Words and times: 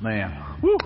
Man, 0.00 0.58
woo, 0.62 0.76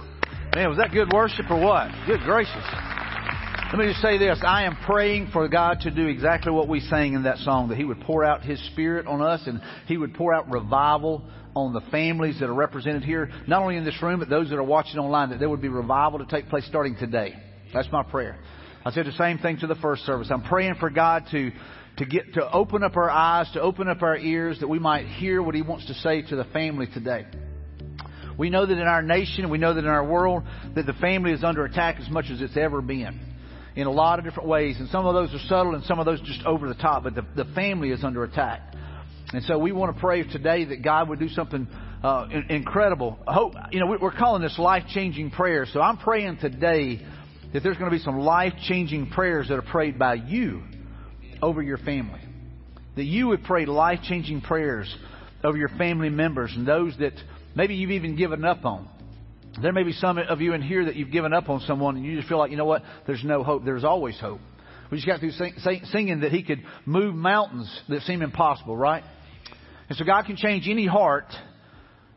man, 0.54 0.68
was 0.68 0.78
that 0.78 0.92
good 0.92 1.12
worship 1.12 1.50
or 1.50 1.60
what? 1.60 1.90
Good 2.06 2.20
gracious. 2.20 2.54
Let 2.54 3.78
me 3.78 3.86
just 3.86 4.00
say 4.00 4.18
this. 4.18 4.38
I 4.46 4.64
am 4.64 4.76
praying 4.86 5.30
for 5.32 5.48
God 5.48 5.80
to 5.80 5.90
do 5.90 6.06
exactly 6.06 6.52
what 6.52 6.68
we 6.68 6.78
sang 6.78 7.14
in 7.14 7.24
that 7.24 7.38
song, 7.38 7.70
that 7.70 7.78
He 7.78 7.84
would 7.84 8.00
pour 8.02 8.24
out 8.24 8.42
His 8.42 8.64
Spirit 8.70 9.08
on 9.08 9.20
us 9.20 9.42
and 9.46 9.60
He 9.86 9.96
would 9.96 10.14
pour 10.14 10.32
out 10.32 10.48
revival 10.48 11.24
on 11.56 11.72
the 11.72 11.80
families 11.90 12.38
that 12.38 12.48
are 12.48 12.54
represented 12.54 13.02
here, 13.02 13.32
not 13.48 13.62
only 13.62 13.76
in 13.76 13.84
this 13.84 14.00
room, 14.00 14.20
but 14.20 14.28
those 14.28 14.48
that 14.50 14.56
are 14.56 14.62
watching 14.62 15.00
online, 15.00 15.30
that 15.30 15.40
there 15.40 15.50
would 15.50 15.60
be 15.60 15.68
revival 15.68 16.20
to 16.20 16.26
take 16.26 16.48
place 16.48 16.64
starting 16.66 16.94
today. 16.94 17.34
That's 17.74 17.90
my 17.90 18.04
prayer. 18.04 18.38
I 18.84 18.92
said 18.92 19.06
the 19.06 19.12
same 19.12 19.38
thing 19.38 19.58
to 19.58 19.66
the 19.66 19.74
first 19.76 20.04
service. 20.06 20.28
I'm 20.30 20.44
praying 20.44 20.76
for 20.78 20.88
God 20.88 21.24
to, 21.32 21.50
to 21.96 22.06
get, 22.06 22.34
to 22.34 22.48
open 22.52 22.84
up 22.84 22.96
our 22.96 23.10
eyes, 23.10 23.50
to 23.54 23.60
open 23.60 23.88
up 23.88 24.02
our 24.02 24.16
ears, 24.16 24.60
that 24.60 24.68
we 24.68 24.78
might 24.78 25.06
hear 25.06 25.42
what 25.42 25.56
He 25.56 25.62
wants 25.62 25.86
to 25.86 25.94
say 25.94 26.22
to 26.22 26.36
the 26.36 26.44
family 26.44 26.86
today. 26.94 27.26
We 28.40 28.48
know 28.48 28.64
that 28.64 28.72
in 28.72 28.86
our 28.86 29.02
nation, 29.02 29.50
we 29.50 29.58
know 29.58 29.74
that 29.74 29.84
in 29.84 29.90
our 29.90 30.02
world, 30.02 30.44
that 30.74 30.86
the 30.86 30.94
family 30.94 31.32
is 31.32 31.44
under 31.44 31.66
attack 31.66 31.96
as 32.00 32.08
much 32.08 32.30
as 32.30 32.40
it's 32.40 32.56
ever 32.56 32.80
been. 32.80 33.20
In 33.76 33.86
a 33.86 33.90
lot 33.90 34.18
of 34.18 34.24
different 34.24 34.48
ways. 34.48 34.76
And 34.78 34.88
some 34.88 35.04
of 35.04 35.12
those 35.12 35.34
are 35.34 35.46
subtle 35.46 35.74
and 35.74 35.84
some 35.84 35.98
of 35.98 36.06
those 36.06 36.22
just 36.22 36.42
over 36.46 36.66
the 36.66 36.74
top, 36.74 37.02
but 37.02 37.14
the, 37.14 37.26
the 37.36 37.44
family 37.54 37.90
is 37.90 38.02
under 38.02 38.24
attack. 38.24 38.62
And 39.34 39.44
so 39.44 39.58
we 39.58 39.72
want 39.72 39.94
to 39.94 40.00
pray 40.00 40.22
today 40.22 40.64
that 40.64 40.82
God 40.82 41.10
would 41.10 41.18
do 41.18 41.28
something 41.28 41.68
uh, 42.02 42.28
incredible. 42.48 43.18
I 43.28 43.34
hope, 43.34 43.52
you 43.72 43.80
know, 43.80 43.98
we're 44.00 44.10
calling 44.10 44.40
this 44.40 44.58
life 44.58 44.84
changing 44.88 45.32
prayer. 45.32 45.66
So 45.70 45.82
I'm 45.82 45.98
praying 45.98 46.38
today 46.38 47.04
that 47.52 47.62
there's 47.62 47.76
going 47.76 47.90
to 47.90 47.96
be 47.96 48.02
some 48.02 48.20
life 48.20 48.54
changing 48.66 49.10
prayers 49.10 49.48
that 49.48 49.58
are 49.58 49.62
prayed 49.70 49.98
by 49.98 50.14
you 50.14 50.62
over 51.42 51.60
your 51.60 51.76
family. 51.76 52.20
That 52.96 53.04
you 53.04 53.28
would 53.28 53.44
pray 53.44 53.66
life 53.66 53.98
changing 54.02 54.40
prayers 54.40 54.92
over 55.44 55.58
your 55.58 55.68
family 55.76 56.08
members 56.08 56.54
and 56.56 56.66
those 56.66 56.96
that 57.00 57.12
maybe 57.54 57.74
you've 57.74 57.90
even 57.90 58.16
given 58.16 58.44
up 58.44 58.64
on. 58.64 58.88
There 59.60 59.72
may 59.72 59.82
be 59.82 59.92
some 59.92 60.18
of 60.18 60.40
you 60.40 60.54
in 60.54 60.62
here 60.62 60.84
that 60.84 60.96
you've 60.96 61.10
given 61.10 61.32
up 61.32 61.48
on 61.48 61.60
someone 61.60 61.96
and 61.96 62.04
you 62.04 62.16
just 62.16 62.28
feel 62.28 62.38
like, 62.38 62.50
you 62.50 62.56
know 62.56 62.64
what, 62.64 62.82
there's 63.06 63.24
no 63.24 63.42
hope. 63.42 63.64
There's 63.64 63.84
always 63.84 64.18
hope. 64.18 64.40
We 64.90 64.98
just 64.98 65.06
got 65.06 65.20
through 65.20 65.32
sing, 65.32 65.54
sing, 65.58 65.82
singing 65.86 66.20
that 66.20 66.32
He 66.32 66.42
could 66.42 66.62
move 66.84 67.14
mountains 67.14 67.68
that 67.88 68.02
seem 68.02 68.22
impossible, 68.22 68.76
right? 68.76 69.04
And 69.88 69.98
so 69.98 70.04
God 70.04 70.24
can 70.24 70.36
change 70.36 70.68
any 70.68 70.86
heart, 70.86 71.26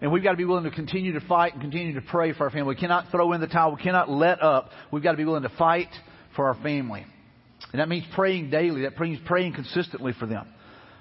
and 0.01 0.11
we've 0.11 0.23
got 0.23 0.31
to 0.31 0.37
be 0.37 0.45
willing 0.45 0.63
to 0.65 0.71
continue 0.71 1.13
to 1.13 1.21
fight 1.21 1.53
and 1.53 1.61
continue 1.61 1.93
to 1.93 2.01
pray 2.01 2.33
for 2.33 2.45
our 2.45 2.49
family. 2.49 2.75
We 2.75 2.79
cannot 2.79 3.09
throw 3.11 3.33
in 3.33 3.41
the 3.41 3.47
towel. 3.47 3.75
We 3.75 3.81
cannot 3.81 4.09
let 4.09 4.41
up. 4.41 4.69
We've 4.91 5.03
got 5.03 5.11
to 5.11 5.17
be 5.17 5.25
willing 5.25 5.43
to 5.43 5.51
fight 5.57 5.89
for 6.35 6.47
our 6.47 6.55
family. 6.55 7.05
And 7.71 7.79
that 7.79 7.89
means 7.89 8.05
praying 8.13 8.49
daily. 8.49 8.83
That 8.83 8.99
means 8.99 9.19
praying 9.25 9.53
consistently 9.53 10.13
for 10.19 10.25
them. 10.25 10.47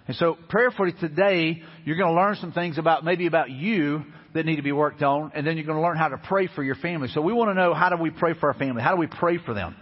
And 0.06 0.16
so 0.16 0.36
prayerfully 0.48 0.92
today, 0.98 1.62
you're 1.84 1.96
going 1.96 2.14
to 2.14 2.20
learn 2.20 2.36
some 2.36 2.52
things 2.52 2.78
about 2.78 3.04
maybe 3.04 3.26
about 3.26 3.50
you 3.50 4.02
that 4.34 4.46
need 4.46 4.56
to 4.56 4.62
be 4.62 4.72
worked 4.72 5.02
on, 5.02 5.32
and 5.34 5.46
then 5.46 5.56
you're 5.56 5.66
going 5.66 5.78
to 5.78 5.82
learn 5.82 5.96
how 5.96 6.08
to 6.08 6.18
pray 6.18 6.48
for 6.54 6.62
your 6.62 6.74
family. 6.76 7.08
So 7.08 7.20
we 7.20 7.32
want 7.32 7.50
to 7.50 7.54
know 7.54 7.74
how 7.74 7.90
do 7.90 7.96
we 7.96 8.10
pray 8.10 8.34
for 8.34 8.48
our 8.48 8.54
family? 8.54 8.82
How 8.82 8.92
do 8.92 8.96
we 8.96 9.06
pray 9.06 9.38
for 9.38 9.54
them? 9.54 9.76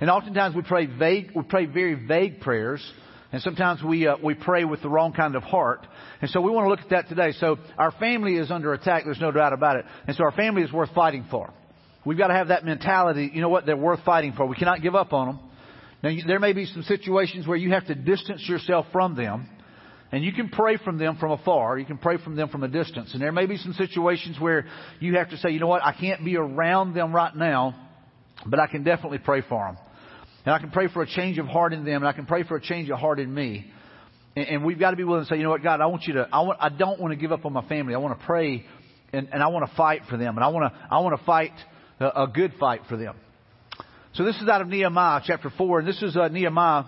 And 0.00 0.08
oftentimes 0.08 0.54
we 0.54 0.62
pray 0.62 0.86
vague, 0.86 1.32
we 1.34 1.42
pray 1.42 1.66
very 1.66 2.06
vague 2.06 2.40
prayers, 2.40 2.82
and 3.32 3.42
sometimes 3.42 3.82
we 3.82 4.06
uh, 4.06 4.16
we 4.22 4.34
pray 4.34 4.64
with 4.64 4.82
the 4.82 4.88
wrong 4.88 5.12
kind 5.12 5.36
of 5.36 5.42
heart. 5.42 5.86
And 6.20 6.30
so 6.30 6.40
we 6.40 6.50
want 6.50 6.64
to 6.64 6.70
look 6.70 6.80
at 6.80 6.90
that 6.90 7.08
today. 7.08 7.32
So 7.38 7.58
our 7.78 7.92
family 7.92 8.36
is 8.36 8.50
under 8.50 8.72
attack. 8.72 9.04
There's 9.04 9.20
no 9.20 9.30
doubt 9.30 9.52
about 9.52 9.76
it. 9.76 9.84
And 10.06 10.16
so 10.16 10.24
our 10.24 10.32
family 10.32 10.62
is 10.62 10.72
worth 10.72 10.90
fighting 10.94 11.26
for. 11.30 11.52
We've 12.04 12.18
got 12.18 12.28
to 12.28 12.34
have 12.34 12.48
that 12.48 12.64
mentality. 12.64 13.30
You 13.32 13.42
know 13.42 13.50
what? 13.50 13.66
They're 13.66 13.76
worth 13.76 14.00
fighting 14.04 14.32
for. 14.32 14.46
We 14.46 14.56
cannot 14.56 14.80
give 14.80 14.94
up 14.94 15.12
on 15.12 15.26
them. 15.26 15.38
Now, 16.02 16.10
there 16.26 16.40
may 16.40 16.54
be 16.54 16.64
some 16.64 16.82
situations 16.82 17.46
where 17.46 17.58
you 17.58 17.72
have 17.72 17.86
to 17.86 17.94
distance 17.94 18.48
yourself 18.48 18.86
from 18.90 19.16
them. 19.16 19.48
And 20.12 20.24
you 20.24 20.32
can 20.32 20.48
pray 20.48 20.76
from 20.76 20.98
them 20.98 21.16
from 21.18 21.30
afar. 21.30 21.78
You 21.78 21.86
can 21.86 21.98
pray 21.98 22.16
from 22.16 22.34
them 22.34 22.48
from 22.48 22.64
a 22.64 22.68
distance. 22.68 23.12
And 23.12 23.22
there 23.22 23.30
may 23.30 23.46
be 23.46 23.56
some 23.56 23.74
situations 23.74 24.40
where 24.40 24.66
you 24.98 25.16
have 25.16 25.30
to 25.30 25.36
say, 25.36 25.50
you 25.50 25.60
know 25.60 25.68
what, 25.68 25.84
I 25.84 25.92
can't 25.92 26.24
be 26.24 26.36
around 26.36 26.94
them 26.94 27.14
right 27.14 27.34
now, 27.34 27.76
but 28.44 28.58
I 28.58 28.66
can 28.66 28.82
definitely 28.82 29.18
pray 29.18 29.42
for 29.48 29.64
them. 29.66 29.78
And 30.44 30.54
I 30.54 30.58
can 30.58 30.70
pray 30.70 30.88
for 30.88 31.02
a 31.02 31.06
change 31.06 31.38
of 31.38 31.46
heart 31.46 31.72
in 31.72 31.84
them, 31.84 31.96
and 32.02 32.08
I 32.08 32.12
can 32.12 32.26
pray 32.26 32.42
for 32.42 32.56
a 32.56 32.60
change 32.60 32.90
of 32.90 32.98
heart 32.98 33.20
in 33.20 33.32
me. 33.32 33.70
And, 34.34 34.48
and 34.48 34.64
we've 34.64 34.80
got 34.80 34.90
to 34.90 34.96
be 34.96 35.04
willing 35.04 35.24
to 35.24 35.28
say, 35.28 35.36
you 35.36 35.44
know 35.44 35.50
what, 35.50 35.62
God, 35.62 35.80
I 35.80 35.86
want 35.86 36.04
you 36.04 36.14
to, 36.14 36.28
I 36.32 36.40
want, 36.40 36.58
I 36.60 36.70
don't 36.70 37.00
want 37.00 37.12
to 37.12 37.16
give 37.16 37.30
up 37.30 37.44
on 37.44 37.52
my 37.52 37.66
family. 37.68 37.94
I 37.94 37.98
want 37.98 38.18
to 38.18 38.26
pray, 38.26 38.64
and, 39.12 39.28
and 39.32 39.42
I 39.42 39.48
want 39.48 39.68
to 39.68 39.76
fight 39.76 40.02
for 40.08 40.16
them, 40.16 40.36
and 40.36 40.44
I 40.44 40.48
want 40.48 40.72
to, 40.72 40.80
I 40.90 40.98
want 41.00 41.18
to 41.18 41.24
fight 41.24 41.52
a, 42.00 42.22
a 42.22 42.26
good 42.26 42.54
fight 42.58 42.80
for 42.88 42.96
them. 42.96 43.14
So 44.14 44.24
this 44.24 44.34
is 44.40 44.48
out 44.48 44.60
of 44.60 44.66
Nehemiah 44.66 45.20
chapter 45.24 45.52
four, 45.56 45.78
and 45.78 45.86
this 45.86 46.02
is 46.02 46.16
uh, 46.16 46.28
Nehemiah 46.28 46.84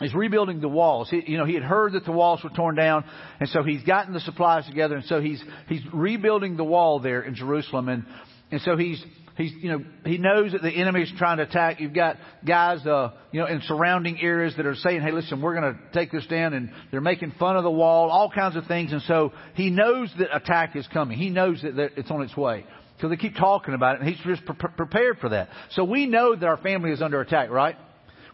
He's 0.00 0.14
rebuilding 0.14 0.60
the 0.60 0.68
walls. 0.68 1.08
He, 1.08 1.22
you 1.26 1.38
know, 1.38 1.44
he 1.44 1.54
had 1.54 1.62
heard 1.62 1.92
that 1.92 2.04
the 2.04 2.12
walls 2.12 2.42
were 2.42 2.50
torn 2.50 2.74
down, 2.74 3.04
and 3.38 3.48
so 3.48 3.62
he's 3.62 3.82
gotten 3.84 4.12
the 4.12 4.20
supplies 4.20 4.66
together, 4.66 4.96
and 4.96 5.04
so 5.04 5.20
he's 5.20 5.42
he's 5.68 5.82
rebuilding 5.92 6.56
the 6.56 6.64
wall 6.64 6.98
there 6.98 7.22
in 7.22 7.36
Jerusalem, 7.36 7.88
and 7.88 8.04
and 8.50 8.60
so 8.62 8.76
he's 8.76 9.02
he's 9.36 9.52
you 9.52 9.70
know 9.70 9.84
he 10.04 10.18
knows 10.18 10.50
that 10.50 10.62
the 10.62 10.70
enemy 10.70 11.02
is 11.02 11.12
trying 11.16 11.36
to 11.36 11.44
attack. 11.44 11.78
You've 11.78 11.94
got 11.94 12.16
guys 12.44 12.84
uh 12.84 13.12
you 13.30 13.40
know 13.40 13.46
in 13.46 13.60
surrounding 13.62 14.20
areas 14.20 14.54
that 14.56 14.66
are 14.66 14.74
saying, 14.74 15.02
hey, 15.02 15.12
listen, 15.12 15.40
we're 15.40 15.54
going 15.54 15.74
to 15.74 15.80
take 15.92 16.10
this 16.10 16.26
down, 16.26 16.54
and 16.54 16.70
they're 16.90 17.00
making 17.00 17.32
fun 17.38 17.56
of 17.56 17.62
the 17.62 17.70
wall, 17.70 18.10
all 18.10 18.30
kinds 18.30 18.56
of 18.56 18.66
things, 18.66 18.90
and 18.90 19.02
so 19.02 19.32
he 19.54 19.70
knows 19.70 20.12
that 20.18 20.34
attack 20.34 20.74
is 20.74 20.88
coming. 20.92 21.16
He 21.16 21.30
knows 21.30 21.62
that, 21.62 21.76
that 21.76 21.90
it's 21.96 22.10
on 22.10 22.20
its 22.22 22.36
way. 22.36 22.66
So 23.00 23.08
they 23.08 23.16
keep 23.16 23.36
talking 23.36 23.74
about 23.74 23.96
it, 23.96 24.00
and 24.00 24.10
he's 24.10 24.24
just 24.24 24.44
pre- 24.44 24.70
prepared 24.76 25.18
for 25.18 25.28
that. 25.28 25.50
So 25.70 25.84
we 25.84 26.06
know 26.06 26.34
that 26.34 26.46
our 26.46 26.56
family 26.56 26.90
is 26.90 27.00
under 27.00 27.20
attack, 27.20 27.50
right? 27.50 27.76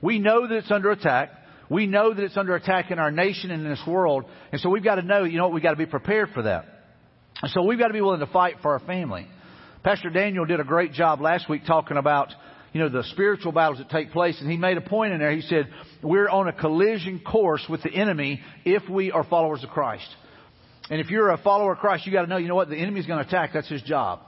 We 0.03 0.19
know 0.19 0.47
that 0.47 0.55
it's 0.55 0.71
under 0.71 0.91
attack. 0.91 1.31
We 1.71 1.87
know 1.87 2.13
that 2.13 2.23
it's 2.23 2.37
under 2.37 2.57
attack 2.57 2.91
in 2.91 2.99
our 2.99 3.13
nation 3.13 3.53
and 3.53 3.63
in 3.63 3.71
this 3.71 3.83
world. 3.87 4.25
And 4.51 4.61
so 4.61 4.69
we've 4.69 4.85
got 4.85 4.97
to 4.97 5.03
know, 5.03 5.23
you 5.23 5.39
know 5.39 5.45
what, 5.45 5.55
we've 5.55 5.63
got 5.63 5.71
to 5.71 5.77
be 5.77 5.87
prepared 5.87 6.31
for 6.35 6.43
that. 6.43 6.67
And 7.41 7.51
so 7.53 7.63
we've 7.63 7.79
got 7.79 7.87
to 7.87 7.95
be 7.95 8.01
willing 8.01 8.21
to 8.21 8.27
fight 8.27 8.57
for 8.61 8.73
our 8.73 8.81
family. 8.81 9.27
Pastor 9.85 10.11
Daniel 10.11 10.45
did 10.45 10.59
a 10.61 10.65
great 10.65 10.93
job 10.93 11.21
last 11.21 11.49
week 11.49 11.63
talking 11.67 11.97
about, 11.97 12.35
you 12.73 12.81
know, 12.81 12.89
the 12.89 13.05
spiritual 13.13 13.53
battles 13.53 13.79
that 13.79 13.89
take 13.89 14.11
place. 14.11 14.37
And 14.41 14.51
he 14.51 14.57
made 14.57 14.77
a 14.79 14.83
point 14.83 15.13
in 15.13 15.21
there. 15.21 15.31
He 15.31 15.43
said, 15.43 15.69
we're 16.03 16.29
on 16.29 16.49
a 16.49 16.53
collision 16.53 17.21
course 17.21 17.65
with 17.71 17.83
the 17.85 17.91
enemy 17.91 18.43
if 18.65 18.83
we 18.91 19.13
are 19.13 19.23
followers 19.23 19.63
of 19.63 19.71
Christ. 19.71 20.09
And 20.91 21.01
if 21.01 21.09
you're 21.09 21.31
a 21.31 21.39
follower 21.39 21.75
of 21.75 21.79
Christ, 21.79 22.05
you 22.05 22.13
got 22.13 22.23
to 22.23 22.27
know, 22.27 22.37
you 22.37 22.49
know 22.49 22.57
what, 22.57 22.69
the 22.69 22.77
enemy's 22.77 23.07
going 23.07 23.23
to 23.23 23.29
attack. 23.29 23.51
That's 23.55 23.69
his 23.69 23.83
job. 23.83 24.21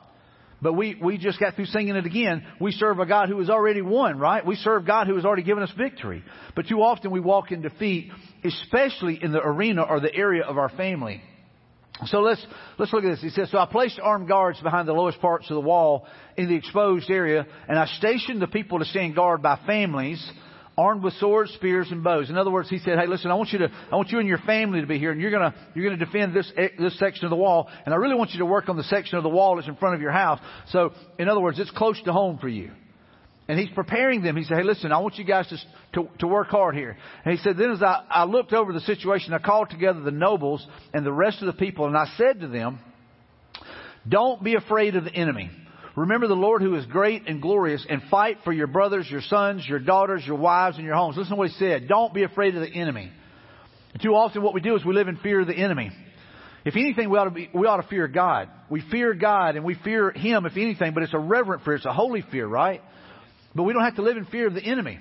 But 0.63 0.75
we, 0.75 0.97
we 1.03 1.19
just 1.19 1.41
got 1.41 1.57
through 1.57 1.67
singing 1.67 1.97
it 1.97 2.07
again. 2.07 2.47
We 2.61 2.71
serve 2.71 3.01
a 3.01 3.07
God 3.07 3.29
who 3.29 3.41
has 3.41 3.51
already 3.51 3.83
won, 3.83 4.19
right? 4.19 4.47
We 4.47 4.55
serve 4.55 4.87
God 4.87 5.09
who 5.09 5.17
has 5.17 5.25
already 5.25 5.43
given 5.43 5.65
us 5.65 5.73
victory. 5.77 6.23
But 6.55 6.69
too 6.69 6.81
often 6.81 7.11
we 7.11 7.19
walk 7.19 7.51
in 7.51 7.63
defeat, 7.63 8.13
especially 8.45 9.19
in 9.21 9.33
the 9.33 9.41
arena 9.41 9.83
or 9.83 9.99
the 9.99 10.15
area 10.15 10.45
of 10.45 10.59
our 10.59 10.69
family. 10.69 11.21
So 12.07 12.21
let's, 12.21 12.45
let's 12.79 12.93
look 12.93 13.05
at 13.05 13.11
this. 13.11 13.21
He 13.21 13.31
says, 13.31 13.51
So 13.51 13.59
I 13.59 13.67
placed 13.67 13.99
armed 14.01 14.29
guards 14.29 14.61
behind 14.61 14.87
the 14.87 14.93
lowest 14.93 15.21
parts 15.21 15.51
of 15.51 15.55
the 15.55 15.61
wall 15.61 16.07
in 16.37 16.49
the 16.49 16.55
exposed 16.55 17.11
area, 17.11 17.47
and 17.69 17.79
I 17.79 17.87
stationed 17.87 18.41
the 18.41 18.47
people 18.47 18.79
to 18.79 18.85
stand 18.85 19.17
guard 19.17 19.43
by 19.43 19.59
families 19.67 20.25
armed 20.83 21.03
with 21.03 21.15
swords, 21.15 21.53
spears, 21.53 21.89
and 21.91 22.03
bows. 22.03 22.29
In 22.31 22.37
other 22.37 22.51
words, 22.51 22.69
he 22.69 22.79
said, 22.79 22.99
"Hey, 22.99 23.07
listen, 23.07 23.31
I 23.31 23.35
want 23.35 23.53
you 23.53 23.61
to, 23.61 23.71
I 23.91 23.97
want 23.97 24.11
you 24.11 24.19
and 24.19 24.29
your 24.29 24.39
family 24.39 24.81
to 24.81 24.87
be 24.87 24.99
here, 24.99 25.13
and 25.13 25.21
you're 25.21 25.31
gonna, 25.31 25.55
you're 25.75 25.85
gonna 25.85 26.05
defend 26.05 26.35
this 26.35 26.51
this 26.79 26.99
section 26.99 27.25
of 27.25 27.31
the 27.31 27.37
wall, 27.37 27.69
and 27.85 27.95
I 27.95 27.97
really 27.97 28.15
want 28.15 28.33
you 28.33 28.39
to 28.41 28.47
work 28.47 28.69
on 28.69 28.77
the 28.77 28.85
section 28.85 29.17
of 29.17 29.23
the 29.23 29.29
wall 29.29 29.57
that's 29.57 29.69
in 29.69 29.77
front 29.77 29.95
of 29.95 30.01
your 30.01 30.11
house. 30.11 30.41
So, 30.69 30.93
in 31.19 31.29
other 31.29 31.41
words, 31.41 31.59
it's 31.59 31.71
close 31.71 32.01
to 32.03 32.13
home 32.13 32.39
for 32.39 32.49
you." 32.49 32.71
And 33.49 33.59
he's 33.59 33.71
preparing 33.71 34.23
them. 34.23 34.37
He 34.37 34.45
said, 34.45 34.59
"Hey, 34.59 34.65
listen, 34.65 34.93
I 34.93 34.99
want 34.99 35.19
you 35.19 35.25
guys 35.25 35.49
to 35.49 35.57
to, 35.95 36.09
to 36.19 36.27
work 36.27 36.49
hard 36.49 36.75
here." 36.75 36.97
And 37.25 37.37
he 37.37 37.43
said, 37.43 37.57
"Then 37.57 37.71
as 37.71 37.83
I, 37.83 38.05
I 38.11 38.25
looked 38.25 38.53
over 38.53 38.73
the 38.73 38.81
situation, 38.81 39.35
I 39.35 39.39
called 39.39 39.71
together 39.71 40.01
the 40.01 40.11
nobles 40.11 40.67
and 40.93 41.07
the 41.07 41.13
rest 41.13 41.41
of 41.43 41.47
the 41.47 41.53
people, 41.53 41.87
and 41.87 41.97
I 41.97 42.07
said 42.17 42.41
to 42.41 42.49
them." 42.49 42.79
Don't 44.09 44.43
be 44.43 44.57
afraid 44.57 44.97
of 44.97 45.05
the 45.05 45.15
enemy. 45.15 45.49
Remember 45.95 46.27
the 46.27 46.35
Lord 46.35 46.63
who 46.63 46.75
is 46.75 46.87
great 46.87 47.29
and 47.29 47.43
glorious 47.43 47.85
and 47.89 48.03
fight 48.11 48.39
for 48.45 48.53
your 48.53 48.67
brothers, 48.67 49.07
your 49.11 49.21
sons, 49.21 49.67
your 49.69 49.79
daughters, 49.79 50.23
your 50.27 50.39
wives, 50.39 50.77
and 50.77 50.87
your 50.87 50.95
homes. 50.95 51.17
Listen 51.17 51.33
to 51.33 51.37
what 51.37 51.51
he 51.51 51.59
said. 51.59 51.87
Don't 51.87 52.15
be 52.15 52.23
afraid 52.23 52.55
of 52.55 52.63
the 52.63 52.75
enemy. 52.75 53.13
Too 54.01 54.15
often 54.15 54.43
what 54.43 54.55
we 54.55 54.63
do 54.63 54.75
is 54.75 54.85
we 54.85 54.95
live 54.95 55.09
in 55.09 55.17
fear 55.19 55.41
of 55.41 55.47
the 55.47 55.55
enemy. 55.55 55.91
If 56.65 56.77
anything, 56.77 57.11
we 57.11 57.19
ought 57.19 57.25
to 57.25 57.31
be, 57.31 57.51
we 57.53 57.67
ought 57.67 57.83
to 57.83 57.89
fear 57.89 58.09
God. 58.09 58.49
We 58.71 58.83
fear 58.91 59.13
God 59.13 59.57
and 59.57 59.65
we 59.65 59.75
fear 59.75 60.13
Him, 60.13 60.47
if 60.47 60.57
anything, 60.57 60.95
but 60.95 61.03
it's 61.03 61.13
a 61.13 61.19
reverent 61.19 61.65
fear. 61.65 61.75
It's 61.75 61.85
a 61.85 61.93
holy 61.93 62.23
fear, 62.31 62.47
right? 62.47 62.81
But 63.55 63.65
we 63.65 63.75
don't 63.75 63.85
have 63.85 63.97
to 63.97 64.03
live 64.03 64.17
in 64.17 64.25
fear 64.27 64.47
of 64.47 64.55
the 64.55 64.63
enemy. 64.63 64.99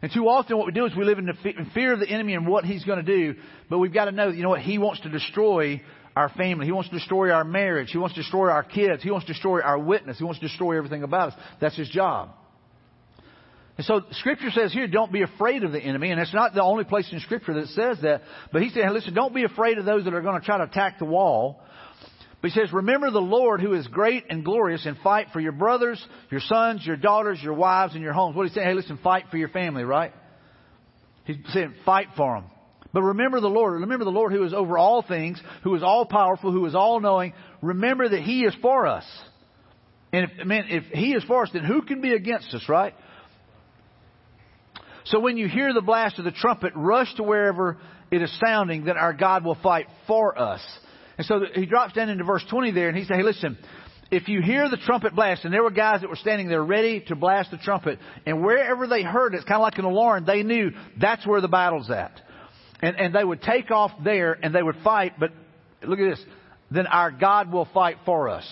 And 0.00 0.12
too 0.12 0.28
often 0.28 0.56
what 0.56 0.66
we 0.66 0.72
do 0.72 0.86
is 0.86 0.94
we 0.96 1.04
live 1.04 1.18
in, 1.18 1.28
fear 1.74 1.92
of 1.92 2.00
the 2.00 2.08
enemy 2.08 2.34
and 2.34 2.46
what 2.46 2.64
he's 2.64 2.84
going 2.84 3.04
to 3.04 3.16
do. 3.16 3.38
But 3.68 3.78
we've 3.78 3.92
got 3.92 4.06
to 4.06 4.12
know 4.12 4.28
you 4.28 4.42
know 4.42 4.50
what, 4.50 4.60
he 4.60 4.78
wants 4.78 5.00
to 5.02 5.08
destroy 5.10 5.82
our 6.16 6.28
family. 6.30 6.66
He 6.66 6.72
wants 6.72 6.90
to 6.90 6.96
destroy 6.96 7.30
our 7.30 7.44
marriage. 7.44 7.90
He 7.90 7.98
wants 7.98 8.14
to 8.14 8.22
destroy 8.22 8.48
our 8.48 8.62
kids. 8.62 9.02
He 9.02 9.10
wants 9.10 9.26
to 9.26 9.32
destroy 9.32 9.60
our 9.60 9.78
witness. 9.78 10.18
He 10.18 10.24
wants 10.24 10.40
to 10.40 10.46
destroy 10.46 10.76
everything 10.76 11.02
about 11.02 11.32
us. 11.32 11.38
That's 11.60 11.76
his 11.76 11.88
job. 11.88 12.30
And 13.76 13.84
so 13.84 14.02
Scripture 14.12 14.50
says 14.50 14.72
here, 14.72 14.86
don't 14.86 15.10
be 15.10 15.22
afraid 15.22 15.64
of 15.64 15.72
the 15.72 15.80
enemy. 15.80 16.12
And 16.12 16.20
it's 16.20 16.32
not 16.32 16.54
the 16.54 16.62
only 16.62 16.84
place 16.84 17.08
in 17.12 17.18
Scripture 17.20 17.54
that 17.54 17.68
says 17.68 17.98
that. 18.02 18.22
But 18.52 18.62
he 18.62 18.70
said, 18.70 18.90
listen, 18.92 19.14
don't 19.14 19.34
be 19.34 19.42
afraid 19.42 19.78
of 19.78 19.84
those 19.84 20.04
that 20.04 20.14
are 20.14 20.22
going 20.22 20.38
to 20.40 20.46
try 20.46 20.58
to 20.58 20.64
attack 20.64 21.00
the 21.00 21.04
wall. 21.04 21.60
But 22.40 22.52
he 22.52 22.60
says, 22.60 22.72
remember 22.72 23.10
the 23.10 23.20
Lord 23.20 23.60
who 23.60 23.72
is 23.72 23.86
great 23.88 24.26
and 24.30 24.44
glorious 24.44 24.86
and 24.86 24.96
fight 24.98 25.28
for 25.32 25.40
your 25.40 25.52
brothers, 25.52 26.04
your 26.30 26.42
sons, 26.42 26.86
your 26.86 26.96
daughters, 26.96 27.40
your 27.42 27.54
wives, 27.54 27.94
and 27.94 28.02
your 28.02 28.12
homes. 28.12 28.36
What 28.36 28.46
he's 28.46 28.54
saying, 28.54 28.68
hey, 28.68 28.74
listen, 28.74 28.98
fight 29.02 29.24
for 29.30 29.38
your 29.38 29.48
family, 29.48 29.82
right? 29.82 30.12
He's 31.24 31.38
saying, 31.48 31.74
fight 31.84 32.08
for 32.16 32.34
them. 32.34 32.44
But 32.94 33.02
remember 33.02 33.40
the 33.40 33.48
Lord. 33.48 33.80
Remember 33.80 34.04
the 34.04 34.12
Lord 34.12 34.32
who 34.32 34.44
is 34.44 34.54
over 34.54 34.78
all 34.78 35.02
things, 35.02 35.42
who 35.64 35.74
is 35.74 35.82
all 35.82 36.06
powerful, 36.06 36.52
who 36.52 36.64
is 36.64 36.76
all 36.76 37.00
knowing. 37.00 37.34
Remember 37.60 38.08
that 38.08 38.22
He 38.22 38.44
is 38.44 38.54
for 38.62 38.86
us. 38.86 39.04
And 40.12 40.24
if, 40.24 40.30
if 40.48 40.84
He 40.92 41.12
is 41.12 41.24
for 41.24 41.42
us, 41.42 41.50
then 41.52 41.64
who 41.64 41.82
can 41.82 42.00
be 42.00 42.14
against 42.14 42.54
us, 42.54 42.68
right? 42.68 42.94
So 45.06 45.18
when 45.18 45.36
you 45.36 45.48
hear 45.48 45.74
the 45.74 45.82
blast 45.82 46.20
of 46.20 46.24
the 46.24 46.30
trumpet, 46.30 46.72
rush 46.76 47.12
to 47.16 47.24
wherever 47.24 47.78
it 48.12 48.22
is 48.22 48.32
sounding, 48.46 48.84
that 48.84 48.96
our 48.96 49.12
God 49.12 49.44
will 49.44 49.58
fight 49.60 49.86
for 50.06 50.38
us. 50.38 50.60
And 51.18 51.26
so 51.26 51.40
he 51.52 51.66
drops 51.66 51.94
down 51.94 52.08
into 52.08 52.22
verse 52.22 52.44
20 52.48 52.70
there, 52.70 52.88
and 52.88 52.96
he 52.96 53.04
said, 53.04 53.16
hey, 53.16 53.22
listen, 53.24 53.58
if 54.12 54.28
you 54.28 54.40
hear 54.40 54.68
the 54.68 54.76
trumpet 54.76 55.16
blast, 55.16 55.44
and 55.44 55.52
there 55.52 55.64
were 55.64 55.70
guys 55.72 56.00
that 56.02 56.08
were 56.08 56.16
standing 56.16 56.48
there 56.48 56.62
ready 56.62 57.00
to 57.08 57.16
blast 57.16 57.50
the 57.50 57.58
trumpet, 57.58 57.98
and 58.24 58.44
wherever 58.44 58.86
they 58.86 59.02
heard 59.02 59.34
it, 59.34 59.38
it's 59.38 59.44
kind 59.44 59.60
of 59.60 59.62
like 59.62 59.78
an 59.78 59.84
alarm, 59.84 60.24
they 60.26 60.44
knew 60.44 60.70
that's 61.00 61.26
where 61.26 61.40
the 61.40 61.48
battle's 61.48 61.90
at. 61.90 62.20
And, 62.84 63.00
and 63.00 63.14
they 63.14 63.24
would 63.24 63.40
take 63.40 63.70
off 63.70 63.92
there 64.04 64.36
and 64.42 64.54
they 64.54 64.62
would 64.62 64.76
fight, 64.84 65.14
but 65.18 65.30
look 65.82 65.98
at 65.98 66.10
this, 66.10 66.24
then 66.70 66.86
our 66.86 67.10
God 67.10 67.50
will 67.50 67.66
fight 67.72 67.96
for 68.04 68.28
us. 68.28 68.46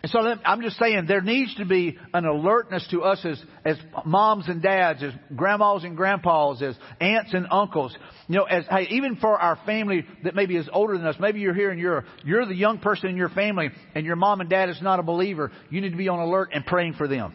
And 0.00 0.12
so 0.12 0.20
I'm 0.44 0.62
just 0.62 0.78
saying 0.78 1.06
there 1.08 1.22
needs 1.22 1.56
to 1.56 1.64
be 1.64 1.98
an 2.14 2.24
alertness 2.24 2.86
to 2.92 3.02
us 3.02 3.24
as, 3.24 3.42
as 3.64 3.76
moms 4.04 4.46
and 4.46 4.62
dads, 4.62 5.02
as 5.02 5.12
grandmas 5.34 5.82
and 5.82 5.96
grandpas, 5.96 6.62
as 6.62 6.76
aunts 7.00 7.34
and 7.34 7.48
uncles. 7.50 7.96
You 8.28 8.36
know, 8.36 8.44
as, 8.44 8.64
hey, 8.70 8.86
even 8.90 9.16
for 9.16 9.36
our 9.36 9.58
family 9.66 10.06
that 10.22 10.36
maybe 10.36 10.56
is 10.56 10.68
older 10.72 10.96
than 10.96 11.08
us, 11.08 11.16
maybe 11.18 11.40
you're 11.40 11.54
here 11.54 11.70
and 11.70 11.80
you're, 11.80 12.04
you're 12.24 12.46
the 12.46 12.54
young 12.54 12.78
person 12.78 13.10
in 13.10 13.16
your 13.16 13.30
family 13.30 13.70
and 13.96 14.06
your 14.06 14.14
mom 14.14 14.40
and 14.40 14.48
dad 14.48 14.68
is 14.68 14.80
not 14.80 15.00
a 15.00 15.02
believer. 15.02 15.50
You 15.70 15.80
need 15.80 15.90
to 15.90 15.96
be 15.96 16.08
on 16.08 16.20
alert 16.20 16.50
and 16.52 16.64
praying 16.64 16.94
for 16.94 17.08
them. 17.08 17.34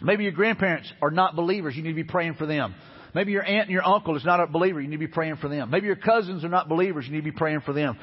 Maybe 0.00 0.22
your 0.22 0.32
grandparents 0.32 0.90
are 1.02 1.10
not 1.10 1.36
believers. 1.36 1.76
You 1.76 1.82
need 1.82 1.90
to 1.90 1.94
be 1.94 2.04
praying 2.04 2.36
for 2.36 2.46
them. 2.46 2.74
Maybe 3.14 3.32
your 3.32 3.44
aunt 3.44 3.62
and 3.62 3.70
your 3.70 3.86
uncle 3.86 4.16
is 4.16 4.24
not 4.24 4.40
a 4.40 4.46
believer. 4.46 4.80
You 4.80 4.88
need 4.88 4.96
to 4.96 5.06
be 5.06 5.06
praying 5.06 5.36
for 5.36 5.48
them. 5.48 5.70
Maybe 5.70 5.86
your 5.86 5.96
cousins 5.96 6.44
are 6.44 6.48
not 6.48 6.68
believers. 6.68 7.06
You 7.06 7.12
need 7.12 7.24
to 7.24 7.30
be 7.30 7.36
praying 7.36 7.62
for 7.62 7.72
them. 7.72 7.98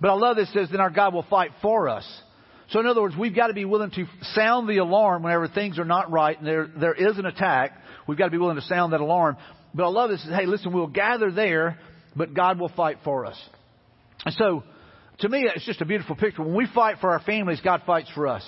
But 0.00 0.10
I 0.10 0.14
love 0.14 0.36
this 0.36 0.52
says, 0.52 0.68
then 0.70 0.80
our 0.80 0.90
God 0.90 1.14
will 1.14 1.24
fight 1.24 1.50
for 1.62 1.88
us. 1.88 2.06
So 2.70 2.80
in 2.80 2.86
other 2.86 3.00
words, 3.00 3.14
we've 3.16 3.34
got 3.34 3.46
to 3.48 3.54
be 3.54 3.64
willing 3.64 3.90
to 3.92 4.06
sound 4.34 4.68
the 4.68 4.78
alarm 4.78 5.22
whenever 5.22 5.46
things 5.48 5.78
are 5.78 5.84
not 5.84 6.10
right 6.10 6.36
and 6.36 6.46
there, 6.46 6.68
there 6.78 6.94
is 6.94 7.16
an 7.18 7.26
attack. 7.26 7.72
We've 8.08 8.18
got 8.18 8.24
to 8.26 8.30
be 8.30 8.38
willing 8.38 8.56
to 8.56 8.62
sound 8.62 8.92
that 8.92 9.00
alarm. 9.00 9.36
But 9.74 9.84
I 9.84 9.88
love 9.88 10.10
this. 10.10 10.26
Hey, 10.28 10.46
listen, 10.46 10.72
we'll 10.72 10.86
gather 10.86 11.30
there, 11.30 11.78
but 12.16 12.34
God 12.34 12.58
will 12.58 12.70
fight 12.70 12.98
for 13.04 13.26
us. 13.26 13.40
And 14.24 14.34
so, 14.34 14.64
to 15.20 15.28
me, 15.28 15.48
it's 15.54 15.64
just 15.64 15.80
a 15.80 15.84
beautiful 15.84 16.16
picture. 16.16 16.42
When 16.42 16.54
we 16.54 16.66
fight 16.74 16.96
for 17.00 17.10
our 17.10 17.20
families, 17.20 17.60
God 17.62 17.82
fights 17.86 18.10
for 18.14 18.26
us. 18.26 18.44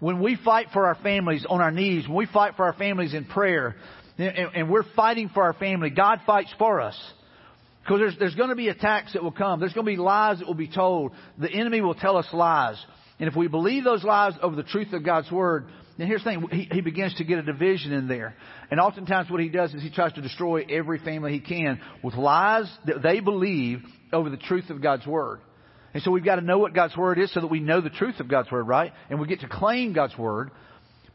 When 0.00 0.20
we 0.20 0.36
fight 0.44 0.68
for 0.72 0.86
our 0.86 0.94
families 0.96 1.44
on 1.48 1.60
our 1.60 1.72
knees, 1.72 2.06
when 2.06 2.16
we 2.16 2.26
fight 2.26 2.54
for 2.56 2.64
our 2.64 2.72
families 2.72 3.14
in 3.14 3.24
prayer, 3.24 3.76
and, 4.18 4.50
and 4.54 4.70
we're 4.70 4.84
fighting 4.96 5.30
for 5.32 5.42
our 5.44 5.54
family, 5.54 5.90
God 5.90 6.20
fights 6.26 6.52
for 6.58 6.80
us. 6.80 6.98
Because 7.82 8.00
there's, 8.00 8.18
there's 8.18 8.34
going 8.34 8.50
to 8.50 8.56
be 8.56 8.68
attacks 8.68 9.14
that 9.14 9.22
will 9.22 9.32
come. 9.32 9.60
There's 9.60 9.72
going 9.72 9.86
to 9.86 9.92
be 9.92 9.96
lies 9.96 10.40
that 10.40 10.46
will 10.46 10.54
be 10.54 10.68
told. 10.68 11.12
The 11.38 11.50
enemy 11.50 11.80
will 11.80 11.94
tell 11.94 12.18
us 12.18 12.26
lies. 12.32 12.76
And 13.18 13.28
if 13.28 13.34
we 13.34 13.48
believe 13.48 13.82
those 13.82 14.04
lies 14.04 14.34
over 14.42 14.54
the 14.54 14.62
truth 14.62 14.92
of 14.92 15.04
God's 15.04 15.30
Word, 15.32 15.66
then 15.96 16.06
here's 16.06 16.22
the 16.22 16.30
thing, 16.30 16.48
he, 16.52 16.68
he 16.70 16.80
begins 16.80 17.14
to 17.14 17.24
get 17.24 17.38
a 17.38 17.42
division 17.42 17.92
in 17.92 18.06
there. 18.06 18.36
And 18.70 18.78
oftentimes 18.78 19.30
what 19.30 19.40
he 19.40 19.48
does 19.48 19.74
is 19.74 19.82
he 19.82 19.90
tries 19.90 20.12
to 20.12 20.20
destroy 20.20 20.64
every 20.68 20.98
family 20.98 21.32
he 21.32 21.40
can 21.40 21.80
with 22.04 22.14
lies 22.14 22.70
that 22.86 23.02
they 23.02 23.20
believe 23.20 23.80
over 24.12 24.30
the 24.30 24.36
truth 24.36 24.70
of 24.70 24.82
God's 24.82 25.06
Word. 25.06 25.40
And 25.94 26.02
so 26.02 26.10
we've 26.10 26.24
got 26.24 26.36
to 26.36 26.42
know 26.42 26.58
what 26.58 26.74
God's 26.74 26.96
Word 26.96 27.18
is 27.18 27.32
so 27.32 27.40
that 27.40 27.48
we 27.48 27.60
know 27.60 27.80
the 27.80 27.90
truth 27.90 28.20
of 28.20 28.28
God's 28.28 28.52
Word, 28.52 28.64
right? 28.64 28.92
And 29.10 29.18
we 29.18 29.26
get 29.26 29.40
to 29.40 29.48
claim 29.48 29.92
God's 29.92 30.16
Word. 30.16 30.50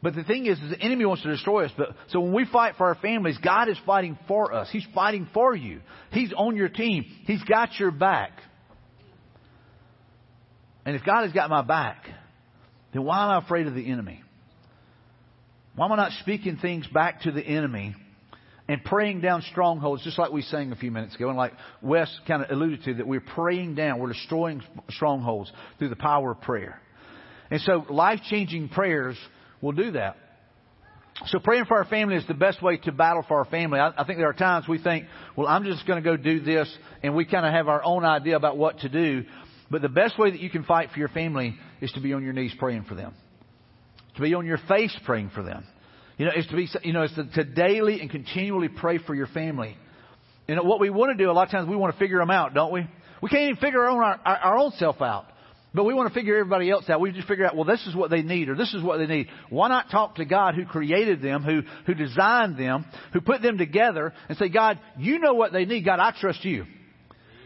But 0.04 0.14
the 0.14 0.22
thing 0.22 0.44
is, 0.44 0.58
is 0.58 0.68
the 0.68 0.80
enemy 0.82 1.06
wants 1.06 1.22
to 1.22 1.30
destroy 1.30 1.64
us. 1.64 1.70
But 1.78 1.96
so 2.08 2.20
when 2.20 2.34
we 2.34 2.44
fight 2.44 2.74
for 2.76 2.88
our 2.88 2.94
families, 2.94 3.38
God 3.42 3.70
is 3.70 3.78
fighting 3.86 4.18
for 4.28 4.52
us. 4.52 4.68
He's 4.70 4.86
fighting 4.94 5.26
for 5.32 5.56
you. 5.56 5.80
He's 6.12 6.30
on 6.36 6.56
your 6.56 6.68
team. 6.68 7.06
He's 7.24 7.42
got 7.44 7.70
your 7.78 7.90
back. 7.90 8.32
And 10.84 10.94
if 10.94 11.02
God 11.06 11.22
has 11.22 11.32
got 11.32 11.48
my 11.48 11.62
back, 11.62 12.04
then 12.92 13.02
why 13.02 13.24
am 13.24 13.30
I 13.30 13.46
afraid 13.46 13.66
of 13.66 13.74
the 13.74 13.90
enemy? 13.90 14.22
Why 15.74 15.86
am 15.86 15.92
I 15.92 15.96
not 15.96 16.12
speaking 16.20 16.58
things 16.58 16.86
back 16.86 17.22
to 17.22 17.32
the 17.32 17.42
enemy 17.42 17.96
and 18.68 18.84
praying 18.84 19.22
down 19.22 19.40
strongholds, 19.52 20.04
just 20.04 20.18
like 20.18 20.32
we 20.32 20.42
sang 20.42 20.70
a 20.70 20.76
few 20.76 20.90
minutes 20.90 21.14
ago, 21.14 21.28
and 21.28 21.38
like 21.38 21.54
Wes 21.80 22.14
kind 22.28 22.42
of 22.42 22.50
alluded 22.50 22.84
to, 22.84 22.94
that 22.96 23.06
we're 23.06 23.20
praying 23.20 23.74
down, 23.74 24.00
we're 24.00 24.12
destroying 24.12 24.62
strongholds 24.90 25.50
through 25.78 25.88
the 25.88 25.96
power 25.96 26.32
of 26.32 26.42
prayer. 26.42 26.78
And 27.50 27.62
so 27.62 27.86
life 27.88 28.20
changing 28.28 28.68
prayers 28.68 29.16
will 29.64 29.72
do 29.72 29.92
that. 29.92 30.16
So 31.26 31.38
praying 31.38 31.66
for 31.66 31.78
our 31.78 31.84
family 31.84 32.16
is 32.16 32.26
the 32.26 32.34
best 32.34 32.60
way 32.60 32.76
to 32.78 32.92
battle 32.92 33.24
for 33.26 33.38
our 33.38 33.44
family. 33.44 33.78
I, 33.78 33.92
I 33.96 34.04
think 34.04 34.18
there 34.18 34.28
are 34.28 34.34
times 34.34 34.66
we 34.68 34.78
think, 34.78 35.06
well, 35.36 35.46
I'm 35.46 35.64
just 35.64 35.86
going 35.86 36.02
to 36.02 36.08
go 36.08 36.16
do 36.16 36.40
this, 36.40 36.72
and 37.02 37.14
we 37.14 37.24
kind 37.24 37.46
of 37.46 37.52
have 37.52 37.68
our 37.68 37.82
own 37.84 38.04
idea 38.04 38.36
about 38.36 38.56
what 38.56 38.80
to 38.80 38.88
do. 38.88 39.24
But 39.70 39.80
the 39.80 39.88
best 39.88 40.18
way 40.18 40.30
that 40.30 40.40
you 40.40 40.50
can 40.50 40.64
fight 40.64 40.90
for 40.92 40.98
your 40.98 41.08
family 41.08 41.56
is 41.80 41.90
to 41.92 42.00
be 42.00 42.12
on 42.12 42.24
your 42.24 42.32
knees 42.32 42.52
praying 42.58 42.84
for 42.84 42.94
them. 42.94 43.14
To 44.16 44.20
be 44.20 44.34
on 44.34 44.44
your 44.44 44.58
face 44.68 44.96
praying 45.04 45.30
for 45.34 45.42
them. 45.42 45.64
You 46.18 46.26
know, 46.26 46.32
it's 46.34 46.48
to 46.48 46.56
be, 46.56 46.68
you 46.82 46.92
know, 46.92 47.02
it's 47.02 47.14
to, 47.14 47.24
to 47.24 47.44
daily 47.44 48.00
and 48.00 48.10
continually 48.10 48.68
pray 48.68 48.98
for 48.98 49.14
your 49.14 49.26
family. 49.28 49.76
You 50.46 50.56
know, 50.56 50.62
what 50.62 50.78
we 50.78 50.90
want 50.90 51.16
to 51.16 51.24
do, 51.24 51.30
a 51.30 51.32
lot 51.32 51.44
of 51.44 51.50
times 51.50 51.68
we 51.68 51.76
want 51.76 51.94
to 51.94 51.98
figure 51.98 52.18
them 52.18 52.30
out, 52.30 52.54
don't 52.54 52.72
we? 52.72 52.86
We 53.22 53.30
can't 53.30 53.42
even 53.42 53.56
figure 53.56 53.80
our 53.80 53.88
own, 53.88 54.02
our, 54.02 54.36
our 54.36 54.58
own 54.58 54.72
self 54.72 55.00
out. 55.00 55.26
But 55.74 55.84
we 55.84 55.92
want 55.92 56.08
to 56.08 56.14
figure 56.14 56.36
everybody 56.36 56.70
else 56.70 56.88
out. 56.88 57.00
We 57.00 57.10
just 57.10 57.26
figure 57.26 57.44
out, 57.44 57.56
well, 57.56 57.64
this 57.64 57.84
is 57.88 57.96
what 57.96 58.08
they 58.08 58.22
need, 58.22 58.48
or 58.48 58.54
this 58.54 58.72
is 58.72 58.82
what 58.82 58.98
they 58.98 59.06
need. 59.06 59.26
Why 59.50 59.68
not 59.68 59.90
talk 59.90 60.16
to 60.16 60.24
God 60.24 60.54
who 60.54 60.64
created 60.64 61.20
them, 61.20 61.42
who, 61.42 61.62
who 61.84 61.94
designed 61.94 62.56
them, 62.56 62.86
who 63.12 63.20
put 63.20 63.42
them 63.42 63.58
together, 63.58 64.12
and 64.28 64.38
say, 64.38 64.48
God, 64.48 64.78
you 64.96 65.18
know 65.18 65.34
what 65.34 65.52
they 65.52 65.64
need. 65.64 65.84
God, 65.84 65.98
I 65.98 66.14
trust 66.18 66.44
you. 66.44 66.64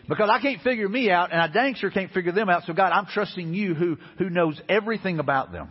Because 0.09 0.29
I 0.31 0.41
can't 0.41 0.61
figure 0.63 0.89
me 0.89 1.11
out, 1.11 1.33
and 1.33 1.41
I 1.41 1.49
dang 1.49 1.75
sure 1.75 1.91
can't 1.91 2.13
figure 2.13 2.33
them 2.33 2.51
out. 2.51 2.65
So 2.67 2.75
God, 2.75 2.93
I'm 2.93 3.07
trusting 3.07 3.55
you 3.55 3.75
who, 3.75 3.97
who 4.19 4.29
knows 4.29 4.61
everything 4.69 5.21
about 5.21 5.51
them. 5.51 5.71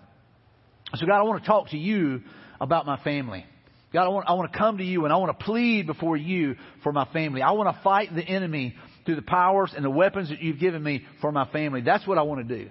So 0.96 1.06
God, 1.06 1.20
I 1.20 1.24
want 1.24 1.44
to 1.44 1.48
talk 1.48 1.70
to 1.70 1.78
you 1.78 2.22
about 2.60 2.88
my 2.88 2.98
family. 3.04 3.46
God, 3.94 4.06
I 4.06 4.10
want, 4.10 4.28
I 4.28 4.34
want 4.34 4.52
to 4.52 4.58
come 4.58 4.78
to 4.80 4.84
you 4.84 5.06
and 5.06 5.14
I 5.14 5.18
want 5.18 5.38
to 5.38 5.46
plead 5.46 5.88
before 5.88 6.18
you 6.18 6.56
for 6.84 6.92
my 6.92 7.06
family. 7.14 7.42
I 7.42 7.52
want 7.52 7.76
to 7.76 7.82
fight 7.84 8.14
the 8.14 8.22
enemy 8.22 8.76
through 9.08 9.16
the 9.16 9.22
powers 9.24 9.72
and 9.76 9.84
the 9.84 9.90
weapons 9.90 10.30
that 10.30 10.42
you've 10.42 10.60
given 10.60 10.84
me 10.84 11.06
for 11.22 11.32
my 11.32 11.50
family. 11.52 11.82
That's 11.82 12.06
what 12.06 12.20
I 12.20 12.24
want 12.24 12.48
to 12.48 12.58
do. 12.58 12.70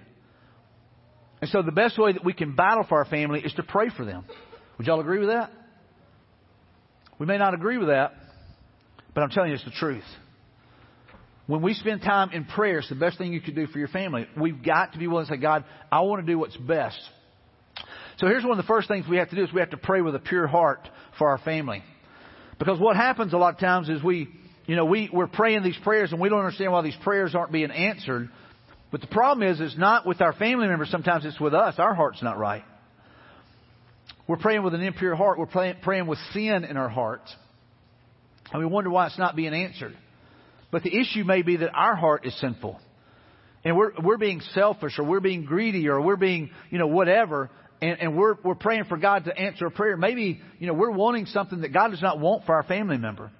And 1.41 1.49
so 1.49 1.63
the 1.63 1.71
best 1.71 1.97
way 1.97 2.13
that 2.13 2.23
we 2.23 2.31
can 2.31 2.55
battle 2.55 2.85
for 2.87 2.99
our 2.99 3.05
family 3.05 3.41
is 3.41 3.51
to 3.53 3.63
pray 3.63 3.89
for 3.89 4.05
them. 4.05 4.23
Would 4.77 4.87
y'all 4.87 5.01
agree 5.01 5.19
with 5.19 5.29
that? 5.29 5.51
We 7.19 7.25
may 7.25 7.39
not 7.39 7.55
agree 7.55 7.79
with 7.79 7.87
that, 7.87 8.13
but 9.15 9.21
I'm 9.21 9.31
telling 9.31 9.49
you 9.49 9.55
it's 9.55 9.65
the 9.65 9.71
truth. 9.71 10.03
When 11.47 11.63
we 11.63 11.73
spend 11.73 12.01
time 12.01 12.29
in 12.31 12.45
prayer, 12.45 12.79
it's 12.79 12.89
the 12.89 12.95
best 12.95 13.17
thing 13.17 13.33
you 13.33 13.41
can 13.41 13.55
do 13.55 13.65
for 13.65 13.79
your 13.79 13.87
family. 13.87 14.27
We've 14.39 14.63
got 14.63 14.93
to 14.93 14.99
be 14.99 15.07
willing 15.07 15.25
to 15.25 15.33
say, 15.33 15.37
God, 15.37 15.65
I 15.91 16.01
want 16.01 16.23
to 16.23 16.31
do 16.31 16.37
what's 16.37 16.57
best. 16.57 16.99
So 18.17 18.27
here's 18.27 18.43
one 18.43 18.51
of 18.51 18.57
the 18.57 18.67
first 18.67 18.87
things 18.87 19.05
we 19.09 19.17
have 19.17 19.29
to 19.31 19.35
do 19.35 19.43
is 19.43 19.51
we 19.51 19.61
have 19.61 19.71
to 19.71 19.77
pray 19.77 20.01
with 20.01 20.13
a 20.13 20.19
pure 20.19 20.45
heart 20.45 20.87
for 21.17 21.29
our 21.29 21.39
family. 21.39 21.83
Because 22.59 22.79
what 22.79 22.95
happens 22.95 23.33
a 23.33 23.37
lot 23.37 23.55
of 23.55 23.59
times 23.59 23.89
is 23.89 24.03
we, 24.03 24.27
you 24.67 24.75
know, 24.75 24.85
we, 24.85 25.09
we're 25.11 25.27
praying 25.27 25.63
these 25.63 25.77
prayers 25.83 26.11
and 26.11 26.21
we 26.21 26.29
don't 26.29 26.39
understand 26.39 26.71
why 26.73 26.81
these 26.81 26.97
prayers 27.03 27.33
aren't 27.33 27.51
being 27.51 27.71
answered. 27.71 28.29
But 28.91 29.01
the 29.01 29.07
problem 29.07 29.49
is, 29.49 29.59
it's 29.59 29.77
not 29.77 30.05
with 30.05 30.21
our 30.21 30.33
family 30.33 30.67
members. 30.67 30.89
Sometimes 30.89 31.25
it's 31.25 31.39
with 31.39 31.53
us. 31.53 31.75
Our 31.77 31.93
heart's 31.93 32.21
not 32.21 32.37
right. 32.37 32.63
We're 34.27 34.37
praying 34.37 34.63
with 34.63 34.73
an 34.73 34.81
impure 34.81 35.15
heart. 35.15 35.39
We're 35.39 35.45
praying, 35.45 35.77
praying 35.81 36.07
with 36.07 36.19
sin 36.33 36.65
in 36.65 36.75
our 36.77 36.89
heart. 36.89 37.21
And 38.51 38.61
we 38.61 38.65
wonder 38.65 38.89
why 38.89 39.07
it's 39.07 39.17
not 39.17 39.35
being 39.35 39.53
answered. 39.53 39.95
But 40.69 40.83
the 40.83 40.97
issue 40.97 41.23
may 41.23 41.41
be 41.41 41.57
that 41.57 41.73
our 41.73 41.95
heart 41.95 42.25
is 42.25 42.37
sinful. 42.39 42.79
And 43.63 43.75
we're, 43.75 43.91
we're 44.01 44.17
being 44.17 44.41
selfish 44.53 44.99
or 44.99 45.03
we're 45.05 45.21
being 45.21 45.45
greedy 45.45 45.87
or 45.87 46.01
we're 46.01 46.17
being, 46.17 46.51
you 46.69 46.77
know, 46.77 46.87
whatever. 46.87 47.49
And, 47.81 47.99
and 47.99 48.17
we're, 48.17 48.35
we're 48.43 48.55
praying 48.55 48.85
for 48.85 48.97
God 48.97 49.25
to 49.25 49.37
answer 49.37 49.65
a 49.65 49.71
prayer. 49.71 49.95
Maybe, 49.95 50.41
you 50.59 50.67
know, 50.67 50.73
we're 50.73 50.91
wanting 50.91 51.25
something 51.27 51.61
that 51.61 51.73
God 51.73 51.91
does 51.91 52.01
not 52.01 52.19
want 52.19 52.45
for 52.45 52.55
our 52.55 52.63
family 52.63 52.97
member. 52.97 53.31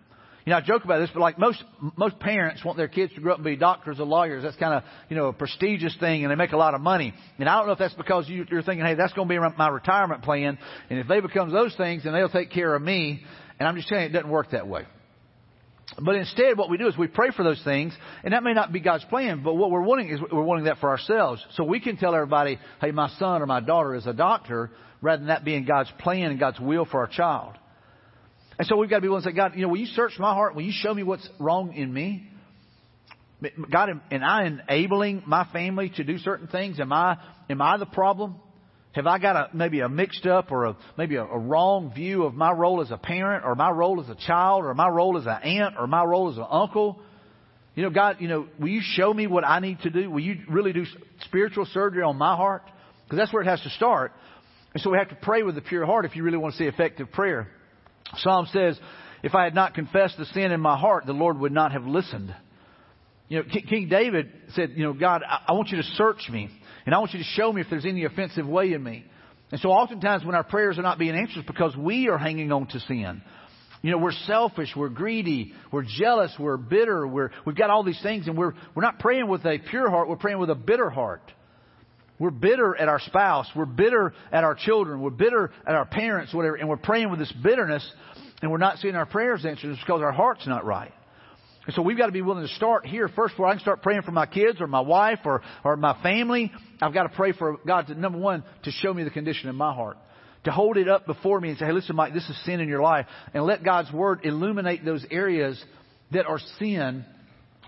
You 0.48 0.52
know, 0.52 0.60
I 0.60 0.62
joke 0.62 0.86
about 0.86 1.00
this, 1.00 1.10
but 1.14 1.20
like 1.20 1.38
most, 1.38 1.62
most 1.98 2.20
parents 2.20 2.64
want 2.64 2.78
their 2.78 2.88
kids 2.88 3.14
to 3.16 3.20
grow 3.20 3.34
up 3.34 3.40
and 3.40 3.44
be 3.44 3.58
doctors 3.58 4.00
or 4.00 4.06
lawyers. 4.06 4.44
That's 4.44 4.56
kind 4.56 4.76
of, 4.76 4.84
you 5.10 5.18
know, 5.18 5.26
a 5.26 5.34
prestigious 5.34 5.94
thing 6.00 6.24
and 6.24 6.32
they 6.32 6.36
make 6.36 6.54
a 6.54 6.58
lot 6.58 6.74
of 6.74 6.80
money. 6.80 7.14
And 7.38 7.50
I 7.50 7.58
don't 7.58 7.68
know 7.68 7.74
if 7.74 7.80
that's 7.80 7.94
because 7.96 8.30
you, 8.30 8.46
you're 8.50 8.62
thinking, 8.62 8.86
hey, 8.86 8.94
that's 8.96 9.12
going 9.12 9.28
to 9.28 9.34
be 9.34 9.38
my 9.58 9.68
retirement 9.68 10.24
plan. 10.24 10.58
And 10.90 11.00
if 11.00 11.08
they 11.10 11.20
become 11.20 11.52
those 11.52 11.76
things, 11.76 12.06
then 12.06 12.14
they'll 12.14 12.30
take 12.30 12.50
care 12.50 12.74
of 12.74 12.82
me. 12.82 13.26
And 13.60 13.68
I'm 13.68 13.76
just 13.76 13.92
you, 13.92 13.98
it 13.98 14.14
doesn't 14.14 14.30
work 14.30 14.52
that 14.52 14.70
way. 14.70 14.84
But 16.02 16.16
instead, 16.16 16.58
what 16.58 16.70
we 16.70 16.78
do 16.78 16.88
is 16.88 16.98
we 16.98 17.08
pray 17.08 17.32
for 17.36 17.44
those 17.44 17.62
things, 17.66 17.94
and 18.24 18.32
that 18.32 18.42
may 18.42 18.54
not 18.54 18.72
be 18.72 18.80
God's 18.80 19.04
plan, 19.06 19.44
but 19.44 19.56
what 19.56 19.70
we're 19.70 19.82
wanting 19.82 20.08
is 20.08 20.22
we're 20.32 20.44
wanting 20.44 20.66
that 20.66 20.78
for 20.78 20.88
ourselves. 20.90 21.46
So 21.56 21.66
we 21.66 21.82
can 21.82 21.98
tell 21.98 22.16
everybody, 22.16 22.58
hey, 22.80 22.92
my 22.92 23.10
son 23.20 23.42
or 23.42 23.48
my 23.48 23.60
daughter 23.60 23.96
is 23.96 24.08
a 24.08 24.14
doctor, 24.14 24.72
rather 25.02 25.20
than 25.20 25.28
that 25.28 25.44
being 25.44 25.66
God's 25.66 25.92
plan 26.00 26.32
and 26.32 26.40
God's 26.40 26.60
will 26.62 26.86
for 26.86 27.02
our 27.02 27.08
child. 27.08 27.58
And 28.60 28.68
so 28.68 28.76
we've 28.78 28.90
got 28.90 28.98
to 28.98 29.02
be 29.02 29.08
willing 29.08 29.24
to 29.24 29.30
say, 29.30 29.36
God, 29.36 29.54
you 29.56 29.62
know, 29.62 29.70
will 29.70 29.78
you 29.78 29.86
search 29.86 30.14
my 30.18 30.34
heart? 30.34 30.56
Will 30.56 30.64
you 30.64 30.74
show 30.74 30.94
me 30.94 31.04
what's 31.04 31.28
wrong 31.40 31.74
in 31.74 31.94
me? 31.94 32.28
God, 33.72 33.90
am 33.90 34.02
I 34.12 34.46
enabling 34.46 35.24
my 35.28 35.48
family 35.54 35.92
to 35.96 36.04
do 36.04 36.18
certain 36.18 36.48
things? 36.48 36.80
Am 36.80 36.92
I, 36.92 37.18
am 37.50 37.62
I 37.62 37.78
the 37.78 37.86
problem? 37.86 38.38
Have 38.94 39.06
I 39.06 39.20
got 39.20 39.36
a, 39.36 39.56
maybe 39.56 39.82
a 39.82 39.90
mixed 39.90 40.26
up 40.26 40.52
or 40.52 40.66
a, 40.66 40.78
maybe 40.98 41.18
a, 41.18 41.24
a 41.24 41.38
wrong 41.38 41.94
view 41.94 42.24
of 42.24 42.34
my 42.34 42.52
role 42.52 42.82
as 42.82 42.90
a 42.90 42.98
parent 42.98 43.46
or 43.46 43.54
my 43.54 43.70
role 43.70 44.02
as 44.02 44.10
a 44.10 44.16
child 44.16 44.66
or 44.66 44.74
my 44.74 44.90
role 44.90 45.20
as 45.20 45.28
an 45.28 45.44
aunt 45.44 45.76
or 45.78 45.86
my 45.86 46.04
role 46.04 46.32
as 46.32 46.38
an 46.38 46.48
uncle? 46.50 47.00
You 47.76 47.84
know, 47.84 47.92
God, 47.92 48.18
you 48.20 48.28
know, 48.28 48.48
will 48.60 48.70
you 48.70 48.82
show 48.82 49.14
me 49.14 49.28
what 49.28 49.44
I 49.46 49.60
need 49.60 49.82
to 49.82 49.92
do? 49.92 50.10
Will 50.10 50.22
you 50.22 50.38
really 50.50 50.74
do 50.74 50.86
spiritual 51.26 51.66
surgery 51.66 52.02
on 52.02 52.18
my 52.18 52.36
heart? 52.36 52.64
Because 53.04 53.20
that's 53.20 53.32
where 53.32 53.44
it 53.44 53.48
has 53.48 53.62
to 53.62 53.70
start. 53.70 54.14
And 54.74 54.82
so 54.82 54.90
we 54.90 54.98
have 54.98 55.10
to 55.10 55.18
pray 55.22 55.44
with 55.44 55.56
a 55.60 55.62
pure 55.62 55.86
heart 55.86 56.06
if 56.06 56.16
you 56.16 56.24
really 56.24 56.38
want 56.38 56.56
to 56.56 56.58
see 56.58 56.66
effective 56.66 57.12
prayer. 57.12 57.50
Psalm 58.16 58.48
says, 58.52 58.80
if 59.24 59.36
I 59.36 59.44
had 59.44 59.56
not 59.56 59.74
confessed 59.74 60.18
the 60.18 60.26
sin 60.26 60.52
in 60.52 60.62
my 60.62 60.78
heart, 60.78 61.06
the 61.06 61.14
Lord 61.14 61.40
would 61.40 61.52
not 61.52 61.72
have 61.72 61.86
listened. 61.86 62.34
You 63.30 63.40
know, 63.40 63.44
King 63.68 63.90
David 63.90 64.32
said, 64.54 64.72
you 64.76 64.84
know, 64.84 64.94
God, 64.94 65.24
I 65.26 65.52
want 65.54 65.70
you 65.70 65.78
to 65.78 65.84
search 65.84 66.30
me. 66.30 66.50
And 66.86 66.96
I 66.96 67.00
want 67.00 67.12
you 67.12 67.20
to 67.20 67.26
show 67.26 67.52
me 67.52 67.62
if 67.62 67.68
there's 67.70 67.86
any 67.86 68.06
offensive 68.06 68.48
way 68.48 68.72
in 68.72 68.82
me. 68.82 69.04
And 69.52 69.60
so 69.60 69.70
oftentimes 69.70 70.24
when 70.24 70.36
our 70.36 70.44
prayers 70.44 70.80
are 70.80 70.84
not 70.84 70.98
being 70.98 71.16
answered, 71.16 71.40
it's 71.40 71.48
because 71.48 71.76
we 71.76 72.08
are 72.08 72.18
hanging 72.18 72.52
on 72.52 72.68
to 72.68 72.80
sin. 72.82 73.22
You 73.82 73.92
know, 73.92 73.98
we're 73.98 74.12
selfish, 74.12 74.70
we're 74.76 74.90
greedy, 74.90 75.54
we're 75.72 75.86
jealous, 75.86 76.34
we're 76.40 76.58
bitter, 76.58 77.06
we're, 77.06 77.32
we've 77.46 77.56
got 77.56 77.70
all 77.70 77.84
these 77.84 78.02
things 78.02 78.28
and 78.28 78.38
we're, 78.38 78.54
we're 78.74 78.84
not 78.84 79.00
praying 79.00 79.28
with 79.28 79.46
a 79.46 79.60
pure 79.70 79.90
heart, 79.90 80.10
we're 80.10 80.16
praying 80.16 80.40
with 80.40 80.50
a 80.50 80.56
bitter 80.56 80.90
heart. 80.90 81.22
We're 82.20 82.32
bitter 82.32 82.76
at 82.76 82.88
our 82.88 83.00
spouse, 83.00 83.48
we're 83.56 83.66
bitter 83.66 84.14
at 84.32 84.44
our 84.44 84.56
children, 84.56 85.02
we're 85.02 85.12
bitter 85.12 85.52
at 85.68 85.76
our 85.76 85.86
parents, 85.86 86.34
whatever, 86.34 86.56
and 86.56 86.68
we're 86.68 86.78
praying 86.78 87.12
with 87.12 87.20
this 87.20 87.32
bitterness 87.44 87.88
and 88.42 88.52
we're 88.52 88.58
not 88.58 88.78
seeing 88.80 88.96
our 88.96 89.06
prayers 89.06 89.46
answered. 89.46 89.72
It's 89.72 89.80
because 89.80 90.02
our 90.02 90.12
heart's 90.12 90.48
not 90.48 90.66
right. 90.66 90.94
And 91.68 91.76
so 91.76 91.82
we've 91.82 91.98
got 91.98 92.06
to 92.06 92.12
be 92.14 92.22
willing 92.22 92.48
to 92.48 92.54
start 92.54 92.86
here 92.86 93.10
first 93.10 93.34
before 93.34 93.48
I 93.48 93.52
can 93.52 93.60
start 93.60 93.82
praying 93.82 94.04
for 94.04 94.12
my 94.12 94.26
kids 94.26 94.62
or 94.62 94.68
my 94.68 94.80
wife 94.80 95.20
or, 95.26 95.42
or 95.66 95.76
my 95.76 96.02
family. 96.02 96.52
I've 96.82 96.94
got 96.94 97.04
to 97.04 97.10
pray 97.10 97.34
for 97.34 97.58
God 97.66 97.88
to, 97.88 97.96
number 97.96 98.18
one, 98.18 98.44
to 98.64 98.72
show 98.72 98.94
me 98.94 99.04
the 99.04 99.10
condition 99.10 99.50
in 99.50 99.56
my 99.56 99.74
heart. 99.74 99.98
To 100.46 100.52
hold 100.52 100.78
it 100.78 100.88
up 100.88 101.06
before 101.06 101.42
me 101.42 101.50
and 101.50 101.58
say, 101.58 101.66
hey, 101.66 101.74
listen, 101.74 101.96
Mike, 101.96 102.14
this 102.14 102.28
is 102.30 102.46
sin 102.46 102.62
in 102.62 102.70
your 102.70 102.82
life. 102.82 103.06
And 103.34 103.44
let 103.44 103.66
God's 103.66 103.92
Word 103.92 104.22
illuminate 104.24 104.86
those 104.86 105.06
areas 105.12 105.62
that 106.12 106.26
are 106.26 106.40
sin. 106.58 107.04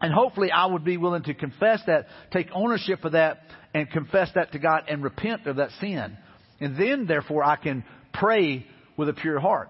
And 0.01 0.13
hopefully 0.13 0.49
I 0.49 0.67
would 0.67 0.85
be 0.85 0.95
willing 0.95 1.23
to 1.23 1.33
confess 1.33 1.81
that, 1.87 2.05
take 2.31 2.47
ownership 2.53 3.03
of 3.03 3.11
that, 3.11 3.41
and 3.73 3.89
confess 3.89 4.29
that 4.35 4.51
to 4.53 4.59
God 4.59 4.83
and 4.87 5.03
repent 5.03 5.47
of 5.47 5.57
that 5.57 5.69
sin. 5.79 6.17
And 6.59 6.77
then, 6.77 7.05
therefore, 7.05 7.43
I 7.43 7.55
can 7.55 7.83
pray 8.13 8.65
with 8.97 9.09
a 9.09 9.13
pure 9.13 9.39
heart. 9.39 9.69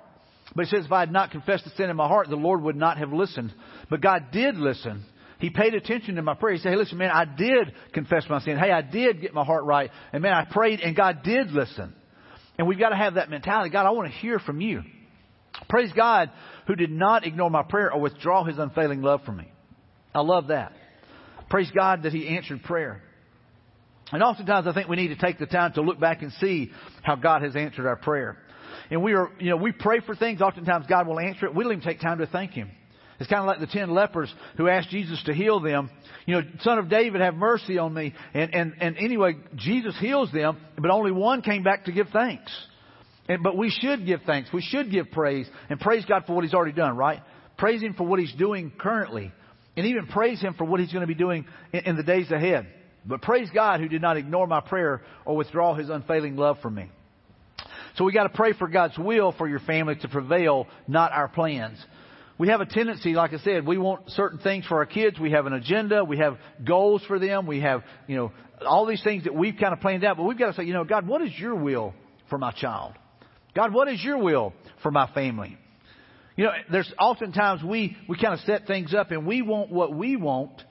But 0.56 0.66
he 0.66 0.76
says, 0.76 0.86
if 0.86 0.92
I 0.92 1.02
had 1.02 1.12
not 1.12 1.32
confessed 1.32 1.66
the 1.66 1.72
sin 1.72 1.90
in 1.90 1.96
my 1.96 2.08
heart, 2.08 2.30
the 2.30 2.36
Lord 2.36 2.62
would 2.64 2.76
not 2.76 2.98
have 2.98 3.14
listened. 3.14 3.54
But 3.90 4.02
God 4.02 4.32
did 4.32 4.56
listen. 4.58 5.04
He 5.40 5.50
paid 5.50 5.74
attention 5.74 6.16
to 6.16 6.22
my 6.22 6.34
prayer. 6.34 6.56
He 6.56 6.60
said, 6.60 6.72
hey, 6.72 6.78
listen, 6.78 6.98
man, 6.98 7.12
I 7.12 7.26
did 7.26 7.74
confess 7.94 8.26
my 8.30 8.42
sin. 8.42 8.58
Hey, 8.58 8.72
I 8.72 8.82
did 8.82 9.22
get 9.22 9.34
my 9.34 9.46
heart 9.46 9.64
right. 9.64 9.92
And 10.12 10.22
man, 10.22 10.34
I 10.34 10.46
prayed 10.46 10.82
and 10.82 10.96
God 10.96 11.24
did 11.24 11.52
listen. 11.52 11.94
And 12.58 12.68
we've 12.68 12.80
got 12.80 12.90
to 12.90 12.96
have 12.96 13.14
that 13.14 13.30
mentality. 13.30 13.70
God, 13.70 13.86
I 13.86 13.92
want 13.92 14.12
to 14.12 14.18
hear 14.18 14.40
from 14.40 14.60
you. 14.60 14.82
Praise 15.70 15.92
God 15.96 16.30
who 16.68 16.76
did 16.76 16.92
not 16.92 17.26
ignore 17.26 17.50
my 17.50 17.64
prayer 17.64 17.92
or 17.92 18.02
withdraw 18.02 18.44
his 18.44 18.58
unfailing 18.58 19.02
love 19.02 19.22
from 19.26 19.38
me. 19.38 19.52
I 20.14 20.22
love 20.22 20.48
that. 20.48 20.74
Praise 21.50 21.72
God 21.74 22.04
that 22.04 22.12
he 22.12 22.28
answered 22.28 22.64
prayer. 22.64 23.02
And 24.12 24.24
oftentimes 24.24 24.68
I 24.68 24.74
think 24.74 24.88
we 24.88 24.96
need 24.96 25.10
to 25.10 25.18
take 25.18 25.38
the 25.38 25.46
time 25.46 25.74
to 25.74 25.82
look 25.82 26.00
back 26.00 26.22
and 26.22 26.32
see 26.34 26.72
how 27.04 27.16
God 27.16 27.42
has 27.44 27.56
answered 27.56 27.86
our 27.86 27.96
prayer. 27.96 28.38
And 28.90 29.04
we 29.04 29.14
are, 29.14 29.30
you 29.40 29.52
know, 29.52 29.58
we 29.58 29.72
pray 29.72 30.00
for 30.00 30.16
things. 30.16 30.42
Oftentimes 30.42 30.86
God 30.88 31.08
will 31.08 31.20
answer 31.20 31.46
it. 31.46 31.56
We 31.56 31.64
don't 31.64 31.74
even 31.74 31.84
take 31.84 32.02
time 32.02 32.20
to 32.20 32.28
thank 32.28 32.52
Him. 32.52 32.72
It's 33.20 33.30
kind 33.30 33.42
of 33.42 33.48
like 33.48 33.60
the 33.60 33.68
ten 33.68 33.90
lepers 33.92 34.34
who 34.58 34.68
asked 34.68 34.90
Jesus 34.90 35.22
to 35.26 35.34
heal 35.34 35.60
them. 35.60 35.90
You 36.26 36.36
know, 36.36 36.42
son 36.62 36.80
of 36.80 36.90
David, 36.90 37.22
have 37.22 37.36
mercy 37.36 37.78
on 37.78 37.94
me. 37.94 38.14
And, 38.34 38.54
and, 38.56 38.74
and 38.80 38.98
anyway, 38.98 39.36
Jesus 39.56 39.96
heals 40.00 40.32
them, 40.32 40.58
but 40.78 40.90
only 40.90 41.12
one 41.12 41.42
came 41.42 41.64
back 41.64 41.86
to 41.86 41.92
give 41.92 42.08
thanks. 42.14 42.52
And, 43.28 43.44
but 43.44 43.58
we 43.58 43.70
should 43.70 44.06
give 44.06 44.22
thanks. 44.26 44.50
We 44.54 44.62
should 44.62 44.90
give 44.90 45.12
praise 45.12 45.48
and 45.70 45.80
praise 45.80 46.06
God 46.06 46.24
for 46.26 46.34
what 46.34 46.44
He's 46.44 46.54
already 46.54 46.72
done, 46.72 46.96
right? 46.96 47.22
Praise 47.58 47.82
Him 47.82 47.94
for 47.94 48.08
what 48.08 48.20
He's 48.20 48.34
doing 48.34 48.72
currently. 48.80 49.32
And 49.76 49.86
even 49.86 50.08
praise 50.08 50.42
Him 50.42 50.56
for 50.56 50.64
what 50.64 50.80
He's 50.80 50.92
going 50.92 51.02
to 51.02 51.08
be 51.08 51.14
doing 51.14 51.46
in, 51.74 51.82
in 51.82 51.96
the 51.98 52.04
days 52.04 52.32
ahead. 52.32 52.68
But 53.06 53.22
praise 53.22 53.50
God 53.54 53.80
who 53.80 53.88
did 53.88 54.02
not 54.02 54.18
ignore 54.18 54.48
my 54.48 54.62
prayer 54.62 55.02
or 55.26 55.36
withdraw 55.36 55.76
His 55.76 55.90
unfailing 55.90 56.36
love 56.36 56.58
from 56.62 56.76
me. 56.76 56.90
So 57.96 58.04
we 58.04 58.14
got 58.14 58.24
to 58.24 58.30
pray 58.30 58.54
for 58.54 58.68
God's 58.68 58.98
will 58.98 59.34
for 59.34 59.48
your 59.48 59.60
family 59.60 59.96
to 59.98 60.08
prevail, 60.08 60.68
not 60.88 61.12
our 61.12 61.28
plans. 61.28 61.78
We 62.38 62.48
have 62.48 62.62
a 62.62 62.66
tendency, 62.66 63.14
like 63.14 63.34
I 63.34 63.40
said, 63.40 63.68
we 63.68 63.78
want 63.78 64.10
certain 64.12 64.40
things 64.40 64.66
for 64.66 64.78
our 64.78 64.86
kids. 64.86 65.20
We 65.20 65.32
have 65.32 65.46
an 65.46 65.54
agenda. 65.54 66.06
We 66.06 66.20
have 66.20 66.38
goals 66.64 67.04
for 67.08 67.20
them. 67.20 67.46
We 67.46 67.60
have, 67.60 67.84
you 68.08 68.16
know, 68.16 68.32
all 68.66 68.86
these 68.86 69.04
things 69.04 69.26
that 69.26 69.36
we've 69.36 69.56
kind 69.60 69.74
of 69.74 69.82
planned 69.82 70.06
out. 70.06 70.16
But 70.16 70.24
we've 70.24 70.38
got 70.38 70.48
to 70.48 70.54
say, 70.54 70.64
you 70.64 70.74
know, 70.74 70.86
God, 70.86 71.06
what 71.06 71.22
is 71.22 71.38
your 71.38 71.56
will 71.56 71.94
for 72.30 72.38
my 72.38 72.52
child? 72.52 72.94
God, 73.54 73.74
what 73.74 73.90
is 73.90 74.02
your 74.02 74.18
will 74.18 74.54
for 74.82 74.92
my 74.92 75.12
family? 75.14 75.58
You 76.38 76.46
know, 76.46 76.52
there's 76.72 76.92
oftentimes 76.98 77.62
we, 77.62 77.98
we 78.08 78.18
kind 78.18 78.34
of 78.34 78.40
set 78.42 78.66
things 78.66 78.94
up 78.94 79.12
and 79.12 79.26
we 79.28 79.42
want 79.42 79.70
what 79.70 79.94
we 79.94 80.16
want. 80.16 80.64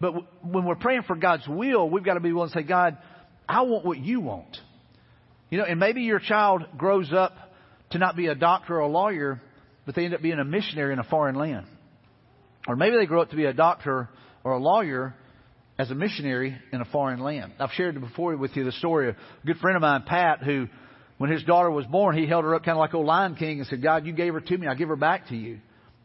But 0.00 0.12
when 0.44 0.64
we're 0.64 0.76
praying 0.76 1.02
for 1.02 1.16
God's 1.16 1.46
will, 1.48 1.88
we've 1.90 2.04
got 2.04 2.14
to 2.14 2.20
be 2.20 2.32
willing 2.32 2.50
to 2.50 2.54
say, 2.54 2.62
God, 2.62 2.98
I 3.48 3.62
want 3.62 3.84
what 3.84 3.98
you 3.98 4.20
want. 4.20 4.56
You 5.50 5.58
know, 5.58 5.64
and 5.64 5.80
maybe 5.80 6.02
your 6.02 6.20
child 6.20 6.64
grows 6.76 7.12
up 7.12 7.34
to 7.90 7.98
not 7.98 8.16
be 8.16 8.26
a 8.26 8.34
doctor 8.34 8.76
or 8.76 8.80
a 8.80 8.88
lawyer, 8.88 9.40
but 9.86 9.94
they 9.94 10.04
end 10.04 10.14
up 10.14 10.22
being 10.22 10.38
a 10.38 10.44
missionary 10.44 10.92
in 10.92 10.98
a 10.98 11.04
foreign 11.04 11.34
land. 11.34 11.66
Or 12.66 12.76
maybe 12.76 12.96
they 12.96 13.06
grow 13.06 13.22
up 13.22 13.30
to 13.30 13.36
be 13.36 13.46
a 13.46 13.52
doctor 13.52 14.08
or 14.44 14.52
a 14.52 14.58
lawyer 14.58 15.14
as 15.78 15.90
a 15.90 15.94
missionary 15.94 16.56
in 16.72 16.80
a 16.80 16.84
foreign 16.84 17.20
land. 17.20 17.52
I've 17.58 17.70
shared 17.70 17.98
before 18.00 18.36
with 18.36 18.56
you 18.56 18.64
the 18.64 18.72
story 18.72 19.10
of 19.10 19.16
a 19.16 19.46
good 19.46 19.56
friend 19.56 19.76
of 19.76 19.80
mine, 19.80 20.02
Pat, 20.06 20.42
who, 20.42 20.68
when 21.16 21.30
his 21.30 21.42
daughter 21.44 21.70
was 21.70 21.86
born, 21.86 22.16
he 22.16 22.26
held 22.26 22.44
her 22.44 22.54
up 22.54 22.64
kind 22.64 22.76
of 22.76 22.80
like 22.80 22.94
old 22.94 23.06
Lion 23.06 23.36
King 23.36 23.58
and 23.58 23.66
said, 23.66 23.82
God, 23.82 24.04
you 24.04 24.12
gave 24.12 24.34
her 24.34 24.40
to 24.40 24.58
me. 24.58 24.66
I 24.66 24.74
give 24.74 24.88
her 24.88 24.96
back 24.96 25.28
to 25.28 25.36
you. 25.36 25.60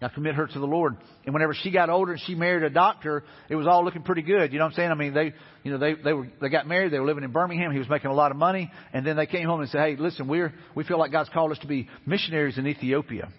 I 0.06 0.10
commit 0.10 0.36
her 0.36 0.48
to 0.48 0.60
the 0.60 0.68
Lord. 0.68 0.98
And 1.26 1.34
whenever 1.34 1.54
she 1.54 1.72
got 1.72 1.90
older 1.90 2.14
and 2.14 2.22
she 2.22 2.36
married 2.36 2.64
a 2.64 2.70
doctor, 2.70 3.24
it 3.50 3.56
was 3.56 3.68
all 3.68 3.84
looking 3.84 4.04
pretty 4.04 4.22
good. 4.22 4.52
You 4.52 4.60
know 4.60 4.66
what 4.66 4.72
I'm 4.72 4.76
saying? 4.76 4.92
I 4.92 4.96
mean, 4.96 5.14
they, 5.14 5.34
you 5.64 5.72
know, 5.72 5.78
they, 5.78 5.94
they 5.94 6.14
were, 6.14 6.28
they 6.42 6.50
got 6.50 6.68
married. 6.68 6.92
They 6.92 7.00
were 7.00 7.06
living 7.06 7.24
in 7.24 7.32
Birmingham. 7.32 7.72
He 7.72 7.80
was 7.80 7.90
making 7.90 8.12
a 8.12 8.14
lot 8.14 8.32
of 8.32 8.38
money. 8.38 8.72
And 8.94 9.06
then 9.06 9.16
they 9.16 9.26
came 9.26 9.48
home 9.48 9.62
and 9.62 9.70
said, 9.70 9.82
Hey, 9.82 9.96
listen, 9.98 10.28
we're, 10.28 10.54
we 10.76 10.84
feel 10.84 10.98
like 10.98 11.12
God's 11.12 11.30
called 11.30 11.52
us 11.52 11.60
to 11.60 11.68
be 11.68 11.88
missionaries 12.06 12.58
in 12.58 12.68
Ethiopia. 12.68 13.30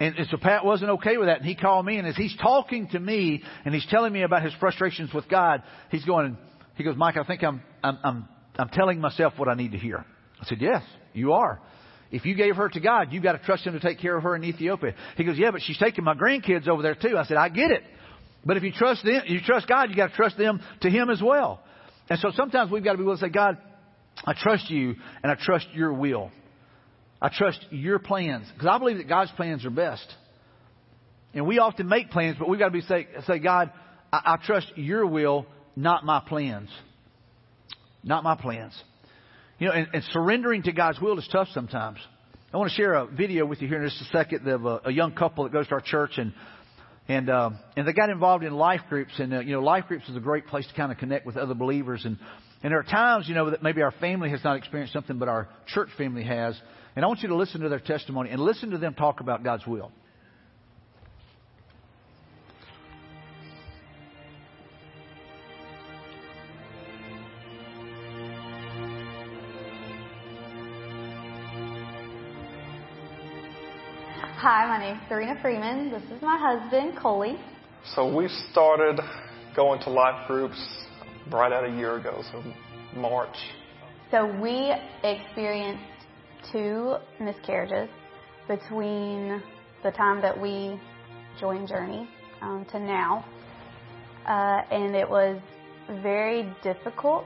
And, 0.00 0.16
and 0.16 0.28
so 0.30 0.36
Pat 0.36 0.64
wasn't 0.64 0.90
okay 0.90 1.16
with 1.16 1.28
that. 1.28 1.38
And 1.38 1.46
he 1.46 1.54
called 1.54 1.86
me 1.86 1.98
and 1.98 2.06
as 2.06 2.16
he's 2.16 2.36
talking 2.36 2.88
to 2.88 3.00
me 3.00 3.42
and 3.64 3.74
he's 3.74 3.86
telling 3.86 4.12
me 4.12 4.22
about 4.22 4.42
his 4.42 4.52
frustrations 4.60 5.14
with 5.14 5.28
God, 5.28 5.62
he's 5.90 6.04
going, 6.04 6.36
he 6.74 6.84
goes, 6.84 6.96
Mike, 6.96 7.16
I 7.16 7.24
think 7.24 7.42
I'm, 7.42 7.62
I'm, 7.82 7.98
I'm, 8.02 8.28
I'm 8.58 8.68
telling 8.70 9.00
myself 9.00 9.34
what 9.36 9.48
I 9.48 9.54
need 9.54 9.72
to 9.72 9.78
hear. 9.78 10.04
I 10.40 10.46
said, 10.46 10.58
yes, 10.60 10.82
you 11.12 11.32
are. 11.32 11.60
If 12.14 12.24
you 12.24 12.36
gave 12.36 12.54
her 12.54 12.68
to 12.68 12.78
God, 12.78 13.12
you've 13.12 13.24
got 13.24 13.32
to 13.32 13.38
trust 13.38 13.66
Him 13.66 13.72
to 13.72 13.80
take 13.80 13.98
care 13.98 14.16
of 14.16 14.22
her 14.22 14.36
in 14.36 14.44
Ethiopia. 14.44 14.94
He 15.16 15.24
goes, 15.24 15.36
yeah, 15.36 15.50
but 15.50 15.62
she's 15.62 15.78
taking 15.78 16.04
my 16.04 16.14
grandkids 16.14 16.68
over 16.68 16.80
there 16.80 16.94
too. 16.94 17.18
I 17.18 17.24
said, 17.24 17.36
I 17.36 17.48
get 17.48 17.72
it. 17.72 17.82
But 18.44 18.56
if 18.56 18.62
you 18.62 18.70
trust 18.70 19.04
them, 19.04 19.22
you 19.26 19.40
trust 19.40 19.66
God, 19.66 19.90
you 19.90 19.96
got 19.96 20.10
to 20.10 20.14
trust 20.14 20.38
them 20.38 20.60
to 20.82 20.90
Him 20.90 21.10
as 21.10 21.20
well. 21.20 21.60
And 22.08 22.20
so 22.20 22.30
sometimes 22.36 22.70
we've 22.70 22.84
got 22.84 22.92
to 22.92 22.98
be 22.98 23.02
willing 23.02 23.18
to 23.18 23.26
say, 23.26 23.32
God, 23.32 23.58
I 24.24 24.32
trust 24.40 24.70
you 24.70 24.94
and 25.24 25.32
I 25.32 25.34
trust 25.34 25.66
your 25.74 25.92
will. 25.92 26.30
I 27.20 27.30
trust 27.36 27.58
your 27.70 27.98
plans 27.98 28.46
because 28.54 28.68
I 28.68 28.78
believe 28.78 28.98
that 28.98 29.08
God's 29.08 29.32
plans 29.32 29.64
are 29.64 29.70
best. 29.70 30.06
And 31.32 31.48
we 31.48 31.58
often 31.58 31.88
make 31.88 32.10
plans, 32.10 32.36
but 32.38 32.48
we've 32.48 32.60
got 32.60 32.66
to 32.66 32.70
be 32.70 32.82
say, 32.82 33.08
say 33.26 33.40
God, 33.40 33.72
I, 34.12 34.20
I 34.24 34.46
trust 34.46 34.70
your 34.76 35.04
will, 35.04 35.46
not 35.74 36.04
my 36.04 36.22
plans. 36.24 36.70
Not 38.04 38.22
my 38.22 38.36
plans. 38.36 38.80
You 39.64 39.70
know, 39.70 39.76
and, 39.76 39.88
and 39.94 40.04
surrendering 40.12 40.62
to 40.64 40.72
God's 40.72 41.00
will 41.00 41.18
is 41.18 41.26
tough 41.32 41.48
sometimes. 41.54 41.96
I 42.52 42.58
want 42.58 42.70
to 42.70 42.76
share 42.76 42.92
a 42.92 43.06
video 43.06 43.46
with 43.46 43.62
you 43.62 43.68
here 43.68 43.82
in 43.82 43.88
just 43.88 43.98
a 43.98 44.04
second 44.14 44.46
of 44.46 44.66
a, 44.66 44.82
a 44.84 44.92
young 44.92 45.12
couple 45.14 45.44
that 45.44 45.54
goes 45.54 45.66
to 45.68 45.72
our 45.72 45.80
church 45.80 46.18
and 46.18 46.34
and 47.08 47.30
uh, 47.30 47.48
and 47.74 47.88
they 47.88 47.94
got 47.94 48.10
involved 48.10 48.44
in 48.44 48.52
life 48.52 48.82
groups 48.90 49.12
and 49.18 49.32
uh, 49.32 49.40
you 49.40 49.52
know 49.52 49.62
life 49.62 49.86
groups 49.88 50.06
is 50.06 50.16
a 50.16 50.20
great 50.20 50.48
place 50.48 50.66
to 50.66 50.74
kind 50.74 50.92
of 50.92 50.98
connect 50.98 51.24
with 51.24 51.38
other 51.38 51.54
believers 51.54 52.04
and 52.04 52.18
and 52.62 52.72
there 52.72 52.78
are 52.78 52.82
times 52.82 53.26
you 53.26 53.34
know 53.34 53.48
that 53.48 53.62
maybe 53.62 53.80
our 53.80 53.92
family 53.92 54.28
has 54.28 54.44
not 54.44 54.58
experienced 54.58 54.92
something 54.92 55.16
but 55.16 55.30
our 55.30 55.48
church 55.66 55.88
family 55.96 56.24
has 56.24 56.60
and 56.94 57.02
I 57.02 57.08
want 57.08 57.20
you 57.20 57.30
to 57.30 57.34
listen 57.34 57.62
to 57.62 57.70
their 57.70 57.80
testimony 57.80 58.28
and 58.28 58.42
listen 58.42 58.72
to 58.72 58.76
them 58.76 58.92
talk 58.92 59.20
about 59.20 59.44
God's 59.44 59.66
will. 59.66 59.92
Hi, 74.56 74.68
my 74.68 74.78
name 74.78 74.94
is 74.94 75.02
Serena 75.08 75.36
Freeman. 75.42 75.90
This 75.90 76.04
is 76.16 76.22
my 76.22 76.38
husband, 76.38 76.96
Coley. 76.96 77.36
So 77.96 78.06
we 78.06 78.28
started 78.52 79.00
going 79.56 79.80
to 79.80 79.90
life 79.90 80.28
groups 80.28 80.56
right 81.28 81.50
at 81.50 81.64
a 81.64 81.76
year 81.76 81.96
ago, 81.96 82.22
so 82.30 82.40
March. 82.94 83.34
So 84.12 84.26
we 84.40 84.72
experienced 85.02 85.82
two 86.52 86.94
miscarriages 87.18 87.88
between 88.46 89.42
the 89.82 89.90
time 89.90 90.22
that 90.22 90.40
we 90.40 90.80
joined 91.40 91.66
Journey 91.66 92.08
um, 92.40 92.64
to 92.70 92.78
now. 92.78 93.24
Uh, 94.24 94.62
and 94.70 94.94
it 94.94 95.10
was 95.10 95.36
very 96.00 96.48
difficult 96.62 97.24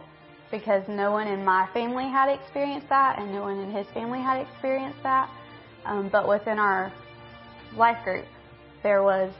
because 0.50 0.82
no 0.88 1.12
one 1.12 1.28
in 1.28 1.44
my 1.44 1.68
family 1.74 2.04
had 2.04 2.30
experienced 2.30 2.88
that, 2.88 3.18
and 3.18 3.34
no 3.34 3.42
one 3.42 3.58
in 3.58 3.70
his 3.70 3.86
family 3.92 4.20
had 4.20 4.40
experienced 4.40 5.02
that. 5.02 5.28
Um, 5.84 6.08
but 6.10 6.26
within 6.26 6.58
our 6.58 6.90
life 7.76 8.02
group, 8.04 8.24
there 8.82 9.02
was 9.02 9.32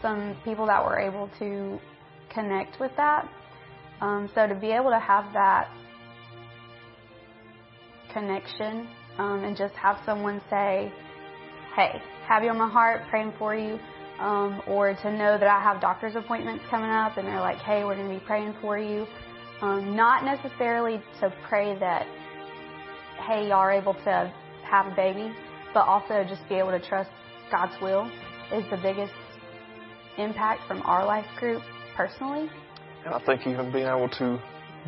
some 0.00 0.36
people 0.44 0.66
that 0.66 0.84
were 0.84 0.98
able 0.98 1.30
to 1.38 1.78
connect 2.30 2.78
with 2.80 2.92
that. 2.96 3.28
Um, 4.00 4.28
so 4.34 4.46
to 4.46 4.54
be 4.54 4.70
able 4.70 4.90
to 4.90 4.98
have 4.98 5.32
that 5.32 5.68
connection 8.12 8.88
um, 9.18 9.44
and 9.44 9.56
just 9.56 9.74
have 9.74 9.98
someone 10.04 10.40
say, 10.50 10.92
"Hey, 11.74 12.00
have 12.26 12.42
you 12.42 12.50
on 12.50 12.58
my 12.58 12.68
heart, 12.68 13.02
praying 13.08 13.32
for 13.38 13.54
you," 13.54 13.78
um, 14.18 14.62
or 14.66 14.94
to 14.94 15.10
know 15.10 15.38
that 15.38 15.48
I 15.48 15.60
have 15.60 15.80
doctor's 15.80 16.16
appointments 16.16 16.64
coming 16.70 16.90
up 16.90 17.16
and 17.16 17.26
they're 17.26 17.40
like, 17.40 17.58
"Hey, 17.58 17.84
we're 17.84 17.96
going 17.96 18.08
to 18.08 18.14
be 18.14 18.24
praying 18.26 18.54
for 18.60 18.78
you." 18.78 19.06
Um, 19.60 19.96
not 19.96 20.24
necessarily 20.24 21.00
to 21.20 21.32
pray 21.48 21.78
that, 21.78 22.06
"Hey, 23.26 23.48
y'all 23.48 23.58
are 23.58 23.72
able 23.72 23.94
to 23.94 24.32
have 24.64 24.86
a 24.86 24.94
baby," 24.94 25.32
but 25.72 25.86
also 25.86 26.24
just 26.24 26.46
be 26.48 26.56
able 26.56 26.72
to 26.72 26.80
trust 26.80 27.10
God's 27.54 27.80
will 27.80 28.10
is 28.52 28.64
the 28.68 28.76
biggest 28.82 29.14
impact 30.18 30.62
from 30.66 30.82
our 30.82 31.06
life 31.06 31.26
group 31.38 31.62
personally. 31.96 32.50
And 33.04 33.14
I 33.14 33.24
think 33.24 33.46
even 33.46 33.70
being 33.70 33.86
able 33.86 34.08
to 34.18 34.42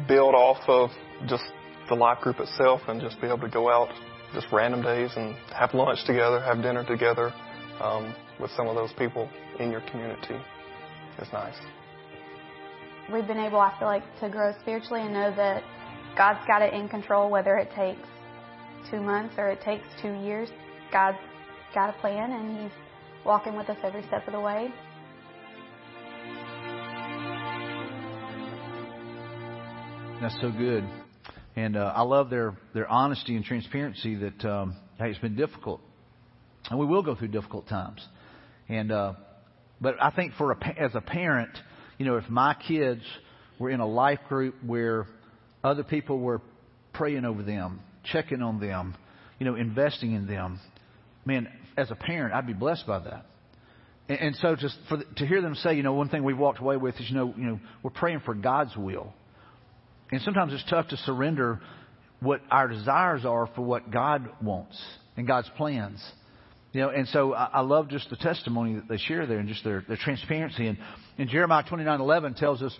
build 0.09 0.35
off 0.35 0.59
of 0.67 0.91
just 1.29 1.45
the 1.89 1.95
life 1.95 2.19
group 2.23 2.41
itself 2.41 2.81
and 2.89 3.01
just 3.01 3.21
be 3.21 3.29
able 3.29 3.39
to 3.39 3.49
go 3.49 3.71
out 3.71 3.91
just 4.35 4.49
random 4.51 4.83
days 4.83 5.13
and 5.15 5.37
have 5.55 5.75
lunch 5.75 6.05
together, 6.07 6.41
have 6.41 6.61
dinner 6.61 6.85
together 6.85 7.33
um, 7.81 8.13
with 8.41 8.51
some 8.57 8.67
of 8.67 8.75
those 8.75 8.93
people 8.99 9.31
in 9.61 9.71
your 9.71 9.83
community 9.83 10.35
is 11.21 11.29
nice. 11.33 11.55
We've 13.13 13.29
been 13.29 13.39
able, 13.39 13.61
I 13.61 13.79
feel 13.79 13.87
like, 13.87 14.03
to 14.19 14.29
grow 14.29 14.53
spiritually 14.61 15.03
and 15.03 15.13
know 15.13 15.33
that 15.37 15.63
God's 16.19 16.45
got 16.49 16.63
it 16.63 16.75
in 16.75 16.89
control, 16.89 17.31
whether 17.31 17.59
it 17.59 17.71
takes 17.77 18.09
two 18.91 19.01
months 19.01 19.37
or 19.39 19.51
it 19.51 19.61
takes 19.61 19.87
two 20.03 20.15
years. 20.15 20.49
God's 20.93 21.19
got 21.75 21.91
a 21.91 22.01
plan 22.01 22.33
and 22.33 22.63
He's 22.63 22.73
walking 23.25 23.57
with 23.57 23.69
us 23.69 23.79
every 23.83 24.03
step 24.07 24.27
of 24.27 24.33
the 24.33 24.41
way. 24.41 24.73
That's 30.21 30.37
so 30.41 30.51
good. 30.51 30.89
And 31.57 31.77
uh, 31.77 31.93
I 31.95 32.03
love 32.03 32.31
their, 32.31 32.57
their 32.73 32.89
honesty 32.89 33.37
and 33.37 33.45
transparency 33.45 34.15
that, 34.17 34.45
um, 34.45 34.77
hey, 34.99 35.11
it's 35.11 35.19
been 35.19 35.37
difficult. 35.37 35.81
And 36.71 36.79
we 36.79 36.87
will 36.87 37.03
go 37.03 37.15
through 37.15 37.29
difficult 37.29 37.69
times. 37.69 38.07
And, 38.69 38.91
uh, 38.91 39.15
but 39.81 39.97
I 40.01 40.11
think 40.11 40.33
for 40.35 40.53
a, 40.53 40.67
as 40.79 40.95
a 40.95 41.01
parent, 41.01 41.51
you 41.99 42.07
know, 42.07 42.17
if 42.17 42.29
my 42.29 42.55
kids 42.67 43.03
were 43.59 43.71
in 43.71 43.81
a 43.81 43.87
life 43.87 44.21
group 44.29 44.55
where 44.65 45.07
other 45.63 45.83
people 45.83 46.19
were 46.19 46.41
praying 46.93 47.25
over 47.25 47.43
them, 47.43 47.81
checking 48.05 48.43
on 48.43 48.61
them, 48.61 48.97
you 49.39 49.47
know, 49.47 49.55
investing 49.55 50.13
in 50.13 50.27
them, 50.27 50.61
man, 51.27 51.49
as 51.77 51.91
a 51.91 51.95
parent, 51.95 52.33
I'd 52.33 52.47
be 52.47 52.55
blessed 52.55 52.87
by 52.87 53.01
that. 53.01 53.27
And, 54.09 54.19
and 54.19 54.37
so 54.37 54.57
just 54.57 54.79
for 54.89 54.97
the, 54.99 55.05
to 55.17 55.27
hear 55.27 55.43
them 55.43 55.55
say, 55.57 55.75
you 55.75 55.83
know, 55.83 55.93
one 55.93 56.09
thing 56.09 56.25
we've 56.25 56.39
walked 56.39 56.61
away 56.61 56.77
with 56.77 56.95
is, 56.95 57.11
you 57.11 57.17
know, 57.17 57.35
you 57.37 57.45
know, 57.45 57.61
we're 57.83 57.91
praying 57.91 58.21
for 58.25 58.35
God's 58.35 58.75
will. 58.77 59.13
And 60.13 60.23
sometimes 60.23 60.55
it's 60.55 60.65
tough 60.71 60.89
to 60.89 60.97
surrender 60.99 61.61
what 62.21 62.41
our 62.51 62.69
desires 62.69 63.25
are 63.25 63.49
for 63.55 63.63
what 63.63 63.91
God 63.91 64.31
wants 64.41 64.81
and 65.17 65.27
God's 65.27 65.51
plans. 65.57 66.03
You 66.73 66.83
know, 66.83 66.89
and 66.91 67.09
so 67.09 67.35
I, 67.35 67.51
I 67.55 67.61
love 67.61 67.89
just 67.89 68.09
the 68.11 68.17
testimony 68.17 68.75
that 68.77 68.89
they 68.89 68.99
share 68.99 69.27
there 69.27 69.39
and 69.39 69.49
just 69.49 69.65
their, 69.65 69.85
their 69.89 69.97
transparency. 69.97 70.69
And, 70.69 70.79
and 71.19 71.29
Jeremiah 71.29 71.65
twenty 71.69 71.85
nine 71.85 72.01
eleven 72.01 72.35
tells 72.35 72.63
us, 72.63 72.77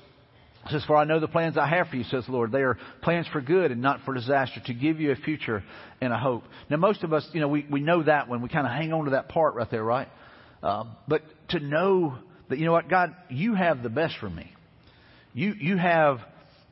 says, 0.71 0.85
For 0.87 0.97
I 0.97 1.05
know 1.05 1.21
the 1.21 1.29
plans 1.29 1.57
I 1.57 1.69
have 1.69 1.89
for 1.89 1.97
you, 1.97 2.05
says 2.05 2.27
the 2.27 2.33
Lord. 2.33 2.53
They 2.53 2.63
are 2.63 2.79
plans 3.03 3.27
for 3.33 3.41
good 3.41 3.71
and 3.71 3.83
not 3.83 4.01
for 4.05 4.15
disaster, 4.15 4.61
to 4.67 4.75
give 4.75 5.01
you 5.01 5.13
a 5.13 5.17
future 5.17 5.63
and 6.01 6.13
a 6.13 6.19
hope. 6.19 6.45
Now, 6.71 6.77
most 6.77 7.03
of 7.03 7.13
us, 7.13 7.29
you 7.33 7.41
know, 7.41 7.49
we, 7.49 7.67
we 7.71 7.81
know 7.81 8.03
that 8.03 8.29
when 8.29 8.43
we 8.43 8.49
kind 8.49 8.67
of 8.67 8.73
hang 8.73 8.93
on 8.93 9.05
to 9.05 9.11
that 9.13 9.29
part 9.29 9.55
right 9.55 9.71
there, 9.71 9.85
right? 9.85 10.09
Uh, 10.63 10.85
but 11.07 11.23
to 11.51 11.61
know 11.61 12.19
that, 12.49 12.59
you 12.59 12.65
know 12.65 12.73
what, 12.73 12.89
God, 12.89 13.15
you 13.29 13.55
have 13.55 13.83
the 13.83 13.89
best 13.89 14.15
for 14.19 14.31
me. 14.31 14.53
You, 15.35 15.55
you 15.59 15.77
have 15.77 16.19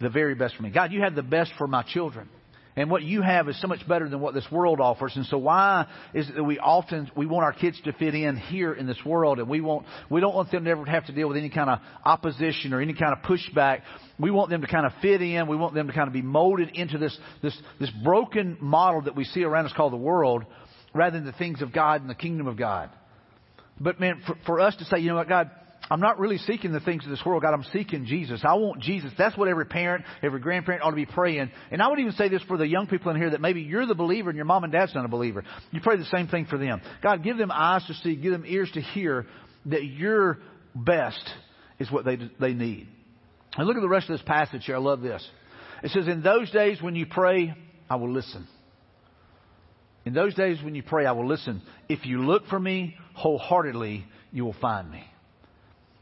the 0.00 0.08
very 0.08 0.34
best 0.34 0.56
for 0.56 0.62
me. 0.62 0.70
God, 0.70 0.92
you 0.92 1.02
have 1.02 1.14
the 1.14 1.22
best 1.22 1.52
for 1.58 1.66
my 1.66 1.82
children. 1.82 2.28
And 2.76 2.90
what 2.90 3.02
you 3.02 3.22
have 3.22 3.48
is 3.48 3.60
so 3.60 3.68
much 3.68 3.86
better 3.86 4.08
than 4.08 4.20
what 4.20 4.34
this 4.34 4.46
world 4.50 4.80
offers. 4.80 5.12
And 5.14 5.24
so 5.26 5.38
why 5.38 5.86
is 6.12 6.28
it 6.28 6.34
that 6.34 6.42
we 6.42 6.58
often, 6.58 7.08
we 7.16 7.24
want 7.24 7.44
our 7.44 7.52
kids 7.52 7.80
to 7.84 7.92
fit 7.92 8.16
in 8.16 8.36
here 8.36 8.72
in 8.74 8.86
this 8.86 8.98
world 9.06 9.38
and 9.38 9.48
we 9.48 9.60
want, 9.60 9.86
we 10.10 10.20
don't 10.20 10.34
want 10.34 10.50
them 10.50 10.64
to 10.64 10.70
ever 10.70 10.84
have 10.86 11.06
to 11.06 11.12
deal 11.12 11.28
with 11.28 11.36
any 11.36 11.50
kind 11.50 11.70
of 11.70 11.78
opposition 12.04 12.72
or 12.72 12.80
any 12.80 12.94
kind 12.94 13.12
of 13.12 13.20
pushback. 13.20 13.82
We 14.18 14.32
want 14.32 14.50
them 14.50 14.62
to 14.62 14.66
kind 14.66 14.86
of 14.86 14.92
fit 15.00 15.22
in. 15.22 15.46
We 15.46 15.56
want 15.56 15.74
them 15.74 15.86
to 15.86 15.92
kind 15.92 16.08
of 16.08 16.12
be 16.12 16.22
molded 16.22 16.70
into 16.74 16.98
this, 16.98 17.16
this, 17.42 17.56
this 17.78 17.90
broken 18.02 18.56
model 18.60 19.02
that 19.02 19.14
we 19.14 19.24
see 19.24 19.44
around 19.44 19.66
us 19.66 19.72
called 19.76 19.92
the 19.92 19.98
world 19.98 20.44
rather 20.92 21.16
than 21.16 21.26
the 21.26 21.32
things 21.32 21.62
of 21.62 21.72
God 21.72 22.00
and 22.00 22.10
the 22.10 22.14
kingdom 22.14 22.48
of 22.48 22.56
God. 22.56 22.90
But 23.78 24.00
man, 24.00 24.20
for, 24.26 24.36
for 24.46 24.60
us 24.60 24.74
to 24.76 24.84
say, 24.84 24.98
you 24.98 25.10
know 25.10 25.16
what, 25.16 25.28
God, 25.28 25.50
I'm 25.90 26.00
not 26.00 26.18
really 26.18 26.38
seeking 26.38 26.72
the 26.72 26.80
things 26.80 27.04
of 27.04 27.10
this 27.10 27.20
world, 27.26 27.42
God. 27.42 27.52
I'm 27.52 27.64
seeking 27.72 28.06
Jesus. 28.06 28.40
I 28.42 28.54
want 28.54 28.80
Jesus. 28.80 29.12
That's 29.18 29.36
what 29.36 29.48
every 29.48 29.66
parent, 29.66 30.04
every 30.22 30.40
grandparent 30.40 30.82
ought 30.82 30.90
to 30.90 30.96
be 30.96 31.06
praying. 31.06 31.50
And 31.70 31.82
I 31.82 31.88
would 31.88 31.98
even 31.98 32.12
say 32.12 32.28
this 32.28 32.42
for 32.44 32.56
the 32.56 32.66
young 32.66 32.86
people 32.86 33.10
in 33.10 33.18
here 33.18 33.30
that 33.30 33.40
maybe 33.40 33.60
you're 33.60 33.86
the 33.86 33.94
believer 33.94 34.30
and 34.30 34.36
your 34.36 34.46
mom 34.46 34.64
and 34.64 34.72
dad's 34.72 34.94
not 34.94 35.04
a 35.04 35.08
believer. 35.08 35.44
You 35.72 35.80
pray 35.82 35.96
the 35.96 36.06
same 36.06 36.28
thing 36.28 36.46
for 36.46 36.56
them. 36.56 36.80
God, 37.02 37.22
give 37.22 37.36
them 37.36 37.50
eyes 37.50 37.84
to 37.86 37.94
see, 37.94 38.16
give 38.16 38.32
them 38.32 38.44
ears 38.46 38.70
to 38.72 38.80
hear 38.80 39.26
that 39.66 39.84
your 39.84 40.38
best 40.74 41.22
is 41.78 41.90
what 41.90 42.04
they, 42.04 42.18
they 42.40 42.54
need. 42.54 42.88
And 43.56 43.66
look 43.66 43.76
at 43.76 43.82
the 43.82 43.88
rest 43.88 44.08
of 44.08 44.18
this 44.18 44.26
passage 44.26 44.64
here. 44.64 44.76
I 44.76 44.78
love 44.78 45.02
this. 45.02 45.26
It 45.82 45.90
says, 45.90 46.08
In 46.08 46.22
those 46.22 46.50
days 46.50 46.80
when 46.80 46.96
you 46.96 47.06
pray, 47.06 47.54
I 47.90 47.96
will 47.96 48.10
listen. 48.10 48.48
In 50.06 50.14
those 50.14 50.34
days 50.34 50.62
when 50.62 50.74
you 50.74 50.82
pray, 50.82 51.06
I 51.06 51.12
will 51.12 51.26
listen. 51.26 51.62
If 51.88 52.04
you 52.04 52.22
look 52.24 52.46
for 52.46 52.58
me 52.58 52.96
wholeheartedly, 53.14 54.04
you 54.32 54.44
will 54.44 54.56
find 54.60 54.90
me. 54.90 55.04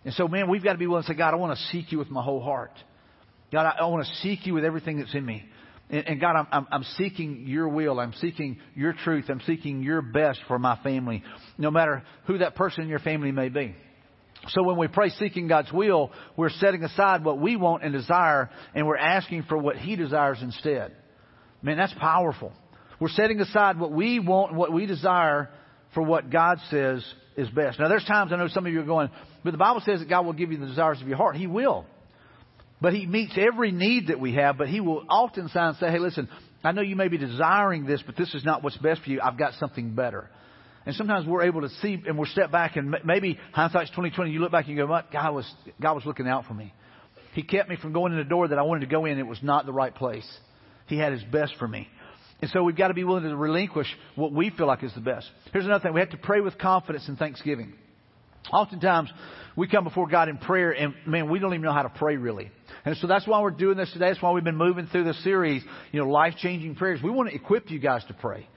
And 0.05 0.15
so, 0.15 0.27
man, 0.29 0.51
we've 0.51 0.65
got 0.65 0.73
to 0.73 0.79
be 0.79 0.87
willing 0.87 1.05
to 1.05 1.09
say, 1.09 1.15
God, 1.15 1.35
I 1.35 1.37
want 1.37 1.57
to 1.57 1.65
seek 1.67 1.93
you 1.93 1.99
with 1.99 2.11
my 2.11 2.23
whole 2.23 2.41
heart. 2.41 2.73
God, 3.53 3.67
I, 3.67 3.83
I 3.83 3.87
want 3.87 4.07
to 4.07 4.15
seek 4.17 4.47
you 4.47 4.55
with 4.55 4.65
everything 4.65 4.99
that's 4.99 5.15
in 5.15 5.25
me. 5.25 5.45
And, 5.91 6.09
and 6.09 6.21
God, 6.21 6.37
I'm, 6.37 6.47
I'm, 6.51 6.67
I'm 6.73 6.85
seeking 6.97 7.45
your 7.47 7.69
will. 7.69 8.01
I'm 8.01 8.15
seeking 8.15 8.59
your 8.75 8.95
truth. 8.95 9.27
I'm 9.29 9.41
seeking 9.47 9.83
your 9.83 10.03
best 10.03 10.41
for 10.49 10.59
my 10.59 10.79
family, 10.83 11.23
no 11.59 11.71
matter 11.71 12.03
who 12.27 12.39
that 12.39 12.57
person 12.57 12.83
in 12.83 12.89
your 12.89 12.99
family 12.99 13.31
may 13.31 13.49
be. 13.49 13.77
So 14.49 14.65
when 14.65 14.77
we 14.77 14.89
pray 14.89 15.11
seeking 15.11 15.47
God's 15.47 15.73
will, 15.73 16.11
we're 16.37 16.51
setting 16.51 16.83
aside 16.83 17.25
what 17.25 17.39
we 17.39 17.55
want 17.55 17.85
and 17.85 17.93
desire, 17.93 18.51
and 18.75 18.87
we're 18.89 18.97
asking 18.97 19.45
for 19.45 19.57
what 19.57 19.77
He 19.77 19.95
desires 19.95 20.39
instead. 20.43 20.97
Man, 21.63 21.77
that's 21.77 21.95
powerful. 22.01 22.53
We're 22.99 23.11
setting 23.11 23.41
aside 23.41 23.79
what 23.79 23.93
we 23.93 24.19
want 24.19 24.51
and 24.51 24.59
what 24.59 24.73
we 24.73 24.87
desire 24.87 25.49
for 25.95 26.03
what 26.03 26.31
God 26.31 26.59
says 26.71 27.05
is 27.37 27.49
best. 27.51 27.79
Now, 27.79 27.89
there's 27.89 28.05
times 28.05 28.33
I 28.33 28.37
know 28.37 28.49
some 28.49 28.67
of 28.67 28.73
you 28.73 28.81
are 28.81 28.85
going, 28.85 29.11
but 29.45 29.53
the 29.53 29.59
Bible 29.59 29.83
says 29.85 30.01
that 30.01 30.09
God 30.09 30.27
will 30.27 30.33
give 30.33 30.53
you 30.53 30.59
the 30.59 30.67
desires 30.67 31.01
of 31.01 31.09
your 31.09 31.17
heart. 31.17 31.37
He 31.37 31.47
will. 31.47 31.87
But 32.81 32.95
He 32.95 33.07
meets 33.07 33.33
every 33.37 33.73
need 33.73 34.09
that 34.09 34.21
we 34.21 34.35
have, 34.35 34.59
but 34.59 34.69
He 34.69 34.81
will 34.81 35.05
oftentimes 35.09 35.79
say, 35.79 35.91
hey, 35.91 35.99
listen, 35.99 36.29
I 36.65 36.73
know 36.73 36.83
you 36.83 36.97
may 36.97 37.09
be 37.09 37.19
desiring 37.19 37.87
this, 37.87 38.03
but 38.05 38.17
this 38.17 38.35
is 38.35 38.45
not 38.45 38.63
what's 38.63 38.77
best 38.79 39.03
for 39.03 39.11
you. 39.11 39.21
I've 39.23 39.39
got 39.39 39.55
something 39.55 39.95
better. 39.95 40.29
And 40.85 40.95
sometimes 40.97 41.27
we're 41.27 41.45
able 41.45 41.61
to 41.61 41.69
see 41.81 42.03
and 42.07 42.19
we're 42.19 42.27
step 42.27 42.51
back 42.51 42.77
and 42.77 42.95
maybe 43.05 43.39
hindsight's 43.53 43.91
2020. 43.91 44.33
You 44.33 44.41
look 44.41 44.51
back 44.51 44.67
and 44.67 44.77
you 44.77 44.83
go, 44.83 44.91
what? 44.91 45.13
God 45.13 45.33
was, 45.33 45.55
God 45.81 45.95
was 45.95 46.05
looking 46.05 46.27
out 46.27 46.47
for 46.47 46.55
me. 46.55 46.73
He 47.35 47.43
kept 47.43 47.69
me 47.69 47.77
from 47.77 47.93
going 47.93 48.13
in 48.13 48.19
the 48.19 48.25
door 48.25 48.49
that 48.49 48.59
I 48.59 48.63
wanted 48.63 48.81
to 48.81 48.87
go 48.87 49.05
in. 49.05 49.19
It 49.19 49.27
was 49.27 49.39
not 49.43 49.65
the 49.65 49.73
right 49.73 49.95
place. 49.95 50.27
He 50.87 50.99
had 50.99 51.13
His 51.13 51.23
best 51.25 51.55
for 51.59 51.69
me. 51.69 51.89
And 52.43 52.51
so 52.51 52.65
we've 52.65 52.77
got 52.77 52.89
to 52.89 52.95
be 52.95 53.05
willing 53.05 53.23
to 53.23 53.37
relinquish 53.37 53.87
what 54.17 54.33
we 54.33 54.51
feel 54.51 54.67
like 54.67 54.83
is 54.83 54.93
the 54.95 55.01
best. 55.01 55.31
Here's 55.53 55.65
another 55.65 55.83
thing. 55.83 55.95
We 55.95 56.01
have 56.01 56.11
to 56.11 56.17
pray 56.17 56.41
with 56.41 56.59
confidence 56.59 57.09
and 57.09 57.17
thanksgiving. 57.17 57.73
Oftentimes, 58.53 59.11
we 59.57 59.69
come 59.69 59.85
before 59.85 60.09
God 60.09 60.29
in 60.29 60.39
prayer 60.39 60.73
and 60.73 60.95
man, 61.07 61.31
we 61.31 61.39
don't 61.39 61.55
even 61.55 61.63
know 61.63 61.73
how 61.73 61.85
to 61.85 61.89
pray 61.89 62.17
really. 62.17 62.51
And 62.85 62.97
so 62.97 63.07
that's 63.07 63.29
why 63.29 63.41
we're 63.41 63.51
doing 63.53 63.77
this 63.77 63.93
today. 63.93 64.09
That's 64.09 64.21
why 64.21 64.33
we've 64.33 64.43
been 64.43 64.57
moving 64.57 64.89
through 64.89 65.05
this 65.05 65.23
series, 65.23 65.63
you 65.93 66.01
know, 66.01 66.09
life-changing 66.09 66.75
prayers. 66.75 67.01
We 67.03 67.11
want 67.11 67.29
to 67.29 67.35
equip 67.35 67.71
you 67.71 67.79
guys 67.79 68.03
to 68.09 68.15
pray. 68.15 68.49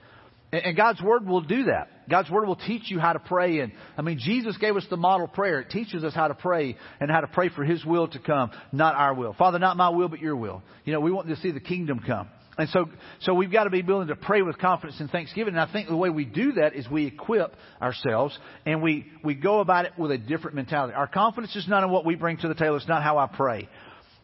And 0.52 0.76
God's 0.76 1.02
Word 1.02 1.26
will 1.26 1.40
do 1.40 1.64
that. 1.64 2.08
God's 2.08 2.30
Word 2.30 2.46
will 2.46 2.56
teach 2.56 2.90
you 2.90 2.98
how 2.98 3.12
to 3.12 3.18
pray. 3.18 3.60
And 3.60 3.72
I 3.96 4.02
mean, 4.02 4.18
Jesus 4.18 4.56
gave 4.56 4.76
us 4.76 4.86
the 4.90 4.96
model 4.96 5.28
prayer. 5.28 5.60
It 5.60 5.70
teaches 5.70 6.02
us 6.02 6.14
how 6.14 6.28
to 6.28 6.34
pray 6.34 6.76
and 6.98 7.10
how 7.10 7.20
to 7.20 7.26
pray 7.26 7.50
for 7.50 7.64
His 7.64 7.84
will 7.84 8.08
to 8.08 8.18
come, 8.18 8.50
not 8.72 8.94
our 8.96 9.14
will. 9.14 9.34
Father, 9.34 9.58
not 9.58 9.76
my 9.76 9.90
will, 9.90 10.08
but 10.08 10.20
your 10.20 10.36
will. 10.36 10.62
You 10.84 10.92
know, 10.92 11.00
we 11.00 11.12
want 11.12 11.28
to 11.28 11.36
see 11.36 11.52
the 11.52 11.60
kingdom 11.60 12.00
come. 12.04 12.28
And 12.58 12.68
so, 12.70 12.88
so 13.20 13.34
we've 13.34 13.52
got 13.52 13.64
to 13.64 13.70
be 13.70 13.82
willing 13.82 14.08
to 14.08 14.16
pray 14.16 14.40
with 14.40 14.58
confidence 14.58 14.98
and 15.00 15.10
thanksgiving. 15.10 15.54
And 15.54 15.60
I 15.60 15.70
think 15.70 15.88
the 15.88 15.96
way 15.96 16.08
we 16.08 16.24
do 16.24 16.52
that 16.52 16.74
is 16.74 16.88
we 16.88 17.06
equip 17.06 17.54
ourselves 17.82 18.38
and 18.64 18.82
we, 18.82 19.06
we 19.22 19.34
go 19.34 19.60
about 19.60 19.84
it 19.84 19.92
with 19.98 20.10
a 20.10 20.18
different 20.18 20.56
mentality. 20.56 20.94
Our 20.94 21.06
confidence 21.06 21.54
is 21.54 21.68
not 21.68 21.84
in 21.84 21.90
what 21.90 22.06
we 22.06 22.14
bring 22.14 22.38
to 22.38 22.48
the 22.48 22.54
table. 22.54 22.76
It's 22.76 22.88
not 22.88 23.02
how 23.02 23.18
I 23.18 23.26
pray. 23.26 23.68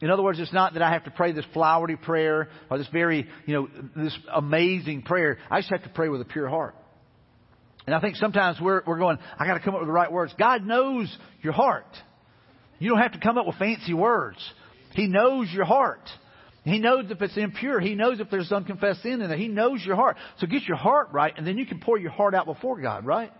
In 0.00 0.10
other 0.10 0.22
words, 0.22 0.40
it's 0.40 0.52
not 0.52 0.72
that 0.74 0.82
I 0.82 0.92
have 0.92 1.04
to 1.04 1.10
pray 1.10 1.32
this 1.32 1.44
flowery 1.52 1.96
prayer 1.96 2.48
or 2.70 2.78
this 2.78 2.88
very, 2.88 3.28
you 3.46 3.54
know, 3.54 3.68
this 3.94 4.16
amazing 4.34 5.02
prayer. 5.02 5.38
I 5.50 5.60
just 5.60 5.70
have 5.70 5.84
to 5.84 5.90
pray 5.90 6.08
with 6.08 6.20
a 6.22 6.24
pure 6.24 6.48
heart. 6.48 6.74
And 7.86 7.94
I 7.94 8.00
think 8.00 8.16
sometimes 8.16 8.58
we're, 8.60 8.82
we're 8.86 8.98
going, 8.98 9.18
I 9.38 9.46
got 9.46 9.54
to 9.54 9.60
come 9.60 9.74
up 9.74 9.80
with 9.80 9.88
the 9.88 9.92
right 9.92 10.10
words. 10.10 10.34
God 10.38 10.64
knows 10.64 11.14
your 11.42 11.52
heart. 11.52 11.86
You 12.78 12.88
don't 12.88 12.98
have 12.98 13.12
to 13.12 13.20
come 13.20 13.38
up 13.38 13.46
with 13.46 13.56
fancy 13.56 13.92
words. 13.92 14.38
He 14.94 15.06
knows 15.06 15.48
your 15.52 15.64
heart. 15.64 16.08
He 16.64 16.78
knows 16.78 17.06
if 17.10 17.20
it's 17.20 17.36
impure. 17.36 17.80
He 17.80 17.94
knows 17.94 18.20
if 18.20 18.30
there's 18.30 18.52
unconfessed 18.52 19.02
sin 19.02 19.20
in 19.20 19.30
it. 19.30 19.38
He 19.38 19.48
knows 19.48 19.84
your 19.84 19.96
heart. 19.96 20.16
So 20.38 20.46
get 20.46 20.62
your 20.62 20.76
heart 20.76 21.08
right, 21.12 21.34
and 21.36 21.46
then 21.46 21.58
you 21.58 21.66
can 21.66 21.80
pour 21.80 21.98
your 21.98 22.12
heart 22.12 22.34
out 22.34 22.46
before 22.46 22.80
God, 22.80 23.04
right? 23.04 23.32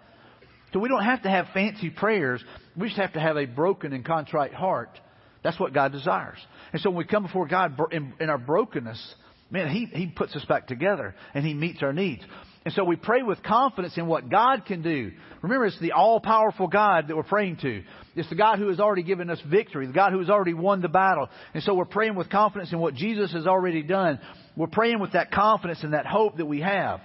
So 0.72 0.80
we 0.80 0.88
don't 0.88 1.04
have 1.04 1.22
to 1.22 1.30
have 1.30 1.46
fancy 1.54 1.90
prayers. 1.90 2.42
We 2.76 2.88
just 2.88 3.00
have 3.00 3.12
to 3.12 3.20
have 3.20 3.36
a 3.36 3.46
broken 3.46 3.92
and 3.92 4.04
contrite 4.04 4.54
heart. 4.54 4.98
That's 5.44 5.58
what 5.58 5.72
God 5.72 5.92
desires. 5.92 6.38
And 6.72 6.80
so 6.80 6.90
when 6.90 6.98
we 6.98 7.04
come 7.04 7.24
before 7.24 7.46
God 7.46 7.78
in, 7.90 8.14
in 8.20 8.30
our 8.30 8.38
brokenness, 8.38 9.14
man, 9.50 9.68
he, 9.68 9.86
he 9.86 10.06
puts 10.06 10.34
us 10.34 10.44
back 10.46 10.66
together 10.66 11.14
and 11.34 11.44
He 11.44 11.54
meets 11.54 11.82
our 11.82 11.92
needs. 11.92 12.22
And 12.64 12.72
so 12.74 12.84
we 12.84 12.96
pray 12.96 13.22
with 13.22 13.42
confidence 13.42 13.98
in 13.98 14.06
what 14.06 14.30
God 14.30 14.64
can 14.66 14.82
do. 14.82 15.12
Remember, 15.42 15.66
it's 15.66 15.80
the 15.80 15.92
all 15.92 16.20
powerful 16.20 16.68
God 16.68 17.08
that 17.08 17.16
we're 17.16 17.24
praying 17.24 17.56
to. 17.62 17.82
It's 18.14 18.28
the 18.28 18.36
God 18.36 18.58
who 18.58 18.68
has 18.68 18.78
already 18.78 19.02
given 19.02 19.30
us 19.30 19.40
victory, 19.50 19.86
the 19.86 19.92
God 19.92 20.12
who 20.12 20.20
has 20.20 20.30
already 20.30 20.54
won 20.54 20.80
the 20.80 20.88
battle. 20.88 21.28
And 21.54 21.62
so 21.64 21.74
we're 21.74 21.84
praying 21.84 22.14
with 22.14 22.30
confidence 22.30 22.72
in 22.72 22.78
what 22.78 22.94
Jesus 22.94 23.32
has 23.32 23.46
already 23.46 23.82
done. 23.82 24.20
We're 24.56 24.68
praying 24.68 25.00
with 25.00 25.12
that 25.12 25.32
confidence 25.32 25.82
and 25.82 25.92
that 25.92 26.06
hope 26.06 26.36
that 26.36 26.46
we 26.46 26.60
have. 26.60 27.00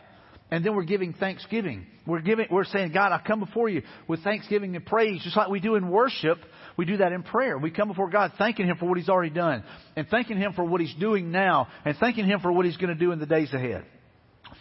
And 0.50 0.64
then 0.64 0.76
we're 0.76 0.84
giving 0.84 1.14
thanksgiving. 1.14 1.88
We're 2.06 2.22
giving, 2.22 2.48
we're 2.50 2.64
saying, 2.64 2.94
God, 2.94 3.12
I 3.12 3.20
come 3.26 3.40
before 3.42 3.68
you 3.68 3.82
with 4.08 4.24
thanksgiving 4.24 4.76
and 4.76 4.86
praise, 4.86 5.22
just 5.24 5.36
like 5.36 5.50
we 5.50 5.60
do 5.60 5.76
in 5.76 5.90
worship. 5.90 6.38
We 6.78 6.86
do 6.86 6.98
that 6.98 7.12
in 7.12 7.24
prayer. 7.24 7.58
We 7.58 7.72
come 7.72 7.90
before 7.90 8.10
God 8.10 8.34
thanking 8.38 8.68
Him 8.68 8.78
for 8.78 8.86
what 8.86 8.98
He's 8.98 9.10
already 9.10 9.34
done, 9.34 9.64
and 9.98 10.08
thanking 10.08 10.38
Him 10.38 10.54
for 10.54 10.64
what 10.64 10.80
He's 10.80 10.94
doing 10.96 11.32
now, 11.32 11.68
and 11.84 11.98
thanking 11.98 12.26
Him 12.26 12.40
for 12.40 12.52
what 12.52 12.66
He's 12.66 12.78
going 12.78 12.94
to 12.94 13.00
do 13.00 13.12
in 13.12 13.20
the 13.20 13.26
days 13.26 13.54
ahead. 13.54 13.84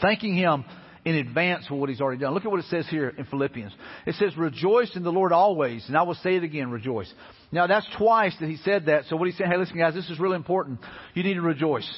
Thanking 0.02 0.34
Him 0.34 0.64
in 1.06 1.14
advance 1.14 1.64
for 1.68 1.76
what 1.76 1.88
He's 1.88 2.00
already 2.00 2.20
done. 2.20 2.34
Look 2.34 2.44
at 2.44 2.50
what 2.50 2.58
it 2.58 2.66
says 2.68 2.86
here 2.88 3.08
in 3.08 3.24
Philippians. 3.26 3.72
It 4.06 4.16
says, 4.16 4.36
Rejoice 4.36 4.96
in 4.96 5.04
the 5.04 5.12
Lord 5.12 5.32
always. 5.32 5.84
And 5.86 5.96
I 5.96 6.02
will 6.02 6.16
say 6.16 6.34
it 6.34 6.42
again, 6.42 6.68
rejoice. 6.68 7.10
Now 7.52 7.68
that's 7.68 7.86
twice 7.96 8.34
that 8.40 8.48
He 8.48 8.56
said 8.56 8.86
that. 8.86 9.04
So 9.08 9.16
what 9.16 9.26
He's 9.26 9.38
saying, 9.38 9.48
hey, 9.48 9.56
listen 9.56 9.78
guys, 9.78 9.94
this 9.94 10.10
is 10.10 10.18
really 10.18 10.34
important. 10.34 10.80
You 11.14 11.22
need 11.22 11.34
to 11.34 11.42
rejoice. 11.42 11.88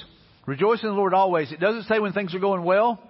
Rejoice 0.46 0.82
in 0.82 0.90
the 0.90 0.94
Lord 0.94 1.14
always. 1.14 1.50
It 1.50 1.58
doesn't 1.58 1.84
say 1.84 1.98
when 1.98 2.12
things 2.12 2.34
are 2.34 2.38
going 2.38 2.64
well. 2.64 3.02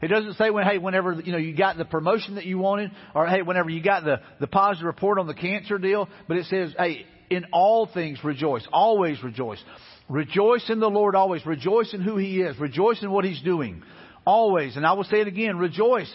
It 0.00 0.08
doesn't 0.08 0.34
say 0.34 0.48
when, 0.48 0.64
hey, 0.64 0.78
whenever, 0.78 1.12
you 1.12 1.32
know, 1.32 1.38
you 1.38 1.54
got 1.54 1.76
the 1.76 1.84
promotion 1.84 2.34
that 2.36 2.44
you 2.44 2.58
wanted, 2.58 2.90
or 3.14 3.26
hey, 3.26 3.42
whenever 3.42 3.70
you 3.70 3.82
got 3.82 4.04
the, 4.04 4.20
the 4.40 4.46
positive 4.46 4.86
report 4.86 5.18
on 5.18 5.26
the 5.26 5.34
cancer 5.34 5.78
deal, 5.78 6.08
but 6.28 6.38
it 6.38 6.46
says, 6.46 6.74
hey, 6.78 7.06
in 7.28 7.46
all 7.52 7.88
things 7.92 8.22
rejoice. 8.24 8.66
Always 8.72 9.22
rejoice. 9.22 9.62
Rejoice 10.08 10.68
in 10.70 10.80
the 10.80 10.88
Lord 10.88 11.14
always. 11.14 11.44
Rejoice 11.44 11.92
in 11.92 12.00
who 12.00 12.16
He 12.16 12.40
is. 12.40 12.58
Rejoice 12.58 13.02
in 13.02 13.10
what 13.10 13.24
He's 13.24 13.42
doing. 13.42 13.82
Always. 14.26 14.76
And 14.76 14.84
I 14.84 14.92
will 14.94 15.04
say 15.04 15.20
it 15.20 15.28
again, 15.28 15.56
rejoice. 15.56 16.12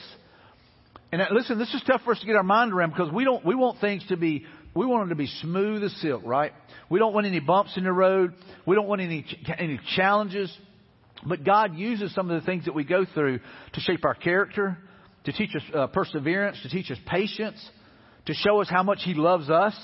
And 1.12 1.22
listen, 1.32 1.58
this 1.58 1.74
is 1.74 1.82
tough 1.88 2.02
for 2.04 2.12
us 2.12 2.20
to 2.20 2.26
get 2.26 2.36
our 2.36 2.44
mind 2.44 2.74
around 2.74 2.92
because 2.92 3.12
we 3.12 3.24
don't, 3.24 3.46
we 3.46 3.56
want 3.56 3.80
things 3.82 4.04
to 4.10 4.18
be, 4.18 4.46
we 4.74 4.86
want 4.86 5.02
them 5.02 5.10
to 5.10 5.16
be 5.16 5.28
smooth 5.42 5.84
as 5.84 5.94
silk, 6.02 6.22
right? 6.26 6.54
We 6.90 7.00
don't 7.00 7.14
want 7.14 7.26
any 7.26 7.40
bumps 7.40 7.76
in 7.76 7.84
the 7.84 7.92
road. 7.92 8.34
We 8.66 8.76
don't 8.76 8.88
want 8.88 9.02
any, 9.02 9.26
any 9.58 9.80
challenges. 9.96 10.56
But 11.26 11.44
God 11.44 11.76
uses 11.76 12.14
some 12.16 12.30
of 12.30 12.40
the 12.40 12.46
things 12.46 12.66
that 12.66 12.74
we 12.74 12.84
go 12.84 13.06
through 13.06 13.40
to 13.74 13.80
shape 13.82 14.06
our 14.06 14.16
character, 14.16 14.78
to 15.26 15.32
teach 15.32 15.56
us 15.56 15.62
uh, 15.74 15.88
perseverance, 15.88 16.58
to 16.64 16.70
teach 16.70 16.90
us 16.92 16.98
patience, 17.06 17.64
to 18.26 18.34
show 18.34 18.62
us 18.62 18.68
how 18.70 18.84
much 18.84 19.00
He 19.04 19.14
loves 19.14 19.50
us. 19.50 19.76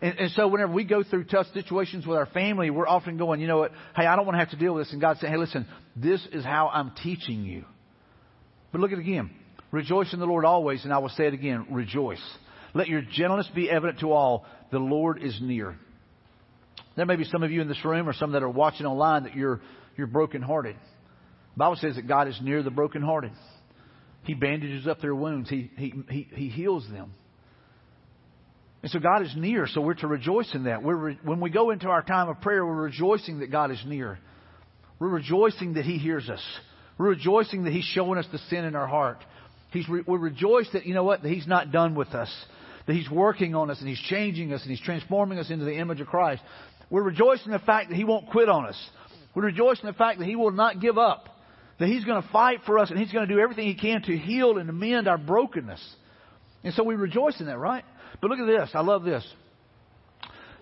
And, 0.00 0.18
and, 0.18 0.30
so 0.32 0.46
whenever 0.48 0.72
we 0.72 0.84
go 0.84 1.02
through 1.02 1.24
tough 1.24 1.46
situations 1.54 2.06
with 2.06 2.18
our 2.18 2.26
family, 2.26 2.68
we're 2.68 2.86
often 2.86 3.16
going, 3.16 3.40
you 3.40 3.46
know 3.46 3.58
what, 3.58 3.72
hey, 3.96 4.04
I 4.04 4.14
don't 4.14 4.26
want 4.26 4.34
to 4.34 4.40
have 4.40 4.50
to 4.50 4.56
deal 4.56 4.74
with 4.74 4.84
this. 4.84 4.92
And 4.92 5.00
God 5.00 5.16
saying, 5.18 5.32
hey, 5.32 5.38
listen, 5.38 5.66
this 5.96 6.20
is 6.32 6.44
how 6.44 6.68
I'm 6.68 6.92
teaching 7.02 7.44
you. 7.44 7.64
But 8.72 8.82
look 8.82 8.92
at 8.92 8.98
it 8.98 9.00
again. 9.00 9.30
Rejoice 9.70 10.12
in 10.12 10.20
the 10.20 10.26
Lord 10.26 10.44
always, 10.44 10.84
and 10.84 10.92
I 10.92 10.98
will 10.98 11.08
say 11.08 11.26
it 11.26 11.34
again, 11.34 11.66
rejoice. 11.70 12.22
Let 12.74 12.88
your 12.88 13.00
gentleness 13.00 13.48
be 13.54 13.70
evident 13.70 14.00
to 14.00 14.12
all. 14.12 14.44
The 14.70 14.78
Lord 14.78 15.22
is 15.22 15.38
near. 15.40 15.76
There 16.94 17.06
may 17.06 17.16
be 17.16 17.24
some 17.24 17.42
of 17.42 17.50
you 17.50 17.62
in 17.62 17.68
this 17.68 17.82
room 17.84 18.08
or 18.08 18.12
some 18.12 18.32
that 18.32 18.42
are 18.42 18.50
watching 18.50 18.86
online 18.86 19.24
that 19.24 19.34
you're, 19.34 19.60
you're 19.96 20.06
brokenhearted. 20.06 20.76
The 20.76 21.58
Bible 21.58 21.76
says 21.76 21.96
that 21.96 22.06
God 22.06 22.28
is 22.28 22.38
near 22.42 22.62
the 22.62 22.70
brokenhearted. 22.70 23.32
He 24.24 24.34
bandages 24.34 24.86
up 24.86 25.00
their 25.00 25.14
wounds. 25.14 25.48
He, 25.48 25.70
he, 25.76 25.94
he, 26.10 26.28
he 26.32 26.48
heals 26.48 26.86
them. 26.90 27.14
And 28.82 28.90
so 28.90 28.98
God 28.98 29.22
is 29.22 29.34
near, 29.36 29.66
so 29.66 29.80
we're 29.80 29.94
to 29.94 30.06
rejoice 30.06 30.54
in 30.54 30.64
that. 30.64 30.82
We're 30.82 30.96
re- 30.96 31.18
when 31.24 31.40
we 31.40 31.50
go 31.50 31.70
into 31.70 31.88
our 31.88 32.02
time 32.02 32.28
of 32.28 32.40
prayer, 32.40 32.64
we're 32.64 32.74
rejoicing 32.74 33.40
that 33.40 33.50
God 33.50 33.70
is 33.70 33.82
near. 33.86 34.18
We're 34.98 35.08
rejoicing 35.08 35.74
that 35.74 35.84
He 35.84 35.98
hears 35.98 36.28
us. 36.28 36.42
We're 36.98 37.08
rejoicing 37.08 37.64
that 37.64 37.72
He's 37.72 37.84
showing 37.84 38.18
us 38.18 38.26
the 38.30 38.38
sin 38.50 38.64
in 38.64 38.76
our 38.76 38.86
heart. 38.86 39.18
He's 39.70 39.88
re- 39.88 40.04
we 40.06 40.18
rejoice 40.18 40.68
that, 40.72 40.86
you 40.86 40.94
know 40.94 41.04
what, 41.04 41.22
that 41.22 41.28
He's 41.28 41.46
not 41.46 41.72
done 41.72 41.94
with 41.94 42.08
us. 42.08 42.32
That 42.86 42.94
He's 42.94 43.10
working 43.10 43.54
on 43.54 43.70
us 43.70 43.80
and 43.80 43.88
He's 43.88 44.00
changing 44.00 44.52
us 44.52 44.62
and 44.62 44.70
He's 44.70 44.80
transforming 44.80 45.38
us 45.38 45.50
into 45.50 45.64
the 45.64 45.74
image 45.74 46.00
of 46.00 46.06
Christ. 46.06 46.42
We're 46.88 47.02
rejoicing 47.02 47.46
in 47.46 47.52
the 47.52 47.58
fact 47.58 47.88
that 47.88 47.96
He 47.96 48.04
won't 48.04 48.28
quit 48.30 48.48
on 48.48 48.66
us. 48.66 48.90
We 49.34 49.42
rejoice 49.42 49.80
in 49.80 49.86
the 49.86 49.92
fact 49.92 50.18
that 50.18 50.26
He 50.26 50.36
will 50.36 50.52
not 50.52 50.80
give 50.80 50.96
up. 50.96 51.28
That 51.78 51.88
He's 51.88 52.04
going 52.04 52.22
to 52.22 52.28
fight 52.28 52.60
for 52.64 52.78
us 52.78 52.90
and 52.90 52.98
He's 52.98 53.12
going 53.12 53.26
to 53.26 53.34
do 53.34 53.40
everything 53.40 53.66
He 53.66 53.74
can 53.74 54.02
to 54.02 54.16
heal 54.16 54.58
and 54.58 54.70
amend 54.70 55.08
our 55.08 55.18
brokenness. 55.18 55.82
And 56.64 56.72
so 56.74 56.84
we 56.84 56.94
rejoice 56.94 57.38
in 57.40 57.46
that, 57.46 57.58
right? 57.58 57.84
But 58.20 58.30
look 58.30 58.40
at 58.40 58.46
this. 58.46 58.70
I 58.74 58.80
love 58.80 59.04
this. 59.04 59.26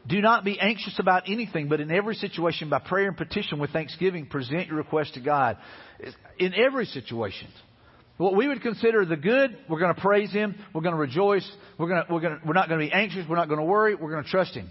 Do 0.06 0.20
not 0.20 0.44
be 0.44 0.60
anxious 0.60 0.98
about 0.98 1.24
anything, 1.28 1.68
but 1.68 1.80
in 1.80 1.90
every 1.90 2.14
situation, 2.14 2.68
by 2.68 2.78
prayer 2.78 3.08
and 3.08 3.16
petition 3.16 3.58
with 3.58 3.70
thanksgiving, 3.70 4.26
present 4.26 4.66
your 4.66 4.76
request 4.76 5.14
to 5.14 5.20
God. 5.20 5.56
In 6.38 6.52
every 6.54 6.84
situation. 6.86 7.48
What 8.16 8.36
we 8.36 8.46
would 8.46 8.60
consider 8.60 9.04
the 9.04 9.16
good, 9.16 9.56
we're 9.68 9.80
going 9.80 9.94
to 9.94 10.00
praise 10.00 10.30
Him. 10.30 10.56
We're 10.72 10.82
going 10.82 10.94
to 10.94 11.00
rejoice. 11.00 11.48
We're, 11.78 11.88
going 11.88 12.04
to, 12.06 12.12
we're, 12.12 12.20
going 12.20 12.38
to, 12.38 12.46
we're 12.46 12.54
not 12.54 12.68
going 12.68 12.80
to 12.80 12.86
be 12.86 12.92
anxious. 12.92 13.24
We're 13.28 13.36
not 13.36 13.48
going 13.48 13.60
to 13.60 13.66
worry. 13.66 13.94
We're 13.94 14.10
going 14.10 14.24
to 14.24 14.30
trust 14.30 14.54
Him. 14.54 14.68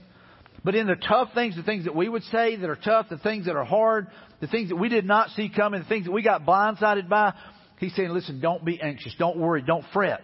But 0.64 0.76
in 0.76 0.88
the 0.88 0.96
tough 0.96 1.30
things, 1.34 1.56
the 1.56 1.64
things 1.64 1.86
that 1.86 1.96
we 1.96 2.08
would 2.08 2.24
say 2.24 2.56
that 2.56 2.70
are 2.70 2.78
tough, 2.78 3.08
the 3.10 3.18
things 3.18 3.48
that 3.48 3.56
are 3.56 3.66
hard, 3.66 4.08
the 4.40 4.48
things 4.48 4.70
that 4.70 4.78
we 4.78 4.88
did 4.88 5.04
not 5.04 5.30
see 5.32 5.50
coming, 5.54 5.82
the 5.82 5.90
things 5.90 6.06
that 6.06 6.12
we 6.12 6.22
got 6.22 6.46
blindsided 6.46 7.10
by, 7.10 7.34
He's 7.80 7.94
saying, 7.96 8.10
listen, 8.10 8.40
don't 8.40 8.64
be 8.64 8.80
anxious. 8.80 9.14
Don't 9.20 9.38
worry. 9.38 9.62
Don't 9.62 9.84
fret. 9.92 10.22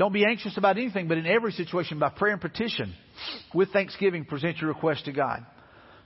Don't 0.00 0.14
be 0.14 0.24
anxious 0.24 0.56
about 0.56 0.78
anything, 0.78 1.08
but 1.08 1.18
in 1.18 1.26
every 1.26 1.52
situation, 1.52 1.98
by 1.98 2.08
prayer 2.08 2.32
and 2.32 2.40
petition, 2.40 2.94
with 3.52 3.70
thanksgiving, 3.70 4.24
present 4.24 4.56
your 4.56 4.68
request 4.68 5.04
to 5.04 5.12
God. 5.12 5.44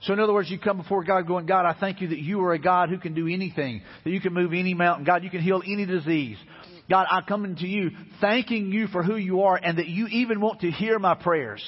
So 0.01 0.11
in 0.11 0.19
other 0.19 0.33
words, 0.33 0.51
you 0.51 0.59
come 0.59 0.75
before 0.75 1.05
God 1.05 1.25
going, 1.25 1.45
God, 1.45 1.65
I 1.65 1.79
thank 1.79 2.01
you 2.01 2.09
that 2.09 2.19
you 2.19 2.41
are 2.41 2.51
a 2.51 2.59
God 2.59 2.89
who 2.89 2.97
can 2.97 3.13
do 3.13 3.29
anything, 3.29 3.83
that 4.03 4.09
you 4.09 4.19
can 4.19 4.33
move 4.33 4.51
any 4.51 4.73
mountain. 4.73 5.05
God, 5.05 5.23
you 5.23 5.29
can 5.29 5.39
heal 5.39 5.61
any 5.65 5.85
disease. 5.85 6.35
God, 6.89 7.07
I 7.09 7.21
come 7.21 7.45
into 7.45 7.67
you 7.67 7.91
thanking 8.19 8.69
you 8.73 8.87
for 8.87 9.01
who 9.01 9.15
you 9.15 9.43
are 9.43 9.55
and 9.55 9.77
that 9.77 9.87
you 9.87 10.07
even 10.07 10.41
want 10.41 10.59
to 10.59 10.71
hear 10.71 10.99
my 10.99 11.15
prayers. 11.15 11.63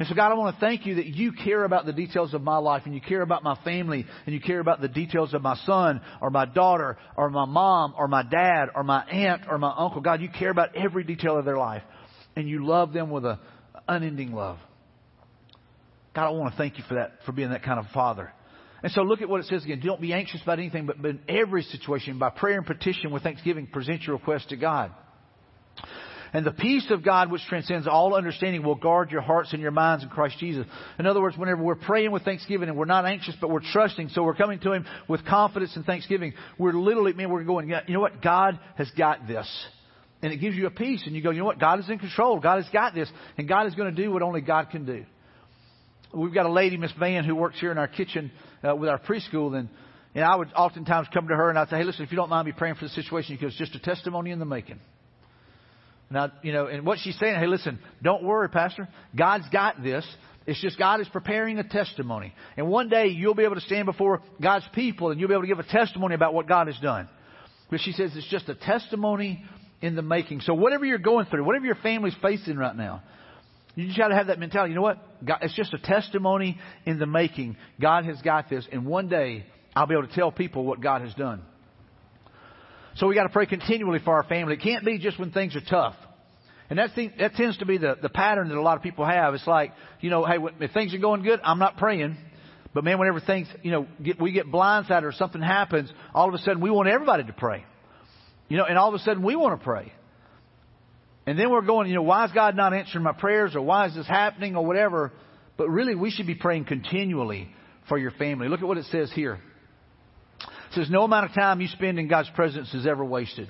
And 0.00 0.08
so, 0.08 0.14
God, 0.14 0.32
I 0.32 0.34
want 0.34 0.56
to 0.56 0.60
thank 0.60 0.86
you 0.86 0.94
that 0.94 1.08
you 1.08 1.30
care 1.30 1.62
about 1.62 1.84
the 1.84 1.92
details 1.92 2.32
of 2.32 2.40
my 2.40 2.56
life 2.56 2.84
and 2.86 2.94
you 2.94 3.02
care 3.02 3.20
about 3.20 3.42
my 3.42 3.54
family 3.64 4.06
and 4.24 4.34
you 4.34 4.40
care 4.40 4.58
about 4.58 4.80
the 4.80 4.88
details 4.88 5.34
of 5.34 5.42
my 5.42 5.54
son 5.66 6.00
or 6.22 6.30
my 6.30 6.46
daughter 6.46 6.96
or 7.18 7.28
my 7.28 7.44
mom 7.44 7.92
or 7.98 8.08
my 8.08 8.22
dad 8.22 8.70
or 8.74 8.82
my 8.82 9.04
aunt 9.04 9.42
or 9.46 9.58
my 9.58 9.70
uncle. 9.76 10.00
God, 10.00 10.22
you 10.22 10.30
care 10.30 10.48
about 10.48 10.74
every 10.74 11.04
detail 11.04 11.38
of 11.38 11.44
their 11.44 11.58
life 11.58 11.82
and 12.34 12.48
you 12.48 12.64
love 12.64 12.94
them 12.94 13.10
with 13.10 13.26
an 13.26 13.36
unending 13.88 14.32
love. 14.32 14.56
God, 16.14 16.28
I 16.28 16.30
want 16.30 16.54
to 16.54 16.56
thank 16.56 16.78
you 16.78 16.84
for 16.88 16.94
that, 16.94 17.18
for 17.26 17.32
being 17.32 17.50
that 17.50 17.62
kind 17.62 17.78
of 17.78 17.84
father. 17.92 18.32
And 18.82 18.90
so 18.92 19.02
look 19.02 19.20
at 19.20 19.28
what 19.28 19.40
it 19.40 19.48
says 19.48 19.64
again. 19.64 19.82
Don't 19.84 20.00
be 20.00 20.14
anxious 20.14 20.42
about 20.42 20.58
anything, 20.58 20.86
but 20.86 20.96
in 21.04 21.20
every 21.28 21.62
situation, 21.64 22.18
by 22.18 22.30
prayer 22.30 22.56
and 22.56 22.66
petition 22.66 23.10
with 23.10 23.22
thanksgiving, 23.22 23.66
present 23.66 24.04
your 24.04 24.16
request 24.16 24.48
to 24.48 24.56
God. 24.56 24.92
And 26.32 26.46
the 26.46 26.52
peace 26.52 26.86
of 26.90 27.04
God, 27.04 27.30
which 27.30 27.42
transcends 27.48 27.88
all 27.88 28.14
understanding, 28.14 28.62
will 28.62 28.76
guard 28.76 29.10
your 29.10 29.20
hearts 29.20 29.52
and 29.52 29.60
your 29.60 29.72
minds 29.72 30.04
in 30.04 30.10
Christ 30.10 30.38
Jesus. 30.38 30.66
In 30.98 31.06
other 31.06 31.20
words, 31.20 31.36
whenever 31.36 31.62
we're 31.62 31.74
praying 31.74 32.12
with 32.12 32.22
thanksgiving 32.22 32.68
and 32.68 32.78
we're 32.78 32.84
not 32.84 33.04
anxious, 33.04 33.34
but 33.40 33.50
we're 33.50 33.60
trusting, 33.72 34.10
so 34.10 34.22
we're 34.22 34.34
coming 34.34 34.60
to 34.60 34.72
Him 34.72 34.86
with 35.08 35.24
confidence 35.26 35.74
and 35.74 35.84
thanksgiving, 35.84 36.34
we're 36.58 36.72
literally, 36.72 37.12
man, 37.12 37.30
we're 37.30 37.42
going, 37.42 37.68
you 37.68 37.94
know 37.94 38.00
what? 38.00 38.22
God 38.22 38.60
has 38.76 38.90
got 38.92 39.26
this. 39.26 39.48
And 40.22 40.32
it 40.32 40.36
gives 40.36 40.54
you 40.54 40.66
a 40.66 40.70
peace. 40.70 41.02
And 41.06 41.16
you 41.16 41.22
go, 41.22 41.30
you 41.30 41.38
know 41.38 41.46
what? 41.46 41.58
God 41.58 41.80
is 41.80 41.88
in 41.88 41.98
control. 41.98 42.38
God 42.40 42.62
has 42.62 42.70
got 42.72 42.94
this. 42.94 43.10
And 43.38 43.48
God 43.48 43.66
is 43.66 43.74
going 43.74 43.94
to 43.94 44.02
do 44.02 44.12
what 44.12 44.22
only 44.22 44.40
God 44.40 44.70
can 44.70 44.84
do. 44.84 45.04
We've 46.12 46.34
got 46.34 46.46
a 46.46 46.52
lady, 46.52 46.76
Miss 46.76 46.92
Van, 46.98 47.24
who 47.24 47.34
works 47.34 47.58
here 47.58 47.70
in 47.70 47.78
our 47.78 47.88
kitchen 47.88 48.30
uh, 48.62 48.74
with 48.76 48.88
our 48.88 48.98
preschool. 48.98 49.56
And, 49.56 49.68
and 50.14 50.24
I 50.24 50.36
would 50.36 50.52
oftentimes 50.54 51.08
come 51.12 51.28
to 51.28 51.34
her 51.34 51.48
and 51.48 51.58
I'd 51.58 51.68
say, 51.70 51.78
hey, 51.78 51.84
listen, 51.84 52.04
if 52.04 52.12
you 52.12 52.16
don't 52.16 52.30
mind 52.30 52.46
me 52.46 52.52
praying 52.52 52.74
for 52.74 52.84
the 52.84 52.90
situation, 52.90 53.36
because 53.36 53.58
it's 53.58 53.70
just 53.70 53.74
a 53.74 53.78
testimony 53.80 54.30
in 54.30 54.38
the 54.38 54.44
making. 54.44 54.80
Now, 56.10 56.32
you 56.42 56.52
know, 56.52 56.66
and 56.66 56.84
what 56.84 56.98
she's 56.98 57.18
saying, 57.18 57.38
hey, 57.38 57.46
listen, 57.46 57.78
don't 58.02 58.24
worry, 58.24 58.48
Pastor. 58.48 58.88
God's 59.16 59.48
got 59.50 59.82
this. 59.82 60.04
It's 60.46 60.60
just 60.60 60.78
God 60.78 61.00
is 61.00 61.08
preparing 61.08 61.58
a 61.58 61.64
testimony. 61.64 62.34
And 62.56 62.68
one 62.68 62.88
day 62.88 63.08
you'll 63.08 63.34
be 63.34 63.44
able 63.44 63.54
to 63.54 63.60
stand 63.60 63.86
before 63.86 64.20
God's 64.42 64.64
people 64.74 65.10
and 65.10 65.20
you'll 65.20 65.28
be 65.28 65.34
able 65.34 65.44
to 65.44 65.48
give 65.48 65.60
a 65.60 65.64
testimony 65.64 66.14
about 66.14 66.34
what 66.34 66.48
God 66.48 66.66
has 66.66 66.78
done. 66.78 67.08
But 67.70 67.80
she 67.80 67.92
says 67.92 68.10
it's 68.16 68.28
just 68.28 68.48
a 68.48 68.56
testimony 68.56 69.44
in 69.80 69.94
the 69.94 70.02
making. 70.02 70.40
So 70.40 70.54
whatever 70.54 70.84
you're 70.84 70.98
going 70.98 71.26
through, 71.26 71.44
whatever 71.44 71.66
your 71.66 71.76
family's 71.76 72.16
facing 72.20 72.56
right 72.56 72.74
now, 72.74 73.02
you 73.76 73.86
just 73.86 73.98
got 73.98 74.08
to 74.08 74.16
have 74.16 74.26
that 74.26 74.40
mentality. 74.40 74.70
You 74.70 74.76
know 74.76 74.82
what? 74.82 74.98
God, 75.24 75.38
it's 75.42 75.54
just 75.54 75.72
a 75.72 75.78
testimony 75.78 76.58
in 76.84 76.98
the 76.98 77.06
making. 77.06 77.56
God 77.80 78.04
has 78.06 78.20
got 78.22 78.50
this. 78.50 78.66
And 78.72 78.84
one 78.84 79.08
day 79.08 79.46
I'll 79.76 79.86
be 79.86 79.94
able 79.94 80.08
to 80.08 80.14
tell 80.14 80.32
people 80.32 80.64
what 80.64 80.80
God 80.80 81.02
has 81.02 81.14
done. 81.14 81.42
So 83.00 83.06
we 83.06 83.14
got 83.14 83.22
to 83.22 83.30
pray 83.30 83.46
continually 83.46 83.98
for 83.98 84.14
our 84.14 84.24
family. 84.24 84.54
It 84.54 84.60
can't 84.60 84.84
be 84.84 84.98
just 84.98 85.18
when 85.18 85.30
things 85.32 85.56
are 85.56 85.62
tough. 85.62 85.96
And 86.68 86.78
that, 86.78 86.94
thing, 86.94 87.14
that 87.18 87.34
tends 87.34 87.56
to 87.58 87.64
be 87.64 87.78
the, 87.78 87.96
the 88.00 88.10
pattern 88.10 88.50
that 88.50 88.58
a 88.58 88.60
lot 88.60 88.76
of 88.76 88.82
people 88.82 89.06
have. 89.06 89.32
It's 89.32 89.46
like, 89.46 89.72
you 90.00 90.10
know, 90.10 90.26
hey, 90.26 90.36
if 90.60 90.72
things 90.72 90.92
are 90.92 90.98
going 90.98 91.22
good, 91.22 91.40
I'm 91.42 91.58
not 91.58 91.78
praying. 91.78 92.18
But 92.74 92.84
man, 92.84 92.98
whenever 92.98 93.18
things, 93.18 93.48
you 93.62 93.70
know, 93.70 93.86
get, 94.02 94.20
we 94.20 94.32
get 94.32 94.48
blindsided 94.48 95.04
or 95.04 95.12
something 95.12 95.40
happens, 95.40 95.90
all 96.14 96.28
of 96.28 96.34
a 96.34 96.38
sudden 96.38 96.60
we 96.60 96.70
want 96.70 96.90
everybody 96.90 97.24
to 97.24 97.32
pray. 97.32 97.64
You 98.48 98.58
know, 98.58 98.66
and 98.66 98.76
all 98.76 98.88
of 98.88 98.94
a 98.94 98.98
sudden 98.98 99.22
we 99.22 99.34
want 99.34 99.58
to 99.58 99.64
pray. 99.64 99.94
And 101.26 101.38
then 101.38 101.50
we're 101.50 101.62
going, 101.62 101.88
you 101.88 101.94
know, 101.94 102.02
why 102.02 102.26
is 102.26 102.32
God 102.32 102.54
not 102.54 102.74
answering 102.74 103.02
my 103.02 103.12
prayers 103.12 103.56
or 103.56 103.62
why 103.62 103.86
is 103.86 103.94
this 103.94 104.06
happening 104.06 104.56
or 104.56 104.66
whatever? 104.66 105.10
But 105.56 105.70
really, 105.70 105.94
we 105.94 106.10
should 106.10 106.26
be 106.26 106.34
praying 106.34 106.66
continually 106.66 107.48
for 107.88 107.96
your 107.96 108.10
family. 108.10 108.48
Look 108.48 108.60
at 108.60 108.68
what 108.68 108.76
it 108.76 108.84
says 108.86 109.10
here. 109.10 109.40
Says, 110.72 110.88
no 110.88 111.02
amount 111.02 111.26
of 111.26 111.34
time 111.34 111.60
you 111.60 111.68
spend 111.68 111.98
in 111.98 112.06
God's 112.06 112.30
presence 112.30 112.72
is 112.74 112.86
ever 112.86 113.04
wasted. 113.04 113.48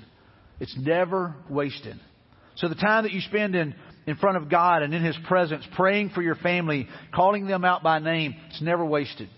It's 0.59 0.75
never 0.79 1.35
wasted. 1.49 2.01
So 2.57 2.69
the 2.69 2.75
time 2.75 3.05
that 3.05 3.13
you 3.13 3.21
spend 3.21 3.55
in, 3.55 3.75
in 4.07 4.17
front 4.17 4.37
of 4.37 4.51
God 4.51 4.83
and 4.83 4.95
in 4.95 5.03
His 5.03 5.17
presence, 5.29 5.65
praying 5.77 6.11
for 6.11 6.23
your 6.23 6.35
family, 6.35 6.89
calling 7.15 7.47
them 7.47 7.65
out 7.65 7.83
by 7.83 7.99
name, 7.99 8.35
it's 8.49 8.63
never 8.63 8.85
wasted. 8.85 9.29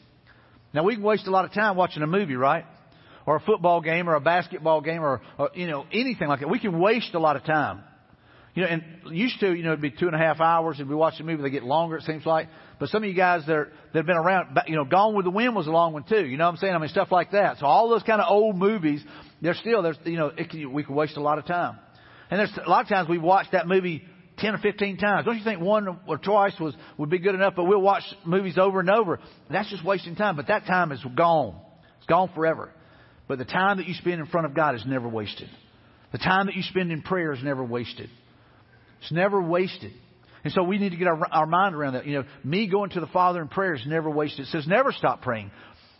Now 0.72 0.84
we 0.84 0.94
can 0.94 1.04
waste 1.04 1.26
a 1.26 1.30
lot 1.30 1.44
of 1.44 1.52
time 1.52 1.76
watching 1.76 2.02
a 2.02 2.06
movie, 2.06 2.36
right? 2.36 2.64
Or 3.26 3.36
a 3.36 3.40
football 3.40 3.80
game 3.80 4.08
or 4.08 4.14
a 4.14 4.20
basketball 4.20 4.80
game 4.80 5.02
or, 5.02 5.20
or 5.38 5.50
you 5.54 5.66
know, 5.66 5.84
anything 5.92 6.28
like 6.28 6.40
that. 6.40 6.48
We 6.48 6.58
can 6.58 6.78
waste 6.80 7.14
a 7.14 7.20
lot 7.20 7.36
of 7.36 7.44
time. 7.44 7.82
You 8.54 8.62
know, 8.62 8.68
and 8.68 9.16
used 9.16 9.40
to, 9.40 9.52
you 9.54 9.62
know, 9.62 9.70
it'd 9.70 9.80
be 9.80 9.90
two 9.90 10.06
and 10.06 10.14
a 10.14 10.18
half 10.18 10.40
hours 10.40 10.78
and 10.78 10.88
we 10.88 10.94
watch 10.94 11.14
a 11.20 11.22
movie, 11.22 11.42
they 11.42 11.50
get 11.50 11.62
longer, 11.62 11.96
it 11.96 12.02
seems 12.02 12.26
like. 12.26 12.48
But 12.82 12.88
some 12.88 13.04
of 13.04 13.08
you 13.08 13.14
guys 13.14 13.46
that, 13.46 13.54
are, 13.54 13.72
that 13.92 13.98
have 14.00 14.06
been 14.06 14.16
around, 14.16 14.58
you 14.66 14.74
know, 14.74 14.84
Gone 14.84 15.14
with 15.14 15.24
the 15.24 15.30
Wind 15.30 15.54
was 15.54 15.68
a 15.68 15.70
long 15.70 15.92
one 15.92 16.02
too. 16.02 16.26
You 16.26 16.36
know 16.36 16.46
what 16.46 16.54
I'm 16.54 16.56
saying? 16.56 16.74
I 16.74 16.78
mean, 16.78 16.88
stuff 16.88 17.12
like 17.12 17.30
that. 17.30 17.58
So 17.58 17.66
all 17.66 17.88
those 17.88 18.02
kind 18.02 18.20
of 18.20 18.26
old 18.28 18.56
movies, 18.56 19.04
they're 19.40 19.54
still, 19.54 19.82
there's, 19.82 19.98
you 20.04 20.16
know, 20.16 20.32
it 20.36 20.50
can, 20.50 20.72
we 20.72 20.82
can 20.82 20.96
waste 20.96 21.16
a 21.16 21.20
lot 21.20 21.38
of 21.38 21.46
time. 21.46 21.78
And 22.28 22.40
there's 22.40 22.50
a 22.66 22.68
lot 22.68 22.82
of 22.82 22.88
times 22.88 23.08
we 23.08 23.18
watch 23.18 23.46
that 23.52 23.68
movie 23.68 24.02
10 24.38 24.56
or 24.56 24.58
15 24.58 24.96
times. 24.96 25.24
Don't 25.24 25.38
you 25.38 25.44
think 25.44 25.60
one 25.60 26.00
or 26.08 26.18
twice 26.18 26.58
was, 26.58 26.74
would 26.98 27.08
be 27.08 27.20
good 27.20 27.36
enough? 27.36 27.52
But 27.54 27.66
we'll 27.66 27.80
watch 27.80 28.02
movies 28.26 28.58
over 28.58 28.80
and 28.80 28.90
over. 28.90 29.20
That's 29.48 29.70
just 29.70 29.84
wasting 29.84 30.16
time. 30.16 30.34
But 30.34 30.48
that 30.48 30.66
time 30.66 30.90
is 30.90 30.98
gone. 31.14 31.54
It's 31.98 32.08
gone 32.08 32.32
forever. 32.34 32.72
But 33.28 33.38
the 33.38 33.44
time 33.44 33.76
that 33.76 33.86
you 33.86 33.94
spend 33.94 34.20
in 34.20 34.26
front 34.26 34.48
of 34.48 34.54
God 34.54 34.74
is 34.74 34.82
never 34.84 35.08
wasted. 35.08 35.48
The 36.10 36.18
time 36.18 36.46
that 36.46 36.56
you 36.56 36.62
spend 36.64 36.90
in 36.90 37.02
prayer 37.02 37.32
is 37.32 37.44
never 37.44 37.62
wasted. 37.62 38.10
It's 39.02 39.12
never 39.12 39.40
wasted. 39.40 39.92
And 40.44 40.52
so 40.52 40.62
we 40.62 40.78
need 40.78 40.90
to 40.90 40.96
get 40.96 41.06
our, 41.06 41.20
our 41.30 41.46
mind 41.46 41.74
around 41.74 41.94
that. 41.94 42.06
You 42.06 42.20
know, 42.20 42.24
me 42.42 42.66
going 42.66 42.90
to 42.90 43.00
the 43.00 43.06
Father 43.06 43.40
in 43.40 43.48
prayer 43.48 43.74
is 43.74 43.86
never 43.86 44.10
wasted. 44.10 44.46
It 44.46 44.48
says 44.48 44.66
never 44.66 44.92
stop 44.92 45.22
praying. 45.22 45.50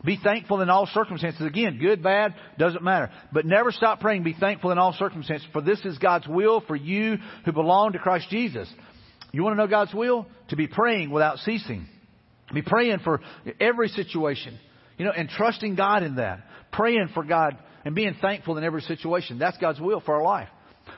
Be 0.05 0.19
thankful 0.23 0.61
in 0.61 0.69
all 0.69 0.87
circumstances. 0.87 1.47
Again, 1.47 1.79
good, 1.81 2.03
bad, 2.03 2.35
doesn't 2.59 2.83
matter. 2.83 3.11
But 3.33 3.47
never 3.47 3.71
stop 3.71 4.01
praying. 4.01 4.25
Be 4.25 4.35
thankful 4.39 4.73
in 4.73 4.79
all 4.79 4.93
circumstances. 4.95 5.47
For 5.53 5.63
this 5.63 5.79
is 5.85 5.97
God's 5.99 6.27
will 6.27 6.61
for 6.61 6.75
you 6.75 7.19
who 7.45 7.53
belong 7.53 7.93
to 7.93 8.01
Christ 8.01 8.29
Jesus. 8.29 8.69
You 9.31 9.45
want 9.45 9.55
to 9.55 9.59
know 9.59 9.69
God's 9.69 9.95
will? 9.95 10.27
To 10.49 10.57
be 10.57 10.67
praying 10.67 11.11
without 11.11 11.39
ceasing. 11.39 11.87
Be 12.53 12.63
praying 12.63 12.99
for 13.05 13.21
every 13.61 13.89
situation. 13.89 14.59
You 14.99 15.05
know, 15.05 15.13
and 15.13 15.29
trusting 15.29 15.77
God 15.77 16.03
in 16.03 16.17
that. 16.17 16.41
Praying 16.73 17.11
for 17.15 17.23
God 17.23 17.57
and 17.85 17.95
being 17.95 18.17
thankful 18.21 18.59
in 18.59 18.65
every 18.65 18.83
situation. 18.83 19.39
That's 19.39 19.57
God's 19.59 19.81
will 19.81 20.01
for 20.01 20.17
our 20.17 20.25
life. 20.25 20.49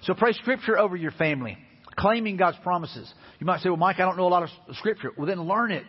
So 0.05 0.15
pray 0.15 0.33
scripture 0.33 0.79
over 0.79 0.97
your 0.97 1.13
family 1.13 1.59
claiming 1.97 2.37
God's 2.37 2.59
promises. 2.63 3.13
You 3.39 3.47
might 3.47 3.61
say, 3.61 3.69
well, 3.69 3.79
Mike, 3.79 3.97
I 3.97 4.03
don't 4.03 4.17
know 4.17 4.27
a 4.27 4.29
lot 4.29 4.43
of 4.43 4.77
scripture. 4.77 5.11
Well, 5.17 5.27
then 5.27 5.41
learn 5.43 5.73
it. 5.73 5.87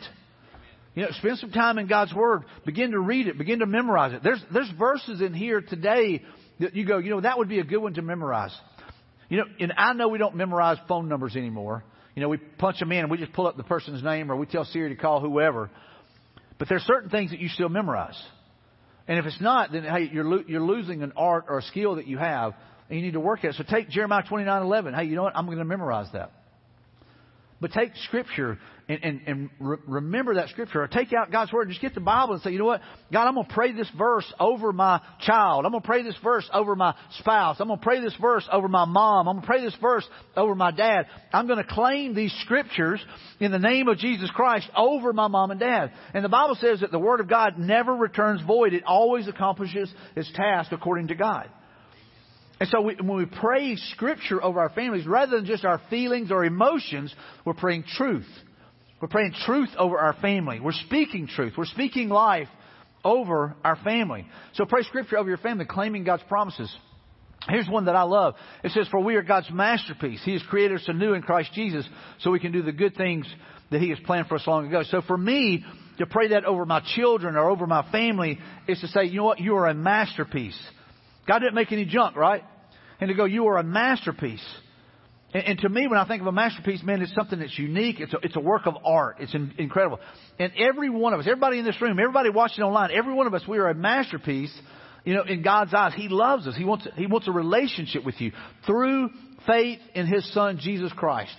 You 0.96 1.04
know, 1.04 1.10
spend 1.12 1.39
some 1.39 1.52
time 1.52 1.78
in 1.78 1.88
God's 1.88 2.13
Word. 2.13 2.44
Begin 2.65 2.91
to 2.91 3.00
read 3.00 3.28
it. 3.28 3.38
Begin 3.38 3.60
to 3.60 3.65
memorize 3.65 4.13
it. 4.13 4.24
There's, 4.24 4.41
there's 4.54 4.72
verses 4.80 5.22
in 5.22 5.34
here 5.34 5.62
today 5.62 6.24
that 6.60 6.74
you 6.74 6.86
go, 6.86 7.00
you 7.00 7.10
know, 7.10 7.22
that 7.22 7.38
would 7.38 7.50
be 7.50 7.60
a 7.60 7.63
good 7.63 7.80
one 7.80 7.94
to 7.96 8.02
memorize. 8.02 8.56
You 9.28 9.38
know, 9.38 9.44
and 9.60 9.74
I 9.78 9.94
know 9.94 10.08
we 10.08 10.18
don't 10.18 10.36
memorize 10.36 10.78
phone 10.88 11.10
numbers 11.10 11.36
anymore. 11.36 11.84
You 12.15 12.22
know, 12.22 12.30
we 12.30 12.38
punch 12.38 12.80
them 12.80 12.91
in 12.94 13.00
and 13.00 13.12
we 13.12 13.18
just 13.18 13.34
pull 13.34 13.46
up 13.46 13.58
the 13.58 13.63
person's 13.63 14.02
name 14.02 14.32
or 14.32 14.38
we 14.38 14.46
tell 14.46 14.63
Siri 14.63 14.96
to 14.96 14.96
call 14.96 15.20
whoever. 15.20 15.70
But 16.58 16.70
there's 16.70 16.84
certain 16.84 17.10
things 17.10 17.32
that 17.32 17.39
you 17.39 17.50
still 17.50 17.68
memorize. 17.68 18.18
And 19.08 19.20
if 19.20 19.26
it's 19.26 19.41
not, 19.41 19.74
then 19.74 19.84
hey, 19.84 20.10
you're, 20.12 20.24
lo- 20.24 20.44
you're 20.48 20.63
losing 20.63 21.04
an 21.04 21.12
art 21.18 21.46
or 21.50 21.60
a 21.60 21.62
skill 21.63 21.96
that 21.96 22.08
you 22.08 22.18
have 22.18 22.54
and 22.89 23.00
you 23.00 23.06
need 23.06 23.13
to 23.13 23.19
work 23.19 23.43
at 23.43 23.52
it. 23.52 23.56
So 23.56 23.63
take 23.63 23.89
Jeremiah 23.89 24.24
29:11. 24.24 24.95
Hey, 24.95 25.06
you 25.06 25.15
know 25.15 25.24
what? 25.24 25.36
I'm 25.36 25.45
going 25.45 25.58
to 25.58 25.65
memorize 25.65 26.08
that. 26.13 26.32
But 27.62 27.71
take 27.71 27.91
Scripture 28.08 28.60
and, 28.89 29.00
and, 29.02 29.21
and 29.26 29.50
re- 29.60 29.78
remember 29.88 30.36
that 30.36 30.50
Scripture. 30.50 30.84
Or 30.84 30.88
take 30.88 31.13
out 31.13 31.32
God's 31.32 31.54
Word 31.54 31.69
just 31.69 31.82
get 31.82 31.95
the 31.95 32.02
Bible 32.02 32.34
and 32.34 32.43
say, 32.43 32.52
you 32.52 32.60
know 32.60 32.65
what? 32.65 32.82
God, 33.12 33.28
I'm 33.28 33.34
going 33.36 33.48
to 33.48 33.54
pray 33.54 33.71
this 33.71 33.89
verse 33.98 34.32
over 34.39 34.74
my 34.74 35.02
child. 35.21 35.65
I'm 35.65 35.71
going 35.71 35.82
to 35.82 35.88
pray 35.88 36.04
this 36.04 36.17
verse 36.21 36.48
over 36.54 36.76
my 36.76 36.93
spouse. 37.19 37.58
I'm 37.60 37.67
going 37.67 37.80
to 37.80 37.84
pray 37.84 38.02
this 38.02 38.15
verse 38.19 38.48
over 38.52 38.67
my 38.67 38.86
mom. 38.86 39.28
I'm 39.28 39.36
going 39.38 39.41
to 39.41 39.48
pray 39.48 39.63
this 39.63 39.76
verse 39.82 40.06
over 40.36 40.54
my 40.54 40.71
dad. 40.71 41.08
I'm 41.32 41.48
going 41.48 41.58
to 41.58 41.67
claim 41.67 42.13
these 42.13 42.36
Scriptures 42.43 43.04
in 43.39 43.52
the 43.52 43.60
name 43.60 43.88
of 43.88 43.98
Jesus 43.98 44.30
Christ 44.32 44.69
over 44.76 45.13
my 45.13 45.28
mom 45.28 45.52
and 45.52 45.60
dad. 45.60 45.91
And 46.13 46.26
the 46.26 46.30
Bible 46.30 46.58
says 46.60 46.82
that 46.82 46.91
the 46.91 47.00
Word 47.00 47.21
of 47.21 47.30
God 47.30 47.58
never 47.58 47.95
returns 47.95 48.41
void. 48.41 48.74
It 48.74 48.84
always 48.86 49.30
accomplishes 49.30 49.91
its 50.15 50.32
task 50.34 50.74
according 50.74 51.08
to 51.08 51.15
God. 51.15 51.50
And 52.60 52.70
so 52.70 52.82
we, 52.82 52.96
when 52.96 53.18
we 53.18 53.26
pray 53.26 53.76
Scripture 53.76 54.41
over 54.44 54.60
our 54.60 54.70
families, 54.70 55.06
rather 55.06 55.36
than 55.36 55.46
just 55.46 55.65
our 55.65 55.82
feelings 55.89 56.32
or 56.32 56.46
emotions, 56.46 57.13
we're 57.44 57.54
praying 57.54 57.84
truth. 57.96 58.28
We're 59.02 59.10
praying 59.10 59.34
truth 59.46 59.70
over 59.78 59.98
our 59.98 60.13
family. 60.13 60.60
We're 60.60 60.72
speaking 60.72 61.28
truth. 61.28 61.54
We're 61.58 61.65
speaking 61.65 62.10
life 62.10 62.48
over 63.04 63.56
our 63.63 63.76
family. 63.78 64.26
So 64.54 64.65
pray 64.65 64.84
Scripture 64.84 65.18
over 65.18 65.30
your 65.30 65.38
family, 65.38 65.65
claiming 65.65 66.06
God's 66.06 66.24
promises. 66.30 66.74
Here's 67.48 67.68
one 67.68 67.86
that 67.86 67.96
I 67.96 68.04
love. 68.04 68.36
It 68.63 68.72
says, 68.72 68.88
For 68.89 69.00
we 69.00 69.15
are 69.15 69.22
God's 69.22 69.52
masterpiece. 69.52 70.22
He 70.24 70.34
has 70.34 70.41
created 70.44 70.80
us 70.80 70.86
anew 70.88 71.13
in 71.13 71.22
Christ 71.22 71.52
Jesus 71.54 71.88
so 72.20 72.32
we 72.32 72.39
can 72.39 72.52
do 72.52 72.63
the 72.63 72.72
good 72.72 72.96
things 72.96 73.28
that 73.70 73.82
He 73.82 73.89
has 73.89 74.00
planned 74.06 74.28
for 74.28 74.36
us 74.36 74.48
long 74.48 74.68
ago. 74.68 74.82
So 74.84 75.02
for 75.02 75.18
me, 75.18 75.63
to 76.00 76.06
pray 76.06 76.30
that 76.30 76.46
over 76.46 76.65
my 76.65 76.82
children 76.96 77.36
or 77.36 77.50
over 77.50 77.68
my 77.68 77.89
family 77.91 78.39
is 78.68 78.80
to 78.82 78.88
say, 78.88 79.06
you 79.06 79.18
know 79.18 79.26
what? 79.26 79.39
You 79.39 79.56
are 79.56 79.68
a 79.68 79.74
masterpiece. 79.74 80.60
God 81.27 81.39
didn't 81.39 81.55
make 81.55 81.71
any 81.71 81.85
junk, 81.85 82.15
right? 82.15 82.43
And 82.99 83.09
to 83.09 83.13
go, 83.13 83.25
you 83.25 83.47
are 83.47 83.57
a 83.57 83.63
masterpiece. 83.63 84.45
And, 85.33 85.43
and 85.43 85.59
to 85.59 85.69
me, 85.69 85.88
when 85.88 85.99
I 85.99 86.07
think 86.07 86.21
of 86.21 86.27
a 86.27 86.31
masterpiece, 86.31 86.81
man, 86.83 87.01
it's 87.01 87.13
something 87.13 87.39
that's 87.39 87.57
unique. 87.57 87.99
It's 87.99 88.13
a, 88.13 88.17
it's 88.23 88.35
a 88.35 88.39
work 88.39 88.65
of 88.65 88.75
art. 88.85 89.17
It's 89.19 89.33
in, 89.33 89.53
incredible. 89.57 89.99
And 90.39 90.53
every 90.57 90.89
one 90.89 91.13
of 91.13 91.19
us, 91.19 91.27
everybody 91.27 91.59
in 91.59 91.65
this 91.65 91.81
room, 91.81 91.99
everybody 91.99 92.29
watching 92.29 92.63
online, 92.63 92.91
every 92.91 93.13
one 93.13 93.27
of 93.27 93.33
us, 93.33 93.41
we 93.47 93.57
are 93.57 93.69
a 93.69 93.75
masterpiece. 93.75 94.53
You 95.03 95.13
know, 95.15 95.23
in 95.23 95.43
God's 95.43 95.73
eyes, 95.73 95.93
He 95.95 96.07
loves 96.07 96.47
us. 96.47 96.55
He 96.55 96.63
wants, 96.63 96.88
He 96.95 97.05
wants 97.05 97.27
a 97.27 97.31
relationship 97.31 98.05
with 98.05 98.19
you 98.19 98.31
through 98.65 99.09
faith 99.45 99.79
in 99.93 100.07
His 100.07 100.31
Son, 100.33 100.57
Jesus 100.59 100.91
Christ. 100.93 101.35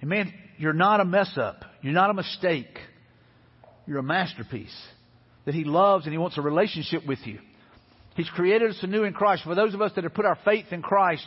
And 0.00 0.10
man, 0.10 0.32
you're 0.58 0.72
not 0.72 1.00
a 1.00 1.04
mess 1.04 1.36
up. 1.36 1.64
You're 1.80 1.92
not 1.92 2.10
a 2.10 2.14
mistake. 2.14 2.78
You're 3.86 3.98
a 3.98 4.02
masterpiece 4.02 4.74
that 5.44 5.54
He 5.54 5.64
loves 5.64 6.06
and 6.06 6.12
He 6.12 6.18
wants 6.18 6.38
a 6.38 6.42
relationship 6.42 7.06
with 7.06 7.18
you. 7.24 7.38
He's 8.14 8.28
created 8.30 8.70
us 8.70 8.78
anew 8.82 9.04
in 9.04 9.12
Christ. 9.12 9.44
For 9.44 9.54
those 9.54 9.74
of 9.74 9.80
us 9.80 9.92
that 9.94 10.04
have 10.04 10.14
put 10.14 10.26
our 10.26 10.38
faith 10.44 10.66
in 10.70 10.82
Christ, 10.82 11.24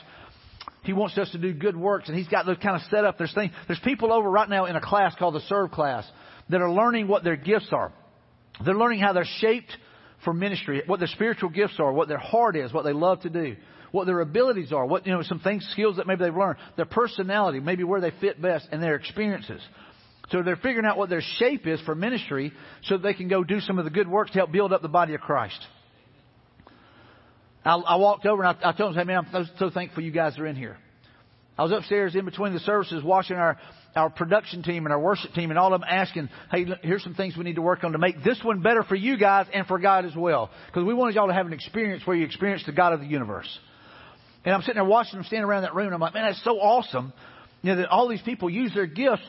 He 0.84 0.94
wants 0.94 1.18
us 1.18 1.32
to 1.32 1.38
do 1.38 1.54
good 1.54 1.76
works, 1.76 2.08
and 2.08 2.18
He's 2.18 2.28
got 2.28 2.46
those 2.46 2.58
kind 2.58 2.76
of 2.76 2.82
set 2.90 3.06
up. 3.06 3.18
There's 3.18 3.34
things, 3.34 3.52
there's 3.68 3.80
people 3.80 4.14
over 4.14 4.30
right 4.30 4.50
now 4.50 4.66
in 4.66 4.76
a 4.76 4.82
class 4.82 5.16
called 5.18 5.36
the 5.36 5.42
Serve 5.42 5.72
class 5.72 6.06
that 6.50 6.62
are 6.62 6.72
learning 6.72 7.08
what 7.08 7.24
their 7.24 7.36
gifts 7.36 7.70
are. 7.72 7.92
They're 8.64 8.76
learning 8.76 9.00
how 9.00 9.14
they're 9.14 9.28
shaped 9.40 9.72
for 10.24 10.34
ministry, 10.34 10.82
what 10.86 11.00
their 11.00 11.08
spiritual 11.08 11.50
gifts 11.50 11.76
are, 11.80 11.92
what 11.92 12.08
their 12.08 12.18
heart 12.18 12.56
is, 12.56 12.72
what 12.72 12.86
they 12.86 12.94
love 12.94 13.22
to 13.22 13.30
do, 13.30 13.56
what 13.92 14.06
their 14.06 14.22
abilities 14.22 14.72
are, 14.72 14.86
what 14.86 15.06
you 15.06 15.14
know, 15.14 15.22
some 15.24 15.40
things, 15.40 15.68
skills 15.72 15.98
that 15.98 16.08
maybe 16.08 16.24
they've 16.24 16.36
learned, 16.36 16.58
their 16.76 16.86
personality, 16.86 17.60
maybe 17.60 17.84
where 17.84 18.02
they 18.02 18.12
fit 18.22 18.42
best, 18.42 18.68
and 18.72 18.82
their 18.82 18.96
experiences. 18.96 19.62
So 20.30 20.42
they're 20.42 20.56
figuring 20.56 20.86
out 20.86 20.98
what 20.98 21.10
their 21.10 21.22
shape 21.38 21.68
is 21.68 21.80
for 21.82 21.94
ministry 21.94 22.52
so 22.84 22.98
they 22.98 23.14
can 23.14 23.28
go 23.28 23.44
do 23.44 23.60
some 23.60 23.78
of 23.78 23.86
the 23.86 23.92
good 23.92 24.08
works 24.08 24.32
to 24.32 24.40
help 24.40 24.52
build 24.52 24.74
up 24.74 24.82
the 24.82 24.88
body 24.88 25.14
of 25.14 25.22
Christ. 25.22 25.60
I, 27.66 27.76
I 27.76 27.96
walked 27.96 28.26
over 28.26 28.44
and 28.44 28.58
I, 28.58 28.70
I 28.70 28.72
told 28.74 28.96
them, 28.96 29.00
hey 29.00 29.04
man, 29.06 29.26
I'm 29.26 29.46
so, 29.46 29.52
so 29.58 29.70
thankful 29.72 30.04
you 30.04 30.12
guys 30.12 30.38
are 30.38 30.46
in 30.46 30.56
here. 30.56 30.78
I 31.58 31.64
was 31.64 31.72
upstairs 31.72 32.16
in 32.16 32.26
between 32.26 32.54
the 32.54 32.60
services 32.60 33.04
watching 33.04 33.38
our, 33.38 33.58
our 33.96 34.10
production 34.10 34.62
team 34.62 34.86
and 34.86 34.94
our 34.94 35.00
worship 35.00 35.34
team 35.34 35.52
and 35.52 35.58
all 35.58 35.74
of 35.74 35.82
them 35.82 35.90
asking, 35.90 36.30
hey, 36.52 36.66
here's 36.84 37.02
some 37.02 37.16
things 37.16 37.38
we 37.38 37.46
need 37.46 37.56
to 37.56 37.62
work 37.62 37.84
on 37.84 37.94
to 37.94 37.98
make 37.98 38.24
this 38.24 38.40
one 38.44 38.62
better 38.62 38.84
for 38.84 38.96
you 38.96 39.18
guys 39.18 39.48
and 39.54 39.66
for 39.66 39.80
God 39.80 40.06
as 40.06 40.14
well. 40.16 40.52
Because 40.68 40.84
we 40.84 40.94
wanted 40.94 41.16
y'all 41.16 41.28
to 41.28 41.34
have 41.34 41.46
an 41.48 41.54
experience 41.54 42.06
where 42.06 42.16
you 42.16 42.26
experience 42.26 42.64
the 42.66 42.74
God 42.74 42.92
of 42.92 43.00
the 43.00 43.06
universe. 43.06 43.48
And 44.44 44.54
I'm 44.54 44.62
sitting 44.62 44.76
there 44.76 44.84
watching 44.84 45.18
them 45.18 45.24
stand 45.26 45.46
around 45.46 45.64
that 45.64 45.74
room 45.74 45.88
and 45.88 45.96
I'm 45.96 46.02
like, 46.02 46.14
man, 46.14 46.26
that's 46.26 46.44
so 46.44 46.60
awesome. 46.60 47.14
You 47.62 47.72
know, 47.72 47.78
that 47.78 47.90
all 47.90 48.10
these 48.10 48.22
people 48.22 48.50
use 48.50 48.74
their 48.76 48.86
gifts 48.86 49.24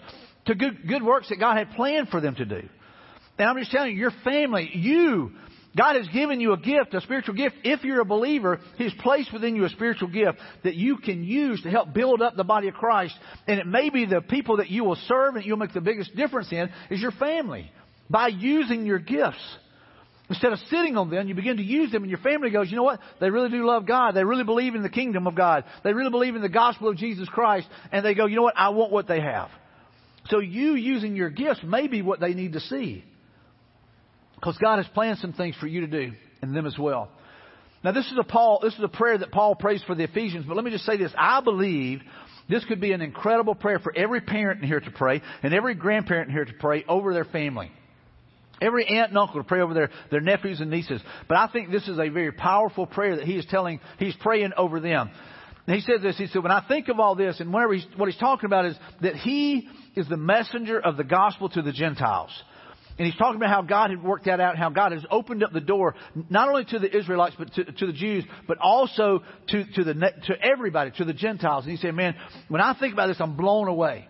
to 0.47 0.57
good, 0.57 0.87
good 0.87 1.03
works 1.03 1.29
that 1.29 1.39
God 1.39 1.57
had 1.57 1.71
planned 1.71 2.09
for 2.09 2.21
them 2.21 2.35
to 2.35 2.45
do. 2.45 2.69
And 3.39 3.49
I'm 3.49 3.57
just 3.59 3.71
telling 3.71 3.93
you, 3.93 3.99
your 3.99 4.13
family, 4.25 4.69
you 4.75 5.33
God 5.77 5.97
has 5.97 6.09
given 6.09 6.41
you 6.41 6.53
a 6.53 6.57
gift, 6.57 6.95
a 6.95 7.01
spiritual 7.03 7.35
gift. 7.35 7.57
If 7.63 7.85
you're 7.85 8.01
a 8.01 8.07
believer, 8.07 8.61
He's 8.79 8.95
placed 8.95 9.33
within 9.33 9.57
you 9.57 9.65
a 9.65 9.69
spiritual 9.69 10.09
gift 10.09 10.39
that 10.65 10.75
you 10.75 10.97
can 10.97 11.23
use 11.23 11.63
to 11.63 11.71
help 11.71 11.93
build 11.93 12.23
up 12.23 12.35
the 12.35 12.45
body 12.45 12.69
of 12.69 12.75
Christ. 12.75 13.15
And 13.47 13.61
it 13.61 13.67
may 13.67 13.91
be 13.91 14.07
the 14.07 14.23
people 14.23 14.57
that 14.59 14.71
you 14.71 14.85
will 14.85 14.97
serve 15.07 15.37
and 15.37 15.45
you'll 15.45 15.59
make 15.59 15.75
the 15.75 15.81
biggest 15.81 16.17
difference 16.17 16.51
in 16.51 16.71
is 16.91 17.01
your 17.01 17.13
family. 17.13 17.71
By 18.09 18.29
using 18.29 18.87
your 18.87 18.99
gifts. 18.99 19.43
Instead 20.29 20.53
of 20.53 20.59
sitting 20.71 20.97
on 20.97 21.09
them, 21.11 21.29
you 21.29 21.35
begin 21.35 21.59
to 21.59 21.63
use 21.63 21.93
them 21.93 22.03
and 22.03 22.11
your 22.11 22.21
family 22.21 22.51
goes, 22.51 22.69
you 22.69 22.77
know 22.77 22.83
what? 22.83 22.99
They 23.21 23.31
really 23.31 23.51
do 23.51 23.65
love 23.65 23.87
God. 23.87 24.13
They 24.13 24.25
really 24.25 24.43
believe 24.45 24.75
in 24.75 24.83
the 24.83 24.89
kingdom 24.89 25.27
of 25.27 25.37
God. 25.37 25.65
They 25.85 25.93
really 25.93 26.11
believe 26.11 26.35
in 26.35 26.43
the 26.43 26.49
gospel 26.49 26.89
of 26.89 26.97
Jesus 26.97 27.29
Christ. 27.29 27.69
And 27.93 28.05
they 28.05 28.15
go, 28.15 28.27
you 28.27 28.35
know 28.35 28.43
what? 28.43 28.57
I 28.57 28.71
want 28.71 28.91
what 28.91 29.07
they 29.07 29.21
have. 29.21 29.51
So 30.29 30.41
you 30.41 30.75
using 30.75 31.15
your 31.15 31.31
gifts 31.31 31.61
may 31.63 31.87
be 31.87 32.03
what 32.03 32.19
they 32.19 32.35
need 32.35 32.55
to 32.55 32.61
see. 32.61 33.05
Because 34.37 34.57
God 34.59 34.77
has 34.77 34.87
planned 34.95 35.19
some 35.19 35.33
things 35.33 35.57
for 35.57 35.67
you 35.67 35.81
to 35.81 35.87
do 35.87 36.13
and 36.43 36.55
them 36.55 36.67
as 36.67 36.79
well. 36.79 37.11
Now 37.83 37.93
this 37.93 38.07
is 38.07 38.19
a 38.19 38.25
Paul, 38.25 38.61
this 38.63 38.75
is 38.75 38.83
a 38.83 38.89
prayer 38.89 39.19
that 39.19 39.31
Paul 39.31 39.55
prays 39.55 39.83
for 39.87 39.95
the 39.95 40.05
Ephesians, 40.05 40.45
but 40.47 40.57
let 40.57 40.65
me 40.65 40.71
just 40.71 40.85
say 40.85 40.97
this. 40.97 41.13
I 41.17 41.41
believe 41.41 42.01
this 42.49 42.65
could 42.65 42.81
be 42.81 42.93
an 42.93 43.01
incredible 43.01 43.55
prayer 43.55 43.79
for 43.79 43.93
every 43.97 44.21
parent 44.21 44.63
in 44.63 44.69
here 44.69 44.81
to 44.81 44.91
pray 44.91 45.23
and 45.43 45.53
every 45.53 45.75
grandparent 45.75 46.29
in 46.29 46.35
here 46.35 46.45
to 46.45 46.53
pray 46.55 46.85
over 46.89 47.13
their 47.13 47.25
family. 47.25 47.71
Every 48.61 48.87
aunt 48.87 49.11
and 49.11 49.19
uncle 49.19 49.43
to 49.43 49.47
pray 49.47 49.61
over 49.61 49.75
their, 49.75 49.91
their 50.11 50.21
nephews 50.21 50.61
and 50.61 50.71
nieces. 50.71 51.03
But 51.29 51.37
I 51.37 51.49
think 51.49 51.71
this 51.71 51.89
is 51.89 51.99
a 51.99 52.09
very 52.09 52.33
powerful 52.33 52.87
prayer 52.87 53.17
that 53.17 53.27
he 53.27 53.37
is 53.37 53.47
telling, 53.51 53.81
he's 53.99 54.17
praying 54.17 54.53
over 54.57 54.81
them. 54.81 55.11
And 55.67 55.75
he 55.75 55.83
says 55.83 56.01
this, 56.01 56.17
he 56.17 56.27
said, 56.29 56.43
when 56.43 56.53
I 56.53 56.65
think 56.67 56.89
of 56.89 56.99
all 56.99 57.17
this, 57.17 57.41
and 57.41 57.53
whenever 57.53 57.75
he's, 57.75 57.87
what 57.97 58.09
he's 58.09 58.19
talking 58.19 58.47
about 58.47 58.67
is 58.67 58.77
that 59.03 59.17
he 59.17 59.69
is 59.95 60.09
the 60.09 60.17
messenger 60.17 60.81
of 60.81 60.97
the 60.97 61.05
gospel 61.05 61.49
to 61.51 61.61
the 61.61 61.73
Gentiles. 61.73 62.31
And 62.99 63.07
he's 63.07 63.17
talking 63.17 63.37
about 63.37 63.51
how 63.51 63.63
God 63.63 63.91
had 63.91 64.03
worked 64.03 64.25
that 64.25 64.41
out, 64.41 64.57
how 64.57 64.71
God 64.71 64.93
has 64.93 65.05
opened 65.11 65.45
up 65.45 65.53
the 65.53 65.61
door, 65.61 65.95
not 66.31 66.49
only 66.49 66.65
to 66.67 66.79
the 66.79 66.97
Israelites, 66.97 67.35
but 67.39 67.53
to, 67.55 67.65
to 67.65 67.87
the 67.87 67.93
Jews, 67.93 68.25
but 68.49 68.57
also 68.59 69.23
to, 69.49 69.65
to, 69.75 69.85
the, 69.85 69.95
to 69.95 70.41
everybody, 70.41 70.93
to 70.93 71.05
the 71.05 71.13
Gentiles. 71.13 71.65
And 71.65 71.73
he 71.73 71.77
said, 71.77 71.95
man, 71.95 72.15
when 72.49 72.63
I 72.63 72.75
think 72.79 72.95
about 72.95 73.09
this, 73.09 73.19
I'm 73.21 73.37
blown 73.37 73.69
away. 73.69 74.09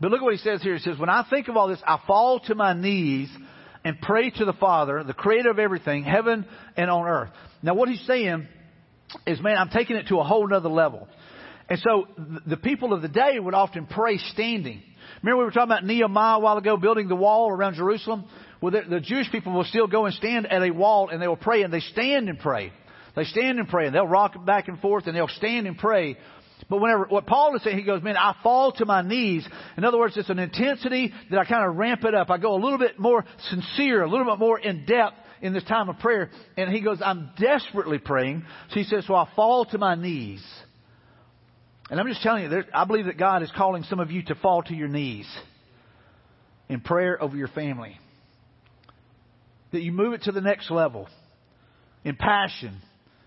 But 0.00 0.10
look 0.10 0.20
at 0.20 0.24
what 0.24 0.34
he 0.34 0.40
says 0.40 0.60
here. 0.60 0.74
He 0.74 0.80
says, 0.80 0.98
when 0.98 1.08
I 1.08 1.24
think 1.30 1.48
of 1.48 1.56
all 1.56 1.68
this, 1.68 1.80
I 1.86 2.00
fall 2.06 2.40
to 2.40 2.54
my 2.54 2.72
knees 2.72 3.28
and 3.84 4.00
pray 4.00 4.30
to 4.30 4.44
the 4.44 4.52
Father, 4.54 5.04
the 5.04 5.14
creator 5.14 5.50
of 5.50 5.60
everything, 5.60 6.02
heaven 6.02 6.44
and 6.76 6.90
on 6.90 7.06
earth. 7.06 7.30
Now 7.62 7.74
what 7.74 7.88
he's 7.88 8.04
saying 8.06 8.48
is, 9.26 9.40
man, 9.40 9.56
I'm 9.56 9.70
taking 9.70 9.94
it 9.94 10.08
to 10.08 10.18
a 10.18 10.24
whole 10.24 10.46
nother 10.48 10.68
level. 10.68 11.06
And 11.68 11.78
so 11.78 12.08
the 12.46 12.56
people 12.56 12.92
of 12.92 13.02
the 13.02 13.08
day 13.08 13.38
would 13.38 13.54
often 13.54 13.86
pray 13.86 14.18
standing. 14.18 14.82
Remember 15.26 15.40
we 15.40 15.44
were 15.46 15.50
talking 15.50 15.72
about 15.72 15.84
Nehemiah 15.84 16.36
a 16.36 16.38
while 16.38 16.56
ago 16.56 16.76
building 16.76 17.08
the 17.08 17.16
wall 17.16 17.50
around 17.50 17.74
Jerusalem? 17.74 18.26
Well, 18.60 18.70
the, 18.70 18.82
the 18.88 19.00
Jewish 19.00 19.28
people 19.32 19.52
will 19.52 19.64
still 19.64 19.88
go 19.88 20.06
and 20.06 20.14
stand 20.14 20.46
at 20.46 20.62
a 20.62 20.70
wall 20.70 21.08
and 21.08 21.20
they 21.20 21.26
will 21.26 21.36
pray 21.36 21.64
and 21.64 21.72
they 21.72 21.80
stand 21.80 22.28
and 22.28 22.38
pray. 22.38 22.72
They 23.16 23.24
stand 23.24 23.58
and 23.58 23.68
pray 23.68 23.86
and 23.86 23.94
they'll 23.94 24.06
rock 24.06 24.44
back 24.46 24.68
and 24.68 24.78
forth 24.78 25.08
and 25.08 25.16
they'll 25.16 25.26
stand 25.26 25.66
and 25.66 25.76
pray 25.76 26.16
but 26.68 26.80
whenever, 26.80 27.04
what 27.04 27.26
Paul 27.26 27.54
is 27.54 27.62
saying, 27.62 27.76
he 27.76 27.84
goes, 27.84 28.02
man, 28.02 28.16
I 28.16 28.34
fall 28.42 28.72
to 28.72 28.86
my 28.86 29.02
knees. 29.02 29.46
In 29.76 29.84
other 29.84 29.98
words, 29.98 30.16
it's 30.16 30.30
an 30.30 30.38
intensity 30.38 31.12
that 31.30 31.38
I 31.38 31.44
kind 31.44 31.68
of 31.68 31.76
ramp 31.76 32.04
it 32.04 32.14
up. 32.14 32.30
I 32.30 32.38
go 32.38 32.54
a 32.54 32.62
little 32.62 32.78
bit 32.78 32.98
more 32.98 33.24
sincere, 33.50 34.02
a 34.02 34.10
little 34.10 34.26
bit 34.26 34.38
more 34.38 34.58
in 34.58 34.86
depth 34.86 35.16
in 35.42 35.52
this 35.52 35.64
time 35.64 35.88
of 35.88 35.98
prayer. 35.98 36.30
And 36.56 36.72
he 36.72 36.80
goes, 36.80 36.98
I'm 37.04 37.30
desperately 37.38 37.98
praying. 37.98 38.44
So 38.70 38.74
he 38.76 38.84
says, 38.84 39.06
so 39.06 39.14
I 39.14 39.28
fall 39.36 39.66
to 39.66 39.78
my 39.78 39.94
knees. 39.94 40.42
And 41.88 42.00
I'm 42.00 42.08
just 42.08 42.22
telling 42.22 42.50
you, 42.50 42.64
I 42.74 42.84
believe 42.84 43.06
that 43.06 43.18
God 43.18 43.42
is 43.42 43.52
calling 43.56 43.84
some 43.84 44.00
of 44.00 44.10
you 44.10 44.22
to 44.24 44.34
fall 44.34 44.62
to 44.62 44.74
your 44.74 44.88
knees 44.88 45.26
in 46.68 46.80
prayer 46.80 47.22
over 47.22 47.36
your 47.36 47.48
family. 47.48 47.96
That 49.72 49.82
you 49.82 49.92
move 49.92 50.12
it 50.12 50.22
to 50.22 50.32
the 50.32 50.40
next 50.40 50.70
level 50.70 51.08
in 52.04 52.16
passion, 52.16 52.80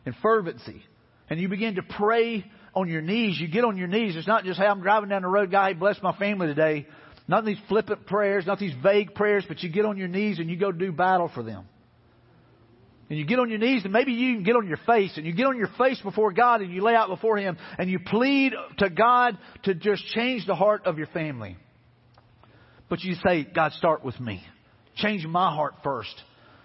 in 0.05 0.13
fervency, 0.21 0.81
and 1.29 1.39
you 1.39 1.47
begin 1.47 1.75
to 1.75 1.83
pray 1.83 2.45
on 2.73 2.89
your 2.89 3.01
knees. 3.01 3.39
You 3.39 3.47
get 3.47 3.63
on 3.63 3.77
your 3.77 3.87
knees. 3.87 4.15
It's 4.15 4.27
not 4.27 4.43
just, 4.43 4.59
hey, 4.59 4.65
I'm 4.65 4.81
driving 4.81 5.09
down 5.09 5.21
the 5.21 5.27
road, 5.27 5.51
God, 5.51 5.79
bless 5.79 6.01
my 6.01 6.17
family 6.17 6.47
today. 6.47 6.87
Not 7.27 7.45
these 7.45 7.59
flippant 7.67 8.07
prayers, 8.07 8.45
not 8.45 8.59
these 8.59 8.73
vague 8.81 9.13
prayers, 9.13 9.45
but 9.47 9.61
you 9.61 9.69
get 9.69 9.85
on 9.85 9.97
your 9.97 10.07
knees 10.07 10.39
and 10.39 10.49
you 10.49 10.57
go 10.57 10.71
do 10.71 10.91
battle 10.91 11.29
for 11.33 11.43
them. 11.43 11.65
And 13.09 13.17
you 13.17 13.25
get 13.25 13.39
on 13.39 13.49
your 13.49 13.57
knees 13.57 13.83
and 13.83 13.91
maybe 13.91 14.11
you 14.13 14.35
can 14.35 14.43
get 14.43 14.55
on 14.55 14.67
your 14.67 14.79
face 14.85 15.17
and 15.17 15.25
you 15.25 15.33
get 15.33 15.47
on 15.47 15.57
your 15.57 15.69
face 15.79 15.99
before 16.01 16.31
God 16.31 16.61
and 16.61 16.71
you 16.71 16.83
lay 16.83 16.93
out 16.93 17.09
before 17.09 17.37
Him 17.37 17.57
and 17.77 17.89
you 17.89 17.99
plead 17.99 18.53
to 18.77 18.89
God 18.89 19.37
to 19.63 19.73
just 19.73 20.05
change 20.07 20.45
the 20.45 20.55
heart 20.55 20.85
of 20.85 20.97
your 20.99 21.07
family. 21.07 21.57
But 22.87 23.01
you 23.01 23.15
say, 23.25 23.43
God, 23.43 23.71
start 23.73 24.03
with 24.03 24.19
me. 24.19 24.43
Change 24.95 25.25
my 25.25 25.53
heart 25.53 25.75
first. 25.83 26.13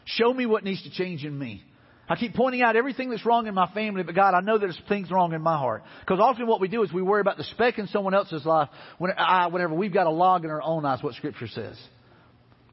Show 0.04 0.33
me 0.35 0.44
what 0.44 0.64
needs 0.64 0.83
to 0.83 0.90
change 0.90 1.24
in 1.24 1.38
me. 1.38 1.62
I 2.07 2.16
keep 2.16 2.35
pointing 2.35 2.61
out 2.61 2.76
everything 2.76 3.09
that's 3.09 3.24
wrong 3.24 3.46
in 3.46 3.54
my 3.54 3.72
family, 3.72 4.02
but 4.02 4.14
God, 4.14 4.35
I 4.35 4.40
know 4.40 4.59
there's 4.59 4.78
things 4.88 5.11
wrong 5.11 5.33
in 5.33 5.40
my 5.40 5.57
heart. 5.57 5.85
Because 6.00 6.20
often 6.20 6.46
what 6.46 6.61
we 6.61 6.68
do 6.68 6.83
is 6.83 6.92
we 6.92 7.00
worry 7.00 7.22
about 7.22 7.38
the 7.38 7.44
speck 7.44 7.78
in 7.78 7.87
someone 7.87 8.12
else's 8.12 8.44
life 8.44 8.68
whenever 8.98 9.72
we've 9.72 9.94
got 9.94 10.07
a 10.07 10.11
log 10.11 10.44
in 10.44 10.50
our 10.50 10.61
own 10.61 10.85
eyes, 10.85 11.02
what 11.02 11.14
Scripture 11.14 11.48
says. 11.48 11.78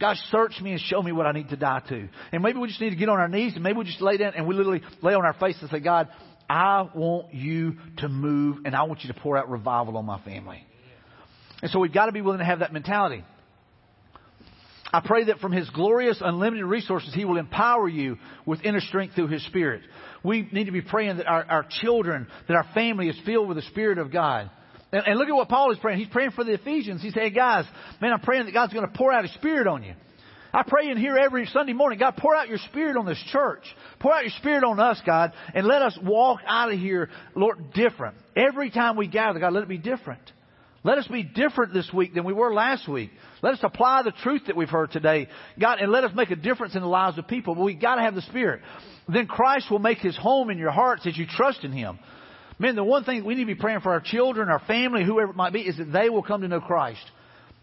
God, 0.01 0.17
search 0.31 0.59
me 0.59 0.71
and 0.71 0.81
show 0.81 1.01
me 1.01 1.11
what 1.11 1.27
I 1.27 1.31
need 1.31 1.49
to 1.49 1.55
die 1.55 1.81
to. 1.89 2.09
And 2.31 2.41
maybe 2.41 2.57
we 2.57 2.67
just 2.67 2.81
need 2.81 2.89
to 2.89 2.95
get 2.95 3.07
on 3.07 3.19
our 3.19 3.27
knees 3.27 3.53
and 3.53 3.63
maybe 3.63 3.77
we 3.77 3.85
just 3.85 4.01
lay 4.01 4.17
down 4.17 4.33
and 4.35 4.47
we 4.47 4.55
literally 4.55 4.81
lay 5.03 5.13
on 5.13 5.23
our 5.23 5.33
face 5.33 5.55
and 5.61 5.69
say, 5.69 5.79
God, 5.79 6.09
I 6.49 6.89
want 6.93 7.33
you 7.35 7.75
to 7.97 8.09
move 8.09 8.65
and 8.65 8.75
I 8.75 8.83
want 8.83 9.03
you 9.03 9.13
to 9.13 9.19
pour 9.19 9.37
out 9.37 9.49
revival 9.49 9.95
on 9.97 10.05
my 10.05 10.19
family. 10.23 10.65
And 11.61 11.69
so 11.69 11.79
we've 11.79 11.93
got 11.93 12.07
to 12.07 12.11
be 12.11 12.21
willing 12.21 12.39
to 12.39 12.45
have 12.45 12.59
that 12.59 12.73
mentality. 12.73 13.23
I 14.91 15.01
pray 15.05 15.25
that 15.25 15.39
from 15.39 15.51
His 15.51 15.69
glorious, 15.69 16.17
unlimited 16.19 16.65
resources, 16.65 17.13
He 17.13 17.23
will 17.23 17.37
empower 17.37 17.87
you 17.87 18.17
with 18.45 18.65
inner 18.65 18.81
strength 18.81 19.13
through 19.13 19.27
His 19.27 19.45
Spirit. 19.45 19.83
We 20.23 20.49
need 20.51 20.65
to 20.65 20.71
be 20.71 20.81
praying 20.81 21.17
that 21.17 21.27
our, 21.27 21.45
our 21.45 21.65
children, 21.69 22.27
that 22.47 22.55
our 22.55 22.65
family 22.73 23.07
is 23.07 23.17
filled 23.23 23.47
with 23.47 23.57
the 23.57 23.63
Spirit 23.63 23.99
of 23.99 24.11
God. 24.11 24.49
And, 24.91 25.03
and 25.07 25.19
look 25.19 25.29
at 25.29 25.35
what 25.35 25.49
Paul 25.49 25.71
is 25.71 25.79
praying. 25.79 25.99
He's 25.99 26.09
praying 26.09 26.31
for 26.31 26.43
the 26.43 26.53
Ephesians. 26.53 27.01
He 27.01 27.11
said, 27.11 27.23
hey 27.23 27.29
guys, 27.29 27.65
man, 28.01 28.13
I'm 28.13 28.19
praying 28.19 28.45
that 28.45 28.53
God's 28.53 28.73
going 28.73 28.85
to 28.85 28.97
pour 28.97 29.11
out 29.11 29.23
His 29.23 29.33
Spirit 29.35 29.67
on 29.67 29.83
you. 29.83 29.93
I 30.53 30.63
pray 30.67 30.89
in 30.89 30.97
here 30.97 31.17
every 31.17 31.45
Sunday 31.45 31.71
morning, 31.71 31.97
God, 31.97 32.17
pour 32.17 32.35
out 32.35 32.49
your 32.49 32.57
Spirit 32.57 32.97
on 32.97 33.05
this 33.05 33.23
church. 33.31 33.63
Pour 33.99 34.13
out 34.13 34.23
your 34.23 34.33
Spirit 34.37 34.65
on 34.65 34.81
us, 34.81 35.01
God, 35.05 35.31
and 35.53 35.65
let 35.65 35.81
us 35.81 35.97
walk 36.03 36.41
out 36.45 36.73
of 36.73 36.77
here, 36.77 37.09
Lord, 37.35 37.71
different. 37.73 38.15
Every 38.35 38.69
time 38.69 38.97
we 38.97 39.07
gather, 39.07 39.39
God, 39.39 39.53
let 39.53 39.63
it 39.63 39.69
be 39.69 39.77
different. 39.77 40.19
Let 40.83 40.97
us 40.97 41.07
be 41.07 41.23
different 41.23 41.73
this 41.73 41.89
week 41.93 42.15
than 42.15 42.25
we 42.25 42.33
were 42.33 42.53
last 42.53 42.87
week. 42.87 43.11
Let 43.43 43.53
us 43.53 43.59
apply 43.61 44.01
the 44.01 44.11
truth 44.23 44.41
that 44.47 44.57
we've 44.57 44.67
heard 44.67 44.91
today. 44.91 45.27
God, 45.59 45.79
and 45.79 45.91
let 45.91 46.03
us 46.03 46.11
make 46.15 46.31
a 46.31 46.35
difference 46.35 46.75
in 46.75 46.81
the 46.81 46.87
lives 46.87 47.17
of 47.17 47.27
people. 47.27 47.53
But 47.53 47.63
we've 47.63 47.79
got 47.79 47.95
to 47.95 48.01
have 48.01 48.15
the 48.15 48.23
Spirit. 48.23 48.61
Then 49.07 49.27
Christ 49.27 49.69
will 49.69 49.79
make 49.79 49.99
His 49.99 50.17
home 50.17 50.49
in 50.49 50.57
your 50.57 50.71
hearts 50.71 51.05
as 51.05 51.15
you 51.15 51.27
trust 51.27 51.63
in 51.63 51.71
Him. 51.71 51.99
Man, 52.61 52.75
the 52.75 52.83
one 52.83 53.03
thing 53.05 53.25
we 53.25 53.33
need 53.33 53.45
to 53.45 53.55
be 53.55 53.55
praying 53.55 53.79
for 53.79 53.91
our 53.91 53.99
children, 53.99 54.47
our 54.47 54.59
family, 54.59 55.03
whoever 55.03 55.31
it 55.31 55.35
might 55.35 55.51
be, 55.51 55.61
is 55.61 55.77
that 55.77 55.91
they 55.91 56.09
will 56.09 56.21
come 56.21 56.41
to 56.41 56.47
know 56.47 56.61
Christ. 56.61 57.01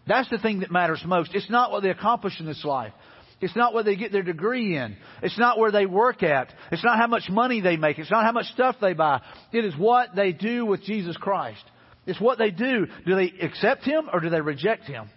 That's 0.05 0.29
the 0.29 0.37
thing 0.37 0.59
that 0.59 0.71
matters 0.71 1.01
most. 1.05 1.33
It's 1.33 1.49
not 1.49 1.71
what 1.71 1.83
they 1.83 1.89
accomplish 1.89 2.37
in 2.37 2.45
this 2.45 2.65
life. 2.65 2.91
It's 3.39 3.55
not 3.55 3.73
what 3.73 3.85
they 3.85 3.95
get 3.95 4.11
their 4.11 4.23
degree 4.23 4.75
in. 4.75 4.97
It's 5.23 5.39
not 5.39 5.57
where 5.57 5.71
they 5.71 5.85
work 5.85 6.21
at. 6.21 6.53
It's 6.73 6.83
not 6.83 6.97
how 6.97 7.07
much 7.07 7.29
money 7.29 7.61
they 7.61 7.77
make. 7.77 7.97
It's 7.97 8.11
not 8.11 8.25
how 8.25 8.33
much 8.33 8.47
stuff 8.47 8.75
they 8.81 8.91
buy. 8.91 9.21
It 9.53 9.63
is 9.63 9.73
what 9.77 10.17
they 10.17 10.33
do 10.33 10.65
with 10.65 10.83
Jesus 10.83 11.15
Christ. 11.15 11.63
It's 12.05 12.19
what 12.19 12.37
they 12.37 12.51
do. 12.51 12.85
Do 13.05 13.15
they 13.15 13.31
accept 13.41 13.85
Him 13.85 14.09
or 14.11 14.19
do 14.19 14.29
they 14.29 14.41
reject 14.41 14.83
Him? 14.83 15.09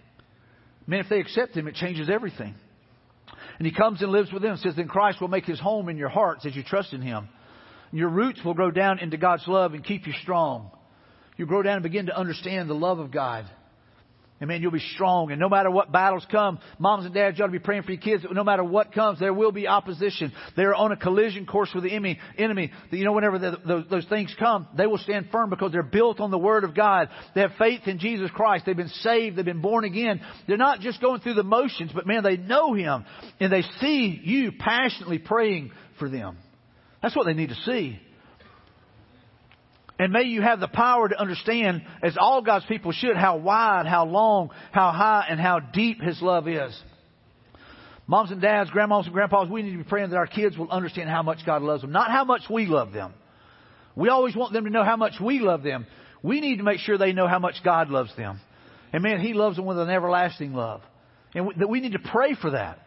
Man, 0.86 1.00
if 1.00 1.08
they 1.08 1.18
accept 1.18 1.56
Him, 1.56 1.66
it 1.66 1.74
changes 1.74 2.08
everything. 2.08 2.54
And 3.58 3.66
He 3.66 3.74
comes 3.74 4.00
and 4.00 4.12
lives 4.12 4.32
with 4.32 4.42
them. 4.42 4.56
says, 4.58 4.76
then 4.76 4.86
Christ 4.86 5.20
will 5.20 5.26
make 5.26 5.46
His 5.46 5.58
home 5.58 5.88
in 5.88 5.96
your 5.96 6.08
hearts 6.08 6.46
as 6.46 6.54
you 6.54 6.62
trust 6.62 6.92
in 6.92 7.02
Him. 7.02 7.28
Your 7.92 8.08
roots 8.08 8.40
will 8.44 8.54
grow 8.54 8.70
down 8.70 8.98
into 8.98 9.16
God's 9.16 9.46
love 9.46 9.74
and 9.74 9.84
keep 9.84 10.06
you 10.06 10.14
strong. 10.22 10.70
You'll 11.36 11.48
grow 11.48 11.62
down 11.62 11.74
and 11.74 11.82
begin 11.82 12.06
to 12.06 12.16
understand 12.16 12.68
the 12.68 12.74
love 12.74 12.98
of 12.98 13.10
God. 13.10 13.44
And 14.42 14.48
man, 14.48 14.60
you'll 14.60 14.72
be 14.72 14.80
strong. 14.94 15.30
And 15.30 15.38
no 15.38 15.48
matter 15.48 15.70
what 15.70 15.92
battles 15.92 16.26
come, 16.28 16.58
moms 16.80 17.04
and 17.04 17.14
dads, 17.14 17.38
you 17.38 17.44
ought 17.44 17.46
to 17.46 17.52
be 17.52 17.60
praying 17.60 17.84
for 17.84 17.92
your 17.92 18.00
kids. 18.00 18.24
No 18.28 18.42
matter 18.42 18.64
what 18.64 18.92
comes, 18.92 19.20
there 19.20 19.32
will 19.32 19.52
be 19.52 19.68
opposition. 19.68 20.32
They're 20.56 20.74
on 20.74 20.90
a 20.90 20.96
collision 20.96 21.46
course 21.46 21.70
with 21.72 21.84
the 21.84 21.92
enemy. 21.92 22.18
enemy. 22.36 22.72
You 22.90 23.04
know, 23.04 23.12
whenever 23.12 23.38
the, 23.38 23.58
those, 23.64 23.84
those 23.88 24.04
things 24.06 24.34
come, 24.36 24.66
they 24.76 24.88
will 24.88 24.98
stand 24.98 25.28
firm 25.30 25.48
because 25.48 25.70
they're 25.70 25.84
built 25.84 26.18
on 26.18 26.32
the 26.32 26.38
Word 26.38 26.64
of 26.64 26.74
God. 26.74 27.08
They 27.36 27.42
have 27.42 27.52
faith 27.56 27.82
in 27.86 28.00
Jesus 28.00 28.32
Christ. 28.34 28.66
They've 28.66 28.76
been 28.76 28.88
saved. 28.88 29.36
They've 29.36 29.44
been 29.44 29.62
born 29.62 29.84
again. 29.84 30.20
They're 30.48 30.56
not 30.56 30.80
just 30.80 31.00
going 31.00 31.20
through 31.20 31.34
the 31.34 31.44
motions, 31.44 31.92
but 31.94 32.08
man, 32.08 32.24
they 32.24 32.36
know 32.36 32.74
Him. 32.74 33.04
And 33.38 33.52
they 33.52 33.62
see 33.80 34.20
you 34.24 34.50
passionately 34.58 35.18
praying 35.18 35.70
for 36.00 36.08
them. 36.08 36.36
That's 37.02 37.16
what 37.16 37.26
they 37.26 37.34
need 37.34 37.48
to 37.48 37.56
see. 37.66 38.00
And 39.98 40.12
may 40.12 40.22
you 40.22 40.42
have 40.42 40.58
the 40.58 40.68
power 40.68 41.08
to 41.08 41.20
understand, 41.20 41.82
as 42.02 42.16
all 42.18 42.42
God's 42.42 42.64
people 42.66 42.92
should, 42.92 43.16
how 43.16 43.36
wide, 43.36 43.86
how 43.86 44.04
long, 44.04 44.50
how 44.72 44.90
high, 44.90 45.26
and 45.28 45.38
how 45.38 45.60
deep 45.60 46.00
His 46.00 46.20
love 46.22 46.48
is. 46.48 46.76
Moms 48.06 48.30
and 48.30 48.40
dads, 48.40 48.70
grandmas 48.70 49.06
and 49.06 49.14
grandpas, 49.14 49.48
we 49.48 49.62
need 49.62 49.72
to 49.72 49.78
be 49.78 49.84
praying 49.84 50.10
that 50.10 50.16
our 50.16 50.26
kids 50.26 50.58
will 50.58 50.70
understand 50.70 51.08
how 51.08 51.22
much 51.22 51.38
God 51.46 51.62
loves 51.62 51.82
them, 51.82 51.92
not 51.92 52.10
how 52.10 52.24
much 52.24 52.42
we 52.50 52.66
love 52.66 52.92
them. 52.92 53.14
We 53.94 54.08
always 54.08 54.34
want 54.34 54.52
them 54.52 54.64
to 54.64 54.70
know 54.70 54.84
how 54.84 54.96
much 54.96 55.14
we 55.20 55.38
love 55.38 55.62
them. 55.62 55.86
We 56.22 56.40
need 56.40 56.56
to 56.56 56.64
make 56.64 56.80
sure 56.80 56.98
they 56.98 57.12
know 57.12 57.28
how 57.28 57.38
much 57.38 57.56
God 57.64 57.88
loves 57.90 58.14
them. 58.16 58.40
And 58.92 59.02
man, 59.02 59.20
He 59.20 59.34
loves 59.34 59.56
them 59.56 59.66
with 59.66 59.78
an 59.78 59.88
everlasting 59.88 60.52
love. 60.52 60.82
And 61.34 61.52
that 61.58 61.68
we 61.68 61.80
need 61.80 61.92
to 61.92 61.98
pray 61.98 62.34
for 62.34 62.50
that. 62.50 62.78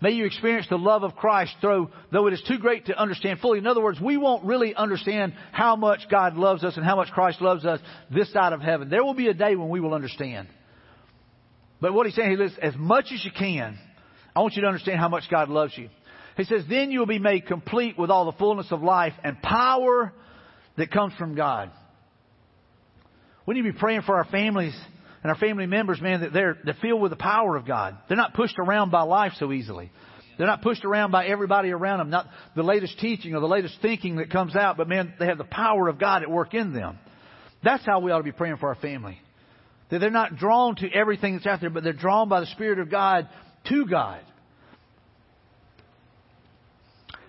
May 0.00 0.10
you 0.10 0.26
experience 0.26 0.66
the 0.68 0.76
love 0.76 1.02
of 1.02 1.16
Christ, 1.16 1.54
though, 1.62 1.90
though 2.12 2.26
it 2.26 2.34
is 2.34 2.42
too 2.46 2.58
great 2.58 2.86
to 2.86 2.98
understand 2.98 3.40
fully. 3.40 3.58
In 3.58 3.66
other 3.66 3.82
words, 3.82 4.00
we 4.00 4.16
won't 4.16 4.44
really 4.44 4.74
understand 4.74 5.32
how 5.52 5.76
much 5.76 6.00
God 6.10 6.36
loves 6.36 6.64
us 6.64 6.76
and 6.76 6.84
how 6.84 6.96
much 6.96 7.10
Christ 7.10 7.40
loves 7.40 7.64
us 7.64 7.80
this 8.10 8.32
side 8.32 8.52
of 8.52 8.60
heaven. 8.60 8.90
There 8.90 9.02
will 9.02 9.14
be 9.14 9.28
a 9.28 9.34
day 9.34 9.56
when 9.56 9.70
we 9.70 9.80
will 9.80 9.94
understand. 9.94 10.48
But 11.80 11.94
what 11.94 12.06
he's 12.06 12.14
saying 12.14 12.40
is, 12.40 12.52
as 12.60 12.74
much 12.76 13.06
as 13.12 13.24
you 13.24 13.30
can, 13.36 13.78
I 14.34 14.40
want 14.40 14.54
you 14.54 14.62
to 14.62 14.68
understand 14.68 14.98
how 14.98 15.08
much 15.08 15.24
God 15.30 15.48
loves 15.48 15.76
you. 15.76 15.88
He 16.36 16.44
says, 16.44 16.64
then 16.68 16.90
you 16.90 16.98
will 16.98 17.06
be 17.06 17.18
made 17.18 17.46
complete 17.46 17.98
with 17.98 18.10
all 18.10 18.26
the 18.26 18.36
fullness 18.36 18.66
of 18.70 18.82
life 18.82 19.14
and 19.24 19.40
power 19.40 20.12
that 20.76 20.90
comes 20.90 21.14
from 21.14 21.34
God. 21.34 21.70
We 23.46 23.54
need 23.54 23.62
to 23.62 23.72
be 23.72 23.78
praying 23.78 24.02
for 24.02 24.16
our 24.16 24.26
families 24.26 24.76
and 25.26 25.32
our 25.32 25.38
family 25.40 25.66
members, 25.66 26.00
man, 26.00 26.20
that 26.20 26.32
they're, 26.32 26.56
they're 26.62 26.76
filled 26.80 27.02
with 27.02 27.10
the 27.10 27.16
power 27.16 27.56
of 27.56 27.66
God. 27.66 27.98
They're 28.06 28.16
not 28.16 28.34
pushed 28.34 28.60
around 28.60 28.92
by 28.92 29.02
life 29.02 29.32
so 29.40 29.50
easily. 29.50 29.90
They're 30.38 30.46
not 30.46 30.62
pushed 30.62 30.84
around 30.84 31.10
by 31.10 31.26
everybody 31.26 31.72
around 31.72 31.98
them, 31.98 32.10
not 32.10 32.28
the 32.54 32.62
latest 32.62 33.00
teaching 33.00 33.34
or 33.34 33.40
the 33.40 33.48
latest 33.48 33.74
thinking 33.82 34.18
that 34.18 34.30
comes 34.30 34.54
out, 34.54 34.76
but 34.76 34.88
man, 34.88 35.14
they 35.18 35.26
have 35.26 35.38
the 35.38 35.42
power 35.42 35.88
of 35.88 35.98
God 35.98 36.22
at 36.22 36.30
work 36.30 36.54
in 36.54 36.72
them. 36.72 37.00
That's 37.64 37.84
how 37.84 37.98
we 37.98 38.12
ought 38.12 38.18
to 38.18 38.22
be 38.22 38.30
praying 38.30 38.58
for 38.58 38.68
our 38.68 38.76
family. 38.76 39.18
That 39.90 39.98
they're 39.98 40.10
not 40.10 40.36
drawn 40.36 40.76
to 40.76 40.88
everything 40.92 41.34
that's 41.34 41.46
out 41.48 41.60
there, 41.60 41.70
but 41.70 41.82
they're 41.82 41.92
drawn 41.92 42.28
by 42.28 42.38
the 42.38 42.46
Spirit 42.46 42.78
of 42.78 42.88
God 42.88 43.28
to 43.68 43.84
God. 43.84 44.20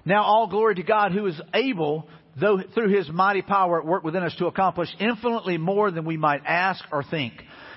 Now 0.05 0.21
all 0.21 0.45
glory 0.45 0.75
to 0.75 0.83
God 0.83 1.13
who 1.13 1.25
is 1.25 1.41
able, 1.51 2.07
though 2.39 2.59
through 2.75 2.95
his 2.95 3.09
mighty 3.09 3.41
power 3.41 3.81
at 3.81 3.87
work 3.87 4.03
within 4.03 4.21
us 4.21 4.35
to 4.35 4.45
accomplish 4.45 4.89
infinitely 4.99 5.57
more 5.57 5.89
than 5.89 6.05
we 6.05 6.15
might 6.15 6.43
ask 6.45 6.83
or 6.91 7.01
think. 7.01 7.33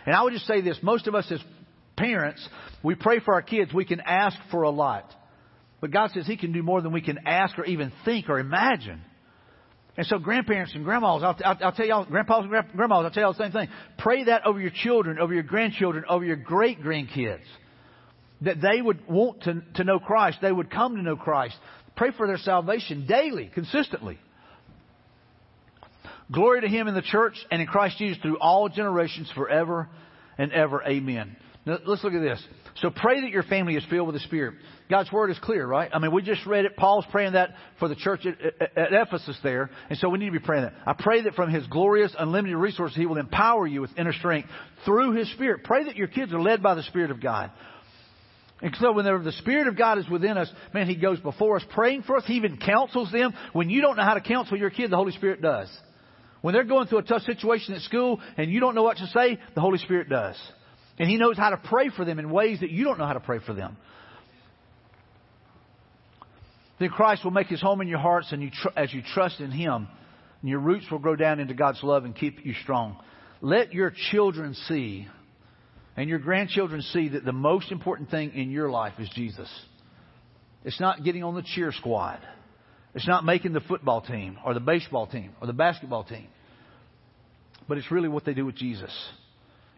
And 0.06 0.14
I 0.14 0.22
would 0.22 0.32
just 0.32 0.46
say 0.46 0.60
this, 0.60 0.78
most 0.82 1.06
of 1.06 1.14
us 1.14 1.30
as 1.30 1.40
parents, 1.96 2.46
we 2.82 2.94
pray 2.94 3.20
for 3.20 3.34
our 3.34 3.42
kids, 3.42 3.72
we 3.72 3.84
can 3.84 4.00
ask 4.00 4.36
for 4.50 4.62
a 4.62 4.70
lot. 4.70 5.12
But 5.80 5.90
God 5.90 6.10
says 6.12 6.26
He 6.26 6.36
can 6.36 6.52
do 6.52 6.62
more 6.62 6.80
than 6.80 6.92
we 6.92 7.00
can 7.00 7.20
ask 7.26 7.58
or 7.58 7.64
even 7.64 7.92
think 8.04 8.28
or 8.28 8.38
imagine. 8.38 9.00
And 9.96 10.06
so 10.06 10.18
grandparents 10.18 10.74
and 10.74 10.84
grandmas, 10.84 11.22
I'll, 11.22 11.36
I'll, 11.44 11.58
I'll 11.62 11.72
tell 11.72 11.86
y'all, 11.86 12.04
grandpas 12.04 12.44
and 12.44 12.50
grandmas, 12.50 13.04
I'll 13.04 13.10
tell 13.10 13.22
y'all 13.22 13.32
the 13.32 13.42
same 13.42 13.52
thing. 13.52 13.68
Pray 13.98 14.24
that 14.24 14.46
over 14.46 14.60
your 14.60 14.70
children, 14.70 15.18
over 15.18 15.34
your 15.34 15.42
grandchildren, 15.42 16.04
over 16.08 16.24
your 16.24 16.36
great 16.36 16.80
grandkids. 16.80 17.44
That 18.42 18.62
they 18.62 18.80
would 18.80 19.06
want 19.06 19.42
to, 19.42 19.62
to 19.74 19.84
know 19.84 19.98
Christ. 19.98 20.38
They 20.40 20.52
would 20.52 20.70
come 20.70 20.96
to 20.96 21.02
know 21.02 21.16
Christ. 21.16 21.54
Pray 21.96 22.12
for 22.16 22.26
their 22.26 22.38
salvation 22.38 23.06
daily, 23.06 23.50
consistently. 23.52 24.18
Glory 26.32 26.60
to 26.60 26.68
Him 26.68 26.88
in 26.88 26.94
the 26.94 27.02
church 27.02 27.34
and 27.50 27.60
in 27.60 27.66
Christ 27.66 27.98
Jesus 27.98 28.18
through 28.22 28.38
all 28.38 28.68
generations 28.68 29.30
forever 29.34 29.88
and 30.38 30.52
ever. 30.52 30.82
Amen. 30.82 31.36
Now, 31.66 31.78
let's 31.84 32.02
look 32.02 32.14
at 32.14 32.20
this. 32.20 32.42
So 32.76 32.90
pray 32.90 33.20
that 33.20 33.30
your 33.30 33.42
family 33.42 33.74
is 33.74 33.84
filled 33.90 34.06
with 34.06 34.14
the 34.14 34.20
Spirit. 34.20 34.54
God's 34.88 35.12
Word 35.12 35.30
is 35.30 35.38
clear, 35.40 35.66
right? 35.66 35.90
I 35.92 35.98
mean, 35.98 36.12
we 36.12 36.22
just 36.22 36.46
read 36.46 36.64
it. 36.64 36.76
Paul's 36.76 37.04
praying 37.10 37.34
that 37.34 37.50
for 37.78 37.88
the 37.88 37.96
church 37.96 38.24
at, 38.24 38.40
at, 38.40 38.78
at, 38.78 38.92
Ephesus 38.92 39.36
there. 39.42 39.70
And 39.90 39.98
so 39.98 40.08
we 40.08 40.18
need 40.18 40.26
to 40.26 40.32
be 40.32 40.38
praying 40.38 40.64
that. 40.64 40.74
I 40.86 40.94
pray 40.98 41.22
that 41.22 41.34
from 41.34 41.50
His 41.50 41.66
glorious, 41.66 42.14
unlimited 42.18 42.56
resources, 42.56 42.96
He 42.96 43.06
will 43.06 43.18
empower 43.18 43.66
you 43.66 43.82
with 43.82 43.90
inner 43.98 44.12
strength 44.12 44.48
through 44.84 45.12
His 45.12 45.30
Spirit. 45.32 45.64
Pray 45.64 45.84
that 45.84 45.96
your 45.96 46.08
kids 46.08 46.32
are 46.32 46.40
led 46.40 46.62
by 46.62 46.74
the 46.74 46.82
Spirit 46.84 47.10
of 47.10 47.20
God. 47.20 47.50
And 48.62 48.74
so 48.78 48.92
when 48.92 49.04
the 49.04 49.32
Spirit 49.32 49.68
of 49.68 49.76
God 49.76 49.98
is 49.98 50.08
within 50.08 50.38
us, 50.38 50.50
man, 50.72 50.86
He 50.86 50.96
goes 50.96 51.20
before 51.20 51.56
us 51.56 51.64
praying 51.70 52.02
for 52.02 52.16
us. 52.16 52.24
He 52.26 52.34
even 52.34 52.56
counsels 52.56 53.12
them. 53.12 53.34
When 53.52 53.68
you 53.68 53.82
don't 53.82 53.96
know 53.96 54.04
how 54.04 54.14
to 54.14 54.20
counsel 54.20 54.56
your 54.56 54.70
kid, 54.70 54.90
the 54.90 54.96
Holy 54.96 55.12
Spirit 55.12 55.42
does. 55.42 55.68
When 56.40 56.54
they're 56.54 56.64
going 56.64 56.86
through 56.86 56.98
a 56.98 57.02
tough 57.02 57.22
situation 57.22 57.74
at 57.74 57.82
school 57.82 58.20
and 58.36 58.50
you 58.50 58.60
don't 58.60 58.74
know 58.74 58.82
what 58.82 58.96
to 58.98 59.06
say, 59.08 59.38
the 59.54 59.60
Holy 59.60 59.78
Spirit 59.78 60.08
does. 60.08 60.36
And 60.98 61.08
He 61.08 61.16
knows 61.16 61.36
how 61.36 61.50
to 61.50 61.56
pray 61.56 61.90
for 61.90 62.04
them 62.04 62.18
in 62.18 62.30
ways 62.30 62.60
that 62.60 62.70
you 62.70 62.84
don't 62.84 62.98
know 62.98 63.06
how 63.06 63.12
to 63.12 63.20
pray 63.20 63.38
for 63.44 63.54
them. 63.54 63.76
Then 66.78 66.88
Christ 66.88 67.24
will 67.24 67.30
make 67.30 67.48
His 67.48 67.60
home 67.60 67.80
in 67.82 67.88
your 67.88 67.98
hearts 67.98 68.32
and 68.32 68.42
you 68.42 68.50
tr- 68.50 68.68
as 68.76 68.92
you 68.92 69.02
trust 69.14 69.40
in 69.40 69.50
Him. 69.50 69.88
And 70.40 70.48
your 70.48 70.60
roots 70.60 70.86
will 70.90 70.98
grow 70.98 71.16
down 71.16 71.38
into 71.40 71.52
God's 71.52 71.82
love 71.82 72.04
and 72.04 72.16
keep 72.16 72.44
you 72.44 72.54
strong. 72.62 72.96
Let 73.42 73.74
your 73.74 73.92
children 74.10 74.54
see 74.54 75.06
and 75.96 76.08
your 76.08 76.18
grandchildren 76.18 76.80
see 76.80 77.08
that 77.10 77.24
the 77.24 77.32
most 77.32 77.70
important 77.70 78.10
thing 78.10 78.32
in 78.34 78.50
your 78.50 78.70
life 78.70 78.94
is 78.98 79.10
Jesus. 79.14 79.48
It's 80.64 80.80
not 80.80 81.04
getting 81.04 81.24
on 81.24 81.34
the 81.34 81.42
cheer 81.42 81.72
squad. 81.72 82.20
It's 82.94 83.06
not 83.06 83.24
making 83.24 83.52
the 83.52 83.60
football 83.60 84.00
team 84.00 84.38
or 84.44 84.54
the 84.54 84.60
baseball 84.60 85.06
team 85.06 85.32
or 85.40 85.46
the 85.46 85.52
basketball 85.52 86.04
team. 86.04 86.26
But 87.68 87.78
it's 87.78 87.90
really 87.90 88.08
what 88.08 88.24
they 88.24 88.34
do 88.34 88.44
with 88.44 88.56
Jesus. 88.56 88.90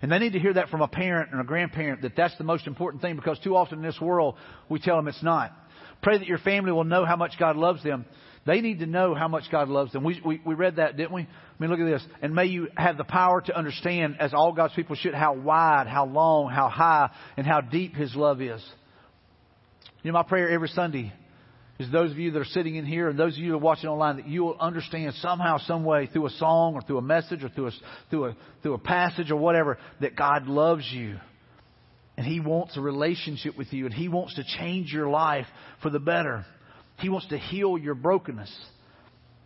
And 0.01 0.11
they 0.11 0.19
need 0.19 0.33
to 0.33 0.39
hear 0.39 0.55
that 0.55 0.69
from 0.69 0.81
a 0.81 0.89
parent 0.89 1.31
and 1.31 1.41
a 1.41 1.45
grandparent 1.45 2.03
that 2.03 2.17
that's 2.17 2.37
the 2.39 2.45
most 2.45 2.67
important 2.67 3.03
thing 3.03 3.17
because 3.17 3.39
too 3.41 3.55
often 3.55 3.79
in 3.79 3.85
this 3.85 4.01
world 4.01 4.37
we 4.69 4.81
tell 4.81 4.97
them 4.97 5.09
it's 5.09 5.23
not. 5.23 5.53
Pray 6.03 6.19
that 6.19 6.27
your 6.27 6.39
family 6.39 6.73
will 6.73 6.85
know 6.85 7.05
how 7.05 7.17
much 7.17 7.35
God 7.39 7.57
loves 7.57 7.85
them. 7.85 8.05
They 8.45 8.61
need 8.61 8.81
to 8.81 8.87
know 8.87 9.15
how 9.15 9.29
much 9.29 9.45
God 9.53 9.69
loves 9.69 9.93
them. 9.93 10.03
We, 10.03 10.21
we, 10.25 10.41
we 10.45 10.55
read 10.55 10.77
that, 10.77 10.97
didn't 10.97 11.13
we? 11.13 11.23
I 11.23 11.27
mean, 11.61 11.71
look 11.71 11.79
at 11.79 11.87
this. 11.87 12.05
And 12.21 12.35
may 12.35 12.47
you 12.47 12.69
have 12.77 12.97
the 12.97 13.05
power 13.05 13.41
to 13.41 13.57
understand, 13.57 14.17
as 14.19 14.35
all 14.35 14.53
God's 14.53 14.75
people 14.75 14.97
should, 14.97 15.15
how 15.15 15.35
wide, 15.35 15.87
how 15.87 16.07
long, 16.07 16.51
how 16.51 16.69
high, 16.69 17.11
and 17.37 17.47
how 17.47 17.61
deep 17.61 17.95
His 17.95 18.17
love 18.17 18.43
is. 18.43 18.61
You 20.03 20.11
know, 20.11 20.19
my 20.19 20.25
prayer 20.25 20.51
every 20.51 20.69
Sunday 20.69 21.13
is 21.83 21.93
those 21.93 22.11
of 22.11 22.19
you 22.19 22.31
that 22.33 22.39
are 22.39 22.45
sitting 22.47 22.77
in 22.77 22.85
here 22.85 23.09
and 23.09 23.19
those 23.19 23.35
of 23.35 23.39
you 23.39 23.51
that 23.51 23.57
are 23.57 23.61
watching 23.61 23.89
online 23.89 24.17
that 24.17 24.29
you 24.29 24.45
will 24.45 24.57
understand 24.59 25.15
somehow, 25.21 25.59
some 25.59 25.85
way, 25.85 26.07
through 26.07 26.27
a 26.27 26.31
song 26.31 26.75
or 26.75 26.83
through 26.83 26.99
a 26.99 27.03
message 27.03 27.45
or 27.45 27.49
through 27.49 27.69
a, 27.69 27.71
through 28.11 28.25
a, 28.27 28.37
through 28.63 28.75
a 28.75 28.79
passage 28.79 29.31
or 29.31 29.37
whatever, 29.37 29.79
that 30.01 30.17
God 30.17 30.47
loves 30.47 30.85
you. 30.91 31.19
And 32.17 32.27
He 32.27 32.41
wants 32.41 32.77
a 32.77 32.81
relationship 32.81 33.57
with 33.57 33.73
you 33.73 33.87
and 33.87 33.95
He 33.95 34.09
wants 34.09 34.35
to 34.35 34.45
change 34.59 34.93
your 34.93 35.09
life 35.09 35.47
for 35.83 35.91
the 35.91 35.99
better. 35.99 36.45
He 36.99 37.09
wants 37.09 37.29
to 37.29 37.39
heal 37.39 37.79
your 37.79 37.95
brokenness. 37.95 38.53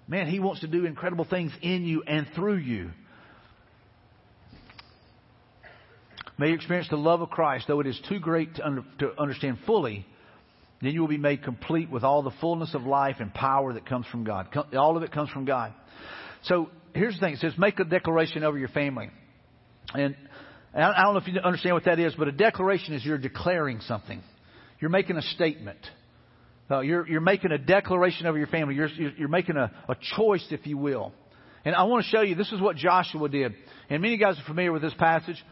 Man, 0.09 0.29
He 0.29 0.41
wants 0.41 0.61
to 0.61 0.67
do 0.67 0.85
incredible 0.85 1.27
things 1.29 1.53
in 1.63 1.85
you 1.85 2.03
and 2.07 2.27
through 2.35 2.59
you. 2.59 2.91
May 6.39 6.49
you 6.49 6.55
experience 6.55 6.89
the 6.91 6.97
love 6.97 7.23
of 7.23 7.31
Christ, 7.31 7.67
though 7.67 7.81
it 7.81 7.87
is 7.87 7.99
too 8.09 8.21
great 8.21 8.57
to, 8.57 8.67
under, 8.67 8.85
to 8.99 9.19
understand 9.19 9.59
fully 9.65 10.07
then 10.83 10.93
you 10.93 11.01
will 11.01 11.09
be 11.09 11.19
made 11.19 11.43
complete 11.43 11.91
with 11.91 12.05
all 12.05 12.23
the 12.23 12.33
fullness 12.41 12.75
of 12.75 12.83
life 12.83 13.17
and 13.21 13.33
power 13.33 13.73
that 13.73 13.87
comes 13.87 14.07
from 14.07 14.25
God. 14.25 14.49
All 14.77 14.97
of 14.97 15.03
it 15.03 15.13
comes 15.13 15.31
from 15.31 15.45
God. 15.45 15.73
So 16.45 16.71
here's 16.95 17.15
the 17.15 17.21
thing. 17.21 17.35
It 17.35 17.41
says, 17.41 17.55
make 17.57 17.79
a 17.79 17.85
declaration 17.85 18.45
over 18.45 18.59
your 18.59 18.69
family. 18.69 19.11
And 19.95 20.15
I 20.75 21.03
don't 21.03 21.15
know 21.15 21.21
if 21.21 21.27
you 21.27 21.41
understand 21.41 21.75
what 21.75 21.85
that 21.85 21.99
is, 21.99 22.15
but 22.17 22.29
a 22.29 22.33
declaration 22.33 22.95
is 22.95 23.05
you're 23.05 23.17
declaring 23.19 23.81
something. 23.81 24.23
You're 24.81 24.91
making 24.91 25.17
a 25.17 25.23
statement. 25.23 25.79
Uh, 26.71 26.81
you're, 26.81 27.09
you're 27.09 27.21
making 27.21 27.53
a 27.53 27.59
declaration 27.59 28.27
over 28.27 28.37
your 28.37 28.49
family. 28.49 28.75
You're, 28.75 28.89
you're 28.89 29.29
making 29.29 29.57
a, 29.57 29.71
a 29.89 29.97
choice, 30.17 30.47
if 30.51 30.67
you 30.67 30.77
will. 30.77 31.13
And 31.65 31.75
I 31.75 31.85
want 31.85 32.05
to 32.05 32.11
show 32.11 32.21
you, 32.21 32.35
this 32.35 32.53
is 32.53 32.61
what 32.61 32.77
Joshua 32.77 33.29
did. 33.29 33.55
And 33.89 34.03
many 34.03 34.15
of 34.15 34.21
you 34.21 34.27
guys 34.27 34.39
are 34.39 34.47
familiar 34.47 34.73
with 34.73 34.83
this 34.83 34.95
passage. 34.99 35.43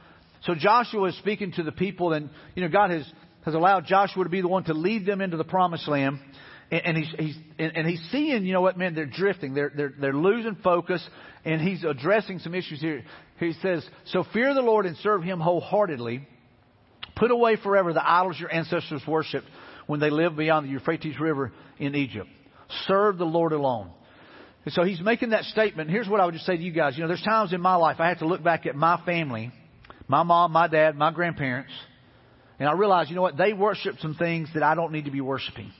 So 0.42 0.54
Joshua 0.54 1.08
is 1.08 1.18
speaking 1.18 1.52
to 1.52 1.62
the 1.62 1.72
people, 1.72 2.12
and, 2.12 2.28
you 2.54 2.62
know, 2.62 2.68
God 2.68 2.90
has 2.90 3.10
has 3.44 3.54
allowed 3.54 3.86
Joshua 3.86 4.24
to 4.24 4.30
be 4.30 4.40
the 4.40 4.48
one 4.48 4.64
to 4.64 4.74
lead 4.74 5.06
them 5.06 5.20
into 5.20 5.36
the 5.36 5.44
promised 5.44 5.86
land. 5.88 6.18
And, 6.70 6.96
he's, 6.96 7.14
he's, 7.18 7.36
and, 7.58 7.76
and 7.76 7.86
he's 7.86 8.02
seeing, 8.10 8.44
you 8.44 8.52
know 8.52 8.62
what, 8.62 8.78
man, 8.78 8.94
they're 8.94 9.06
drifting. 9.06 9.54
They're, 9.54 9.70
they're, 9.74 9.94
they're 10.00 10.14
losing 10.14 10.56
focus. 10.56 11.06
And 11.44 11.60
he's 11.60 11.84
addressing 11.84 12.38
some 12.38 12.54
issues 12.54 12.80
here. 12.80 13.04
He 13.38 13.52
says, 13.60 13.86
So 14.06 14.24
fear 14.32 14.54
the 14.54 14.62
Lord 14.62 14.86
and 14.86 14.96
serve 14.98 15.22
him 15.22 15.40
wholeheartedly. 15.40 16.26
Put 17.16 17.30
away 17.30 17.56
forever 17.56 17.92
the 17.92 18.08
idols 18.08 18.40
your 18.40 18.52
ancestors 18.52 19.02
worshipped 19.06 19.46
when 19.86 20.00
they 20.00 20.10
lived 20.10 20.36
beyond 20.36 20.66
the 20.66 20.70
Euphrates 20.70 21.20
River 21.20 21.52
in 21.78 21.94
Egypt. 21.94 22.28
Serve 22.86 23.18
the 23.18 23.26
Lord 23.26 23.52
alone. 23.52 23.90
And 24.64 24.72
so 24.72 24.82
he's 24.82 25.00
making 25.00 25.30
that 25.30 25.44
statement. 25.44 25.90
Here's 25.90 26.08
what 26.08 26.20
I 26.20 26.24
would 26.24 26.32
just 26.32 26.46
say 26.46 26.56
to 26.56 26.62
you 26.62 26.72
guys. 26.72 26.96
You 26.96 27.02
know, 27.02 27.08
there's 27.08 27.22
times 27.22 27.52
in 27.52 27.60
my 27.60 27.76
life 27.76 28.00
I 28.00 28.08
have 28.08 28.20
to 28.20 28.26
look 28.26 28.42
back 28.42 28.64
at 28.66 28.74
my 28.74 29.00
family, 29.04 29.52
my 30.08 30.22
mom, 30.22 30.52
my 30.52 30.66
dad, 30.68 30.96
my 30.96 31.12
grandparents, 31.12 31.70
and 32.58 32.68
I 32.68 32.72
realized, 32.72 33.10
you 33.10 33.16
know 33.16 33.22
what? 33.22 33.36
They 33.36 33.52
worship 33.52 33.96
some 34.00 34.14
things 34.14 34.48
that 34.54 34.62
I 34.62 34.74
don't 34.74 34.92
need 34.92 35.06
to 35.06 35.10
be 35.10 35.20
worshiping. 35.20 35.72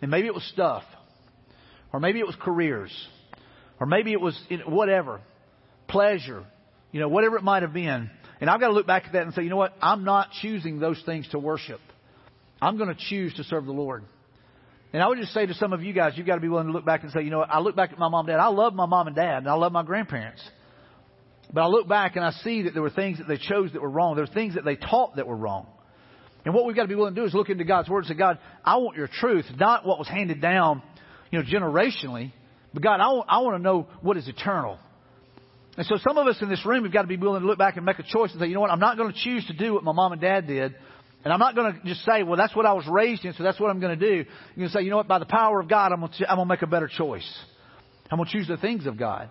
And 0.00 0.10
maybe 0.10 0.26
it 0.26 0.34
was 0.34 0.44
stuff. 0.44 0.82
Or 1.92 2.00
maybe 2.00 2.18
it 2.18 2.26
was 2.26 2.36
careers. 2.40 2.90
Or 3.80 3.86
maybe 3.86 4.12
it 4.12 4.20
was 4.20 4.38
whatever. 4.66 5.20
Pleasure. 5.88 6.44
You 6.92 7.00
know, 7.00 7.08
whatever 7.08 7.36
it 7.36 7.42
might 7.42 7.62
have 7.62 7.72
been. 7.72 8.10
And 8.40 8.50
I've 8.50 8.60
got 8.60 8.68
to 8.68 8.74
look 8.74 8.86
back 8.86 9.04
at 9.06 9.12
that 9.12 9.22
and 9.22 9.34
say, 9.34 9.42
you 9.42 9.50
know 9.50 9.56
what? 9.56 9.74
I'm 9.80 10.04
not 10.04 10.30
choosing 10.42 10.78
those 10.78 11.02
things 11.04 11.28
to 11.28 11.38
worship. 11.38 11.80
I'm 12.60 12.78
going 12.78 12.88
to 12.88 13.00
choose 13.08 13.34
to 13.34 13.44
serve 13.44 13.66
the 13.66 13.72
Lord. 13.72 14.04
And 14.92 15.02
I 15.02 15.08
would 15.08 15.18
just 15.18 15.34
say 15.34 15.44
to 15.44 15.54
some 15.54 15.72
of 15.72 15.82
you 15.82 15.92
guys, 15.92 16.14
you've 16.16 16.26
got 16.26 16.36
to 16.36 16.40
be 16.40 16.48
willing 16.48 16.68
to 16.68 16.72
look 16.72 16.84
back 16.84 17.02
and 17.02 17.12
say, 17.12 17.22
you 17.22 17.30
know 17.30 17.38
what? 17.38 17.50
I 17.50 17.60
look 17.60 17.76
back 17.76 17.92
at 17.92 17.98
my 17.98 18.08
mom 18.08 18.26
and 18.26 18.34
dad. 18.34 18.40
I 18.40 18.48
love 18.48 18.72
my 18.72 18.86
mom 18.86 19.08
and 19.08 19.16
dad, 19.16 19.38
and 19.38 19.48
I 19.48 19.54
love 19.54 19.72
my 19.72 19.82
grandparents. 19.82 20.42
But 21.52 21.62
I 21.62 21.66
look 21.66 21.88
back 21.88 22.16
and 22.16 22.24
I 22.24 22.30
see 22.30 22.62
that 22.62 22.74
there 22.74 22.82
were 22.82 22.90
things 22.90 23.18
that 23.18 23.28
they 23.28 23.38
chose 23.38 23.72
that 23.72 23.82
were 23.82 23.90
wrong. 23.90 24.16
There 24.16 24.24
were 24.24 24.32
things 24.32 24.54
that 24.54 24.64
they 24.64 24.76
taught 24.76 25.16
that 25.16 25.26
were 25.26 25.36
wrong. 25.36 25.66
And 26.44 26.54
what 26.54 26.66
we've 26.66 26.76
got 26.76 26.82
to 26.82 26.88
be 26.88 26.94
willing 26.94 27.14
to 27.14 27.20
do 27.20 27.26
is 27.26 27.34
look 27.34 27.50
into 27.50 27.64
God's 27.64 27.88
Word 27.88 28.00
and 28.00 28.08
say, 28.08 28.14
God, 28.14 28.38
I 28.64 28.76
want 28.76 28.96
your 28.96 29.08
truth, 29.08 29.46
not 29.56 29.84
what 29.84 29.98
was 29.98 30.08
handed 30.08 30.40
down, 30.40 30.82
you 31.30 31.40
know, 31.40 31.44
generationally. 31.44 32.32
But 32.72 32.82
God, 32.82 33.00
I 33.00 33.08
want, 33.08 33.26
I 33.28 33.38
want 33.38 33.56
to 33.56 33.62
know 33.62 33.88
what 34.00 34.16
is 34.16 34.28
eternal. 34.28 34.78
And 35.76 35.86
so 35.86 35.98
some 36.06 36.16
of 36.18 36.26
us 36.26 36.36
in 36.40 36.48
this 36.48 36.64
room 36.64 36.84
have 36.84 36.92
got 36.92 37.02
to 37.02 37.08
be 37.08 37.16
willing 37.16 37.42
to 37.42 37.46
look 37.46 37.58
back 37.58 37.76
and 37.76 37.84
make 37.84 37.98
a 37.98 38.02
choice 38.02 38.30
and 38.32 38.40
say, 38.40 38.46
you 38.46 38.54
know 38.54 38.60
what, 38.60 38.70
I'm 38.70 38.80
not 38.80 38.96
going 38.96 39.12
to 39.12 39.18
choose 39.18 39.46
to 39.46 39.54
do 39.54 39.74
what 39.74 39.84
my 39.84 39.92
mom 39.92 40.12
and 40.12 40.20
dad 40.20 40.46
did. 40.46 40.74
And 41.24 41.32
I'm 41.32 41.40
not 41.40 41.56
going 41.56 41.74
to 41.74 41.80
just 41.84 42.04
say, 42.04 42.22
well, 42.22 42.36
that's 42.36 42.54
what 42.54 42.64
I 42.64 42.72
was 42.74 42.86
raised 42.88 43.24
in, 43.24 43.32
so 43.34 43.42
that's 43.42 43.58
what 43.58 43.68
I'm 43.68 43.80
going 43.80 43.98
to 43.98 44.08
do. 44.08 44.14
You're 44.14 44.24
going 44.56 44.68
to 44.68 44.72
say, 44.72 44.82
you 44.82 44.90
know 44.90 44.96
what, 44.96 45.08
by 45.08 45.18
the 45.18 45.26
power 45.26 45.58
of 45.60 45.68
God, 45.68 45.90
I'm 45.90 46.00
going 46.00 46.12
to, 46.18 46.30
I'm 46.30 46.36
going 46.36 46.46
to 46.46 46.54
make 46.54 46.62
a 46.62 46.68
better 46.68 46.88
choice. 46.88 47.28
I'm 48.10 48.18
going 48.18 48.28
to 48.28 48.32
choose 48.32 48.46
the 48.46 48.56
things 48.56 48.86
of 48.86 48.96
God. 48.96 49.30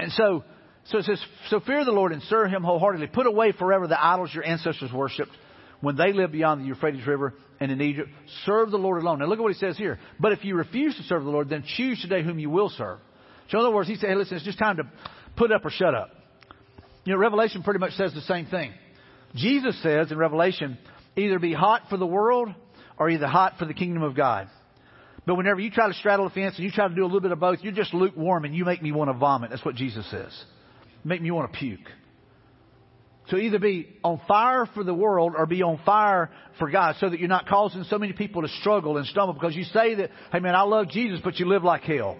And 0.00 0.10
so, 0.12 0.42
so 0.88 0.98
it 0.98 1.04
says, 1.04 1.20
So 1.48 1.60
fear 1.60 1.84
the 1.84 1.92
Lord 1.92 2.12
and 2.12 2.22
serve 2.24 2.50
him 2.50 2.62
wholeheartedly. 2.62 3.08
Put 3.08 3.26
away 3.26 3.52
forever 3.52 3.86
the 3.86 4.02
idols 4.02 4.32
your 4.32 4.44
ancestors 4.44 4.92
worshipped 4.92 5.32
when 5.80 5.96
they 5.96 6.12
lived 6.12 6.32
beyond 6.32 6.62
the 6.62 6.66
Euphrates 6.66 7.06
River 7.06 7.34
and 7.60 7.72
in 7.72 7.80
Egypt. 7.80 8.08
Serve 8.44 8.70
the 8.70 8.78
Lord 8.78 9.02
alone. 9.02 9.18
Now 9.18 9.26
look 9.26 9.38
at 9.38 9.42
what 9.42 9.52
he 9.52 9.58
says 9.58 9.76
here. 9.76 9.98
But 10.20 10.32
if 10.32 10.44
you 10.44 10.54
refuse 10.54 10.96
to 10.96 11.02
serve 11.04 11.24
the 11.24 11.30
Lord, 11.30 11.48
then 11.48 11.64
choose 11.76 12.00
today 12.00 12.22
whom 12.22 12.38
you 12.38 12.50
will 12.50 12.68
serve. 12.68 12.98
So 13.50 13.58
in 13.58 13.64
other 13.64 13.74
words, 13.74 13.88
he 13.88 13.96
said, 13.96 14.10
hey, 14.10 14.14
listen, 14.14 14.36
it's 14.36 14.44
just 14.44 14.58
time 14.58 14.76
to 14.76 14.84
put 15.36 15.52
up 15.52 15.64
or 15.64 15.70
shut 15.70 15.94
up. 15.94 16.10
You 17.04 17.12
know, 17.12 17.18
Revelation 17.18 17.62
pretty 17.62 17.78
much 17.78 17.92
says 17.92 18.14
the 18.14 18.20
same 18.22 18.46
thing. 18.46 18.72
Jesus 19.34 19.80
says 19.82 20.10
in 20.10 20.18
Revelation, 20.18 20.78
either 21.16 21.38
be 21.38 21.52
hot 21.52 21.82
for 21.88 21.96
the 21.96 22.06
world 22.06 22.48
or 22.98 23.10
either 23.10 23.26
hot 23.26 23.54
for 23.58 23.64
the 23.64 23.74
kingdom 23.74 24.02
of 24.02 24.16
God. 24.16 24.48
But 25.26 25.34
whenever 25.34 25.60
you 25.60 25.70
try 25.70 25.88
to 25.88 25.94
straddle 25.94 26.28
the 26.28 26.34
fence 26.34 26.54
and 26.56 26.64
you 26.64 26.70
try 26.70 26.88
to 26.88 26.94
do 26.94 27.02
a 27.02 27.06
little 27.06 27.20
bit 27.20 27.32
of 27.32 27.40
both, 27.40 27.58
you're 27.62 27.72
just 27.72 27.92
lukewarm 27.92 28.44
and 28.44 28.54
you 28.54 28.64
make 28.64 28.82
me 28.82 28.92
want 28.92 29.10
to 29.10 29.14
vomit. 29.14 29.50
That's 29.50 29.64
what 29.64 29.74
Jesus 29.74 30.08
says. 30.10 30.32
Make 31.04 31.22
me 31.22 31.30
want 31.30 31.52
to 31.52 31.58
puke. 31.58 31.88
So 33.28 33.36
either 33.36 33.58
be 33.58 33.88
on 34.04 34.20
fire 34.28 34.66
for 34.72 34.84
the 34.84 34.94
world 34.94 35.34
or 35.36 35.46
be 35.46 35.62
on 35.62 35.80
fire 35.84 36.30
for 36.58 36.70
God 36.70 36.94
so 37.00 37.10
that 37.10 37.18
you're 37.18 37.28
not 37.28 37.48
causing 37.48 37.82
so 37.84 37.98
many 37.98 38.12
people 38.12 38.42
to 38.42 38.48
struggle 38.60 38.98
and 38.98 39.06
stumble 39.06 39.34
because 39.34 39.56
you 39.56 39.64
say 39.64 39.96
that, 39.96 40.10
hey 40.30 40.38
man, 40.38 40.54
I 40.54 40.62
love 40.62 40.88
Jesus, 40.88 41.20
but 41.24 41.38
you 41.40 41.48
live 41.48 41.64
like 41.64 41.82
hell. 41.82 42.16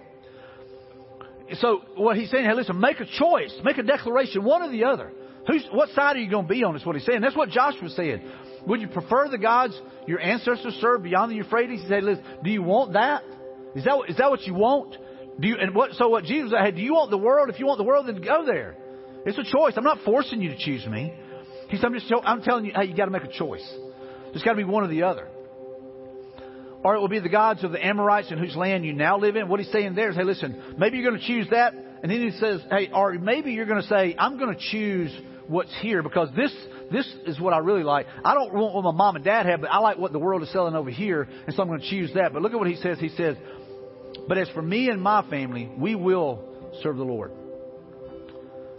So 1.61 1.81
what 1.95 2.17
he's 2.17 2.29
saying, 2.29 2.43
hey 2.43 2.53
listen, 2.53 2.77
make 2.79 2.99
a 2.99 3.05
choice, 3.05 3.53
make 3.63 3.77
a 3.77 3.83
declaration, 3.83 4.43
one 4.43 4.63
or 4.63 4.69
the 4.69 4.83
other. 4.83 5.13
Who's, 5.47 5.65
what 5.71 5.89
side 5.91 6.17
are 6.17 6.19
you 6.19 6.29
going 6.29 6.45
to 6.45 6.53
be 6.53 6.61
on 6.65 6.75
is 6.75 6.85
what 6.85 6.97
he's 6.97 7.05
saying. 7.05 7.21
That's 7.21 7.37
what 7.37 7.49
Joshua 7.49 7.89
said. 7.89 8.21
Would 8.67 8.81
you 8.81 8.89
prefer 8.89 9.29
the 9.29 9.37
gods 9.37 9.79
your 10.07 10.19
ancestors 10.19 10.77
served 10.81 11.05
beyond 11.05 11.31
the 11.31 11.35
Euphrates? 11.35 11.83
He 11.83 11.87
said, 11.87 12.03
listen, 12.03 12.23
do 12.43 12.49
you 12.49 12.61
want 12.61 12.93
that? 12.93 13.23
Is 13.73 13.85
that, 13.85 13.97
is 14.09 14.17
that 14.17 14.29
what 14.29 14.41
you 14.41 14.55
want? 14.55 14.97
Do 15.39 15.47
you, 15.47 15.57
and 15.57 15.75
what, 15.75 15.91
so 15.93 16.09
what 16.09 16.23
Jesus 16.23 16.51
said, 16.51 16.75
do 16.75 16.81
you 16.81 16.93
want 16.93 17.11
the 17.11 17.17
world? 17.17 17.49
If 17.49 17.59
you 17.59 17.65
want 17.67 17.77
the 17.77 17.83
world, 17.83 18.07
then 18.07 18.21
go 18.21 18.45
there. 18.45 18.75
It's 19.25 19.37
a 19.37 19.43
choice. 19.43 19.73
I'm 19.77 19.83
not 19.83 19.99
forcing 20.03 20.41
you 20.41 20.49
to 20.49 20.57
choose 20.57 20.85
me. 20.87 21.13
He 21.69 21.77
said, 21.77 21.85
I'm 21.85 21.93
just, 21.93 22.11
I'm 22.23 22.41
telling 22.41 22.65
you, 22.65 22.71
hey, 22.75 22.85
you 22.85 22.95
gotta 22.95 23.11
make 23.11 23.23
a 23.23 23.31
choice. 23.31 23.67
There's 24.31 24.43
gotta 24.43 24.57
be 24.57 24.63
one 24.63 24.83
or 24.83 24.87
the 24.87 25.03
other. 25.03 25.27
Or 26.83 26.95
it 26.95 26.99
will 26.99 27.09
be 27.09 27.19
the 27.19 27.29
gods 27.29 27.63
of 27.63 27.71
the 27.71 27.85
Amorites 27.85 28.31
in 28.31 28.37
whose 28.37 28.55
land 28.55 28.85
you 28.85 28.93
now 28.93 29.17
live 29.17 29.35
in. 29.35 29.49
What 29.49 29.59
he's 29.59 29.71
saying 29.71 29.95
there 29.95 30.09
is, 30.09 30.15
hey, 30.15 30.23
listen, 30.23 30.75
maybe 30.77 30.97
you're 30.97 31.11
gonna 31.11 31.23
choose 31.25 31.47
that. 31.51 31.73
And 31.73 32.11
then 32.11 32.21
he 32.21 32.31
says, 32.39 32.61
hey, 32.69 32.89
or 32.93 33.13
maybe 33.13 33.51
you're 33.51 33.65
gonna 33.65 33.83
say, 33.83 34.15
I'm 34.17 34.39
gonna 34.39 34.57
choose 34.71 35.11
what's 35.47 35.75
here 35.81 36.03
because 36.03 36.29
this 36.35 36.53
this 36.91 37.07
is 37.25 37.39
what 37.39 37.53
I 37.53 37.57
really 37.59 37.83
like. 37.83 38.07
I 38.23 38.33
don't 38.33 38.53
want 38.53 38.75
what 38.75 38.83
my 38.83 38.91
mom 38.91 39.15
and 39.15 39.25
dad 39.25 39.45
have, 39.45 39.61
but 39.61 39.71
I 39.71 39.79
like 39.79 39.97
what 39.97 40.11
the 40.13 40.19
world 40.19 40.43
is 40.43 40.51
selling 40.51 40.75
over 40.75 40.89
here, 40.89 41.27
and 41.45 41.55
so 41.55 41.61
I'm 41.61 41.67
going 41.67 41.81
to 41.81 41.89
choose 41.89 42.11
that. 42.15 42.33
But 42.33 42.41
look 42.41 42.53
at 42.53 42.59
what 42.59 42.67
he 42.67 42.75
says. 42.77 42.97
He 42.99 43.09
says, 43.09 43.35
"But 44.27 44.37
as 44.37 44.49
for 44.49 44.61
me 44.61 44.89
and 44.89 45.01
my 45.01 45.27
family, 45.29 45.69
we 45.77 45.95
will 45.95 46.43
serve 46.81 46.97
the 46.97 47.03
Lord." 47.03 47.31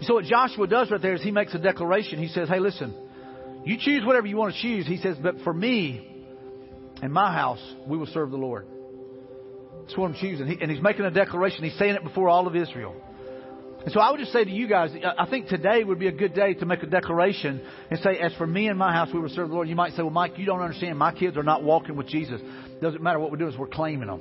So 0.03 0.15
what 0.15 0.25
Joshua 0.25 0.67
does 0.67 0.91
right 0.91 1.01
there 1.01 1.15
is 1.15 1.23
he 1.23 1.31
makes 1.31 1.55
a 1.55 1.59
declaration. 1.59 2.19
He 2.19 2.29
says, 2.29 2.49
"Hey, 2.49 2.61
listen, 2.61 2.95
you 3.65 3.77
choose 3.79 4.05
whatever 4.05 4.27
you 4.27 4.37
want 4.37 4.55
to 4.55 4.61
choose." 4.61 4.87
He 4.87 4.99
says, 4.99 5.17
"But 5.17 5.41
for 5.41 5.53
me 5.53 6.07
and 7.03 7.13
my 7.13 7.33
house, 7.33 7.63
we 7.87 7.97
will 7.97 8.07
serve 8.07 8.31
the 8.31 8.37
Lord." 8.37 8.67
That's 9.83 9.97
what 9.97 10.07
I'm 10.07 10.15
choosing. 10.15 10.47
He, 10.47 10.59
and 10.61 10.71
he's 10.71 10.83
making 10.83 11.05
a 11.07 11.11
declaration. 11.11 11.65
He's 11.65 11.79
saying 11.79 11.95
it 11.95 12.05
before 12.05 12.29
all 12.29 12.47
of 12.47 12.55
Israel. 12.55 12.95
And 13.85 13.93
so 13.93 14.01
I 14.01 14.11
would 14.11 14.21
just 14.21 14.33
say 14.33 14.45
to 14.45 14.51
you 14.51 14.69
guys, 14.69 14.91
I 15.19 15.25
think 15.31 15.49
today 15.49 15.83
would 15.83 15.99
be 15.99 16.09
a 16.09 16.13
good 16.13 16.35
day 16.35 16.53
to 16.55 16.67
make 16.67 16.83
a 16.83 16.87
declaration 16.87 17.65
and 17.91 17.99
say, 18.01 18.19
as 18.19 18.35
for 18.35 18.47
me 18.47 18.67
and 18.67 18.79
my 18.79 18.93
house, 18.93 19.09
we 19.15 19.21
will 19.21 19.29
serve 19.31 19.49
the 19.49 19.55
Lord. 19.55 19.69
You 19.69 19.77
might 19.77 19.93
say, 19.93 20.03
well, 20.03 20.11
Mike, 20.11 20.37
you 20.37 20.45
don't 20.45 20.61
understand. 20.61 20.99
My 20.99 21.13
kids 21.13 21.37
are 21.37 21.43
not 21.43 21.63
walking 21.63 21.97
with 21.97 22.09
Jesus. 22.09 22.41
Doesn't 22.83 23.03
matter 23.03 23.19
what 23.19 23.31
we're 23.31 23.39
doing 23.39 23.53
is 23.53 23.59
we're 23.59 23.69
claiming 23.69 24.09
them. 24.09 24.21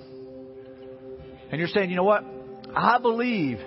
And 1.51 1.59
you're 1.59 1.69
saying, 1.69 1.89
you 1.89 1.95
know 1.95 2.03
what? 2.03 2.23
I 2.75 2.99
believe 2.99 3.59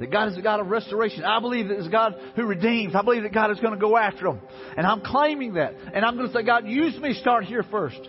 that 0.00 0.10
God 0.10 0.28
is 0.28 0.36
a 0.36 0.42
God 0.42 0.60
of 0.60 0.68
restoration. 0.68 1.24
I 1.24 1.40
believe 1.40 1.68
that 1.68 1.78
it's 1.78 1.88
God 1.88 2.14
who 2.36 2.44
redeems. 2.44 2.94
I 2.94 3.02
believe 3.02 3.22
that 3.22 3.32
God 3.32 3.50
is 3.50 3.58
going 3.60 3.74
to 3.74 3.80
go 3.80 3.96
after 3.96 4.24
them. 4.24 4.40
And 4.76 4.86
I'm 4.86 5.00
claiming 5.00 5.54
that. 5.54 5.74
And 5.92 6.04
I'm 6.04 6.16
going 6.16 6.28
to 6.28 6.32
say, 6.32 6.44
God, 6.44 6.66
use 6.66 6.96
me. 6.98 7.14
Start 7.14 7.44
here 7.44 7.64
first. 7.70 8.00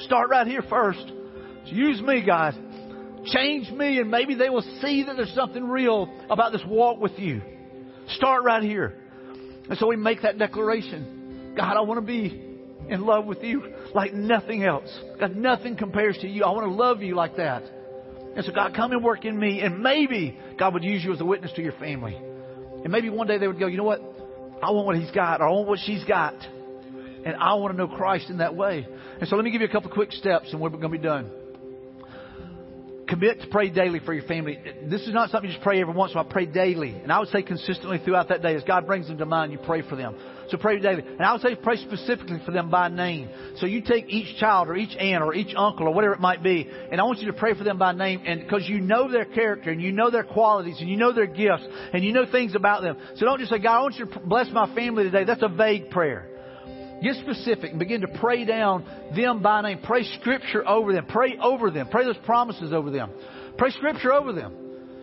Start 0.00 0.28
right 0.30 0.46
here 0.46 0.62
first. 0.68 1.12
Use 1.66 2.00
me, 2.02 2.22
God. 2.24 2.54
Change 3.26 3.70
me, 3.70 4.00
and 4.00 4.10
maybe 4.10 4.34
they 4.34 4.50
will 4.50 4.64
see 4.82 5.04
that 5.04 5.16
there's 5.16 5.34
something 5.34 5.64
real 5.64 6.12
about 6.28 6.52
this 6.52 6.60
walk 6.66 7.00
with 7.00 7.18
you. 7.18 7.40
Start 8.08 8.44
right 8.44 8.62
here. 8.62 9.00
And 9.70 9.78
so 9.78 9.86
we 9.86 9.96
make 9.96 10.22
that 10.22 10.38
declaration. 10.38 11.54
God, 11.56 11.76
I 11.76 11.80
want 11.80 11.98
to 11.98 12.06
be 12.06 12.26
in 12.88 13.00
love 13.00 13.24
with 13.24 13.42
you 13.42 13.62
like 13.94 14.12
nothing 14.12 14.62
else. 14.62 14.90
God, 15.18 15.36
nothing 15.36 15.76
compares 15.76 16.18
to 16.18 16.28
you. 16.28 16.44
I 16.44 16.50
want 16.50 16.66
to 16.66 16.72
love 16.72 17.02
you 17.02 17.14
like 17.14 17.36
that. 17.36 17.62
And 18.36 18.44
so, 18.44 18.52
God, 18.52 18.74
come 18.74 18.92
and 18.92 19.02
work 19.02 19.24
in 19.24 19.38
me. 19.38 19.60
And 19.60 19.82
maybe 19.82 20.38
God 20.58 20.74
would 20.74 20.84
use 20.84 21.04
you 21.04 21.12
as 21.12 21.20
a 21.20 21.24
witness 21.24 21.52
to 21.52 21.62
your 21.62 21.72
family. 21.72 22.16
And 22.16 22.90
maybe 22.90 23.08
one 23.08 23.26
day 23.26 23.38
they 23.38 23.46
would 23.46 23.58
go, 23.58 23.66
you 23.66 23.76
know 23.76 23.84
what? 23.84 24.00
I 24.62 24.70
want 24.70 24.86
what 24.86 24.96
he's 24.96 25.10
got, 25.10 25.40
or 25.40 25.48
I 25.48 25.50
want 25.50 25.68
what 25.68 25.78
she's 25.84 26.04
got. 26.04 26.34
And 27.24 27.36
I 27.36 27.54
want 27.54 27.72
to 27.72 27.78
know 27.78 27.88
Christ 27.88 28.30
in 28.30 28.38
that 28.38 28.54
way. 28.54 28.86
And 29.20 29.28
so 29.28 29.36
let 29.36 29.44
me 29.44 29.50
give 29.50 29.60
you 29.60 29.66
a 29.66 29.70
couple 29.70 29.90
quick 29.90 30.12
steps 30.12 30.52
and 30.52 30.60
we're 30.60 30.68
going 30.70 30.82
to 30.82 30.88
be 30.88 30.98
done. 30.98 31.30
Commit 33.06 33.40
to 33.42 33.46
pray 33.48 33.68
daily 33.68 34.00
for 34.00 34.14
your 34.14 34.24
family. 34.24 34.58
This 34.84 35.02
is 35.02 35.12
not 35.12 35.30
something 35.30 35.50
you 35.50 35.54
just 35.54 35.64
pray 35.64 35.80
every 35.80 35.92
once 35.92 36.12
in 36.12 36.18
a 36.18 36.22
while. 36.22 36.30
Pray 36.30 36.46
daily. 36.46 36.90
And 36.90 37.12
I 37.12 37.18
would 37.18 37.28
say 37.28 37.42
consistently 37.42 37.98
throughout 37.98 38.28
that 38.28 38.40
day 38.40 38.54
as 38.54 38.64
God 38.64 38.86
brings 38.86 39.08
them 39.08 39.18
to 39.18 39.26
mind, 39.26 39.52
you 39.52 39.58
pray 39.58 39.82
for 39.82 39.94
them. 39.94 40.16
So 40.48 40.56
pray 40.56 40.78
daily. 40.78 41.02
And 41.02 41.20
I 41.20 41.32
would 41.32 41.42
say 41.42 41.54
pray 41.54 41.76
specifically 41.76 42.40
for 42.46 42.50
them 42.50 42.70
by 42.70 42.88
name. 42.88 43.28
So 43.58 43.66
you 43.66 43.82
take 43.82 44.08
each 44.08 44.38
child 44.38 44.68
or 44.68 44.76
each 44.76 44.96
aunt 44.96 45.22
or 45.22 45.34
each 45.34 45.54
uncle 45.56 45.86
or 45.86 45.92
whatever 45.92 46.14
it 46.14 46.20
might 46.20 46.42
be, 46.42 46.68
and 46.90 47.00
I 47.00 47.04
want 47.04 47.18
you 47.18 47.26
to 47.26 47.38
pray 47.38 47.54
for 47.54 47.64
them 47.64 47.78
by 47.78 47.92
name 47.92 48.22
and 48.24 48.40
because 48.40 48.68
you 48.68 48.80
know 48.80 49.10
their 49.10 49.24
character 49.24 49.70
and 49.70 49.82
you 49.82 49.92
know 49.92 50.10
their 50.10 50.24
qualities 50.24 50.76
and 50.80 50.88
you 50.88 50.96
know 50.96 51.12
their 51.12 51.26
gifts 51.26 51.66
and 51.92 52.04
you 52.04 52.12
know 52.12 52.26
things 52.30 52.54
about 52.54 52.82
them. 52.82 52.96
So 53.16 53.26
don't 53.26 53.38
just 53.38 53.50
say, 53.50 53.58
God, 53.58 53.78
I 53.78 53.82
want 53.82 53.96
you 53.96 54.06
to 54.06 54.20
bless 54.20 54.50
my 54.50 54.74
family 54.74 55.04
today. 55.04 55.24
That's 55.24 55.42
a 55.42 55.48
vague 55.48 55.90
prayer. 55.90 56.33
Get 57.04 57.16
specific 57.16 57.70
and 57.70 57.78
begin 57.78 58.00
to 58.00 58.08
pray 58.08 58.46
down 58.46 58.82
them 59.14 59.42
by 59.42 59.60
name. 59.60 59.80
Pray 59.84 60.04
scripture 60.20 60.66
over 60.66 60.90
them. 60.90 61.04
Pray 61.04 61.36
over 61.38 61.70
them. 61.70 61.88
Pray 61.90 62.06
those 62.06 62.16
promises 62.24 62.72
over 62.72 62.90
them. 62.90 63.10
Pray 63.58 63.70
scripture 63.72 64.10
over 64.10 64.32
them. 64.32 64.54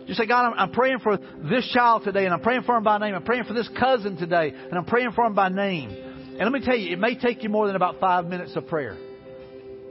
Just 0.08 0.18
say, 0.18 0.26
God, 0.26 0.46
I'm, 0.46 0.54
I'm, 0.58 0.72
praying 0.72 0.98
for 0.98 1.16
this 1.16 1.70
child 1.72 2.02
today, 2.02 2.24
and 2.24 2.34
I'm 2.34 2.40
praying 2.40 2.62
for 2.62 2.76
him 2.76 2.82
by 2.82 2.98
name. 2.98 3.14
I'm 3.14 3.22
praying 3.22 3.44
for 3.44 3.54
this 3.54 3.70
cousin 3.78 4.16
today, 4.16 4.52
and 4.52 4.74
I'm 4.74 4.84
praying 4.84 5.12
for 5.12 5.24
him 5.24 5.34
by 5.34 5.48
name. 5.48 5.90
And 5.90 6.40
let 6.40 6.50
me 6.50 6.60
tell 6.64 6.76
you, 6.76 6.92
it 6.92 6.98
may 6.98 7.16
take 7.16 7.44
you 7.44 7.48
more 7.48 7.68
than 7.68 7.76
about 7.76 8.00
five 8.00 8.26
minutes 8.26 8.56
of 8.56 8.66
prayer. 8.66 8.96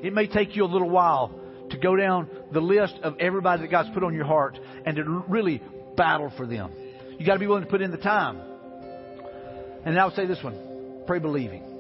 It 0.04 0.12
may 0.12 0.28
take 0.28 0.54
you 0.58 0.66
a 0.66 0.68
little 0.68 0.90
while 0.90 1.34
to 1.70 1.78
go 1.78 1.96
down 1.96 2.28
the 2.52 2.60
list 2.60 2.96
of 3.04 3.20
everybody 3.22 3.62
that 3.62 3.72
God's 3.72 3.90
put 3.94 4.04
on 4.04 4.14
your 4.14 4.26
heart 4.26 4.60
and 4.86 4.98
to 4.98 5.24
really 5.30 5.64
battle 5.96 6.30
for 6.36 6.46
them. 6.46 6.74
You 7.18 7.26
got 7.26 7.36
to 7.36 7.40
be 7.40 7.48
willing 7.48 7.64
to 7.64 7.70
put 7.70 7.82
in 7.82 7.92
the 7.92 7.98
time. 7.98 8.42
And 9.86 9.98
I 9.98 10.04
would 10.04 10.16
say 10.16 10.26
this 10.26 10.44
one: 10.44 11.04
pray 11.08 11.20
believing. 11.20 11.71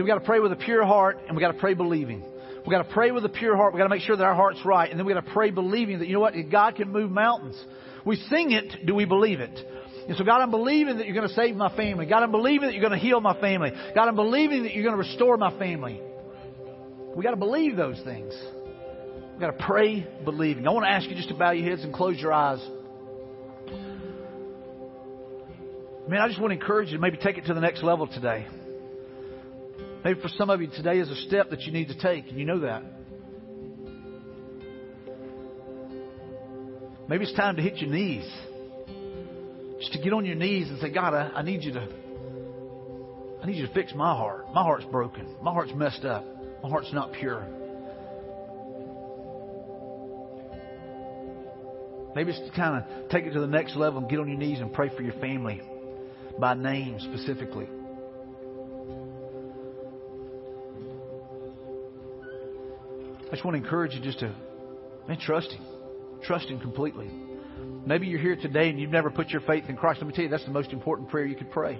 So 0.00 0.04
we 0.04 0.08
got 0.08 0.18
to 0.18 0.24
pray 0.24 0.40
with 0.40 0.50
a 0.50 0.56
pure 0.56 0.82
heart, 0.82 1.18
and 1.26 1.36
we 1.36 1.42
got 1.42 1.52
to 1.52 1.58
pray 1.58 1.74
believing. 1.74 2.22
We 2.66 2.70
got 2.70 2.88
to 2.88 2.94
pray 2.94 3.10
with 3.10 3.22
a 3.26 3.28
pure 3.28 3.54
heart. 3.54 3.74
We 3.74 3.78
got 3.78 3.84
to 3.84 3.90
make 3.90 4.00
sure 4.00 4.16
that 4.16 4.24
our 4.24 4.34
heart's 4.34 4.64
right, 4.64 4.88
and 4.88 4.98
then 4.98 5.04
we 5.04 5.12
got 5.12 5.26
to 5.26 5.30
pray 5.30 5.50
believing 5.50 5.98
that 5.98 6.08
you 6.08 6.14
know 6.14 6.20
what, 6.20 6.32
God 6.50 6.76
can 6.76 6.90
move 6.90 7.10
mountains. 7.10 7.62
We 8.06 8.16
sing 8.16 8.52
it. 8.52 8.86
Do 8.86 8.94
we 8.94 9.04
believe 9.04 9.40
it? 9.40 9.60
And 10.08 10.16
so, 10.16 10.24
God, 10.24 10.40
I'm 10.40 10.50
believing 10.50 10.96
that 10.96 11.06
you're 11.06 11.14
going 11.14 11.28
to 11.28 11.34
save 11.34 11.54
my 11.54 11.76
family. 11.76 12.06
God, 12.06 12.22
I'm 12.22 12.30
believing 12.30 12.68
that 12.68 12.72
you're 12.72 12.80
going 12.80 12.98
to 12.98 13.06
heal 13.06 13.20
my 13.20 13.38
family. 13.42 13.72
God, 13.94 14.08
I'm 14.08 14.16
believing 14.16 14.62
that 14.62 14.72
you're 14.72 14.84
going 14.84 14.96
to 14.96 15.06
restore 15.06 15.36
my 15.36 15.58
family. 15.58 16.00
We 17.14 17.22
got 17.22 17.32
to 17.32 17.36
believe 17.36 17.76
those 17.76 18.00
things. 18.02 18.32
We 19.34 19.38
got 19.38 19.50
to 19.58 19.66
pray 19.66 20.06
believing. 20.24 20.66
I 20.66 20.70
want 20.70 20.86
to 20.86 20.90
ask 20.90 21.10
you 21.10 21.14
just 21.14 21.28
to 21.28 21.34
bow 21.34 21.50
your 21.50 21.68
heads 21.68 21.84
and 21.84 21.92
close 21.92 22.18
your 22.18 22.32
eyes. 22.32 22.66
Man, 26.08 26.22
I 26.22 26.26
just 26.26 26.40
want 26.40 26.52
to 26.52 26.58
encourage 26.58 26.88
you 26.88 26.96
to 26.96 27.02
maybe 27.02 27.18
take 27.18 27.36
it 27.36 27.44
to 27.48 27.52
the 27.52 27.60
next 27.60 27.82
level 27.82 28.06
today. 28.06 28.46
Maybe 30.04 30.20
for 30.20 30.28
some 30.28 30.48
of 30.48 30.60
you 30.62 30.68
today 30.68 30.98
is 30.98 31.10
a 31.10 31.16
step 31.16 31.50
that 31.50 31.62
you 31.62 31.72
need 31.72 31.88
to 31.88 31.98
take, 31.98 32.28
and 32.28 32.38
you 32.38 32.46
know 32.46 32.60
that. 32.60 32.82
Maybe 37.08 37.24
it's 37.24 37.34
time 37.34 37.56
to 37.56 37.62
hit 37.62 37.78
your 37.78 37.90
knees. 37.90 38.24
Just 39.80 39.92
to 39.94 39.98
get 40.00 40.12
on 40.12 40.24
your 40.24 40.36
knees 40.36 40.68
and 40.68 40.78
say, 40.80 40.90
God, 40.90 41.12
I, 41.12 41.30
I 41.34 41.42
need 41.42 41.64
you 41.64 41.72
to 41.72 41.88
I 43.42 43.46
need 43.46 43.56
you 43.56 43.66
to 43.66 43.72
fix 43.72 43.94
my 43.94 44.14
heart. 44.14 44.46
My 44.52 44.62
heart's 44.62 44.84
broken. 44.86 45.26
My 45.42 45.52
heart's 45.52 45.72
messed 45.74 46.04
up. 46.04 46.24
My 46.62 46.68
heart's 46.68 46.92
not 46.92 47.12
pure. 47.12 47.46
Maybe 52.14 52.32
it's 52.32 52.40
to 52.40 52.54
kind 52.54 52.84
of 52.84 53.08
take 53.08 53.24
it 53.24 53.32
to 53.32 53.40
the 53.40 53.46
next 53.46 53.76
level 53.76 54.00
and 54.00 54.10
get 54.10 54.18
on 54.18 54.28
your 54.28 54.36
knees 54.36 54.60
and 54.60 54.72
pray 54.72 54.90
for 54.94 55.02
your 55.02 55.14
family 55.14 55.62
by 56.38 56.54
name 56.54 56.98
specifically. 57.00 57.68
I 63.30 63.34
just 63.34 63.44
want 63.44 63.56
to 63.56 63.62
encourage 63.62 63.94
you 63.94 64.00
just 64.00 64.18
to, 64.18 64.34
man, 65.06 65.18
trust 65.20 65.52
Him. 65.52 65.64
Trust 66.24 66.48
Him 66.48 66.58
completely. 66.58 67.08
Maybe 67.86 68.08
you're 68.08 68.20
here 68.20 68.34
today 68.34 68.68
and 68.68 68.80
you've 68.80 68.90
never 68.90 69.08
put 69.08 69.28
your 69.28 69.40
faith 69.42 69.64
in 69.68 69.76
Christ. 69.76 70.00
Let 70.00 70.08
me 70.08 70.14
tell 70.14 70.24
you, 70.24 70.30
that's 70.30 70.44
the 70.44 70.50
most 70.50 70.72
important 70.72 71.10
prayer 71.10 71.24
you 71.24 71.36
could 71.36 71.52
pray. 71.52 71.78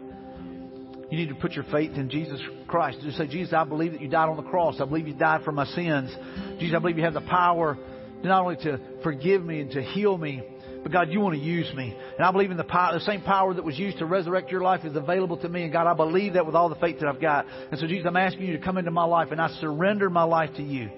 You 1.10 1.18
need 1.18 1.28
to 1.30 1.34
put 1.34 1.52
your 1.52 1.64
faith 1.64 1.96
in 1.96 2.08
Jesus 2.08 2.40
Christ. 2.68 2.98
Just 3.02 3.18
say, 3.18 3.26
Jesus, 3.26 3.52
I 3.52 3.64
believe 3.64 3.92
that 3.92 4.00
you 4.00 4.08
died 4.08 4.28
on 4.28 4.36
the 4.36 4.48
cross. 4.48 4.76
I 4.80 4.84
believe 4.84 5.08
you 5.08 5.14
died 5.14 5.42
for 5.44 5.50
my 5.50 5.66
sins. 5.66 6.14
Jesus, 6.60 6.76
I 6.76 6.78
believe 6.78 6.96
you 6.98 7.04
have 7.04 7.14
the 7.14 7.20
power 7.20 7.76
not 8.22 8.42
only 8.42 8.56
to 8.56 8.78
forgive 9.02 9.44
me 9.44 9.60
and 9.60 9.70
to 9.72 9.82
heal 9.82 10.16
me, 10.16 10.42
but 10.82 10.92
God, 10.92 11.10
you 11.10 11.20
want 11.20 11.34
to 11.34 11.40
use 11.40 11.70
me. 11.74 11.96
And 12.16 12.24
I 12.24 12.30
believe 12.30 12.50
in 12.50 12.56
the 12.56 12.64
power, 12.64 12.94
the 12.94 13.04
same 13.04 13.22
power 13.22 13.52
that 13.52 13.64
was 13.64 13.78
used 13.78 13.98
to 13.98 14.06
resurrect 14.06 14.50
your 14.50 14.62
life 14.62 14.84
is 14.84 14.94
available 14.94 15.36
to 15.38 15.48
me. 15.48 15.64
And 15.64 15.72
God, 15.72 15.86
I 15.86 15.94
believe 15.94 16.34
that 16.34 16.46
with 16.46 16.54
all 16.54 16.68
the 16.68 16.76
faith 16.76 17.00
that 17.00 17.08
I've 17.08 17.20
got. 17.20 17.46
And 17.70 17.80
so, 17.80 17.86
Jesus, 17.86 18.06
I'm 18.06 18.16
asking 18.16 18.46
you 18.46 18.56
to 18.56 18.64
come 18.64 18.78
into 18.78 18.90
my 18.90 19.04
life 19.04 19.28
and 19.30 19.40
I 19.40 19.48
surrender 19.60 20.08
my 20.08 20.22
life 20.22 20.50
to 20.56 20.62
you. 20.62 20.90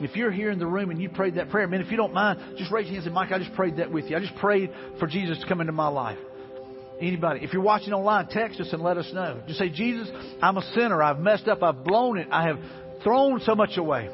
If 0.00 0.16
you're 0.16 0.30
here 0.30 0.50
in 0.50 0.58
the 0.58 0.66
room 0.66 0.90
and 0.90 1.00
you 1.00 1.10
prayed 1.10 1.34
that 1.34 1.50
prayer, 1.50 1.66
man, 1.68 1.80
if 1.80 1.90
you 1.90 1.96
don't 1.96 2.14
mind, 2.14 2.56
just 2.56 2.72
raise 2.72 2.86
your 2.86 2.94
hands 2.94 3.06
and 3.06 3.14
Mike, 3.14 3.32
I 3.32 3.38
just 3.38 3.54
prayed 3.54 3.76
that 3.76 3.92
with 3.92 4.06
you. 4.06 4.16
I 4.16 4.20
just 4.20 4.34
prayed 4.36 4.70
for 4.98 5.06
Jesus 5.06 5.38
to 5.40 5.46
come 5.46 5.60
into 5.60 5.72
my 5.72 5.88
life. 5.88 6.18
Anybody. 7.00 7.40
If 7.42 7.52
you're 7.52 7.62
watching 7.62 7.92
online, 7.92 8.28
text 8.28 8.60
us 8.60 8.72
and 8.72 8.82
let 8.82 8.98
us 8.98 9.10
know. 9.12 9.40
Just 9.46 9.58
say, 9.58 9.70
Jesus, 9.70 10.10
I'm 10.42 10.56
a 10.56 10.62
sinner. 10.74 11.02
I've 11.02 11.18
messed 11.18 11.48
up. 11.48 11.62
I've 11.62 11.82
blown 11.84 12.18
it. 12.18 12.28
I 12.30 12.44
have 12.46 12.58
thrown 13.02 13.40
so 13.40 13.54
much 13.54 13.76
away. 13.76 14.10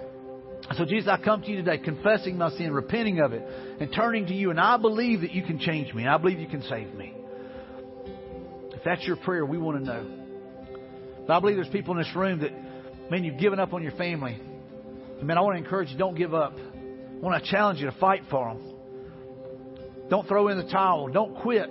So, 0.76 0.84
Jesus, 0.84 1.09
I 1.09 1.22
come 1.22 1.43
to 1.43 1.49
you 1.49 1.57
today 1.57 1.78
confessing 1.78 2.39
my 2.39 2.51
sin, 2.51 2.72
repenting 2.72 3.20
of 3.20 3.32
it, 3.32 3.43
and 3.80 3.93
turning 3.95 4.26
to 4.26 4.34
you. 4.34 4.51
And 4.51 4.61
I 4.61 4.76
believe 4.76 5.20
that 5.20 5.32
you 5.32 5.43
can 5.43 5.59
change 5.59 5.95
me. 5.95 6.07
I 6.07 6.16
believe 6.18 6.39
you 6.39 6.49
can 6.49 6.62
save 6.62 6.93
me. 6.95 7.12
If 8.72 8.82
that's 8.84 9.05
your 9.07 9.16
prayer, 9.16 9.45
we 9.45 9.59
want 9.59 9.78
to 9.78 9.84
know. 9.84 10.07
But 11.26 11.37
I 11.37 11.41
believe 11.41 11.57
there's 11.57 11.68
people 11.68 11.95
in 11.95 11.99
this 11.99 12.14
room 12.14 12.41
that, 12.41 12.53
man, 13.11 13.24
you've 13.24 13.39
given 13.39 13.59
up 13.59 13.72
on 13.72 13.82
your 13.82 13.93
family. 13.93 14.41
And 15.19 15.27
man, 15.27 15.39
I 15.39 15.41
want 15.41 15.57
to 15.57 15.62
encourage 15.62 15.91
you, 15.91 15.99
don't 15.99 16.17
give 16.17 16.35
up. 16.35 16.55
I 16.57 17.19
want 17.21 17.43
to 17.43 17.51
challenge 17.51 17.81
you 17.81 17.87
to 17.87 17.97
fight 17.99 18.23
for 18.31 18.49
them. 18.49 18.75
Don't 20.09 20.29
throw 20.29 20.49
in 20.49 20.59
the 20.59 20.69
towel. 20.69 21.09
Don't 21.09 21.37
quit. 21.37 21.71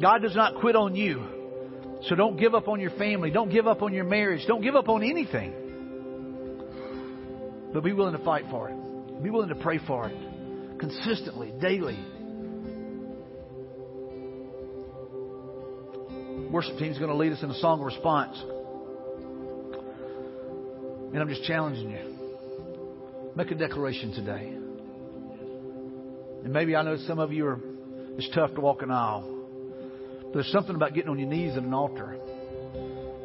God 0.00 0.22
does 0.22 0.34
not 0.34 0.56
quit 0.60 0.74
on 0.76 0.96
you. 0.96 2.00
So 2.08 2.14
don't 2.14 2.36
give 2.36 2.54
up 2.54 2.68
on 2.68 2.80
your 2.80 2.90
family. 2.90 3.30
Don't 3.30 3.50
give 3.50 3.66
up 3.66 3.82
on 3.82 3.92
your 3.92 4.04
marriage. 4.04 4.46
Don't 4.46 4.62
give 4.62 4.74
up 4.74 4.88
on 4.88 5.02
anything. 5.02 5.52
But 7.72 7.82
be 7.84 7.92
willing 7.92 8.16
to 8.16 8.24
fight 8.24 8.44
for 8.50 8.70
it. 8.70 9.22
Be 9.22 9.30
willing 9.30 9.48
to 9.48 9.54
pray 9.54 9.78
for 9.86 10.08
it 10.08 10.16
consistently, 10.78 11.52
daily. 11.60 11.98
Worship 16.50 16.78
team 16.78 16.92
is 16.92 16.98
going 16.98 17.10
to 17.10 17.16
lead 17.16 17.32
us 17.32 17.42
in 17.42 17.50
a 17.50 17.58
song 17.58 17.80
of 17.80 17.86
response. 17.86 18.38
And 21.12 21.22
I'm 21.22 21.28
just 21.28 21.44
challenging 21.44 21.90
you. 21.90 22.13
Make 23.36 23.50
a 23.50 23.54
declaration 23.56 24.12
today. 24.12 24.52
And 26.44 26.52
maybe 26.52 26.76
I 26.76 26.82
know 26.82 26.96
some 27.06 27.18
of 27.18 27.32
you 27.32 27.46
are, 27.46 27.58
it's 28.16 28.28
tough 28.34 28.54
to 28.54 28.60
walk 28.60 28.82
an 28.82 28.90
aisle. 28.92 29.28
But 30.22 30.34
there's 30.34 30.52
something 30.52 30.76
about 30.76 30.94
getting 30.94 31.10
on 31.10 31.18
your 31.18 31.28
knees 31.28 31.56
at 31.56 31.62
an 31.62 31.74
altar. 31.74 32.16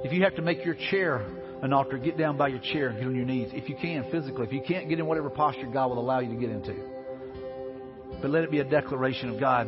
If 0.03 0.11
you 0.13 0.23
have 0.23 0.35
to 0.35 0.41
make 0.41 0.65
your 0.65 0.75
chair 0.89 1.25
an 1.61 1.73
altar, 1.73 1.97
get 1.97 2.17
down 2.17 2.37
by 2.37 2.47
your 2.47 2.59
chair 2.59 2.87
and 2.87 2.97
get 2.97 3.07
on 3.07 3.15
your 3.15 3.25
knees. 3.25 3.49
If 3.53 3.69
you 3.69 3.75
can, 3.75 4.09
physically. 4.09 4.47
If 4.47 4.53
you 4.53 4.61
can't, 4.67 4.89
get 4.89 4.97
in 4.97 5.05
whatever 5.05 5.29
posture 5.29 5.67
God 5.67 5.89
will 5.89 5.99
allow 5.99 6.21
you 6.21 6.29
to 6.29 6.39
get 6.39 6.49
into. 6.49 6.73
But 8.21 8.31
let 8.31 8.43
it 8.43 8.51
be 8.51 8.59
a 8.59 8.63
declaration 8.63 9.29
of 9.29 9.39
God, 9.39 9.67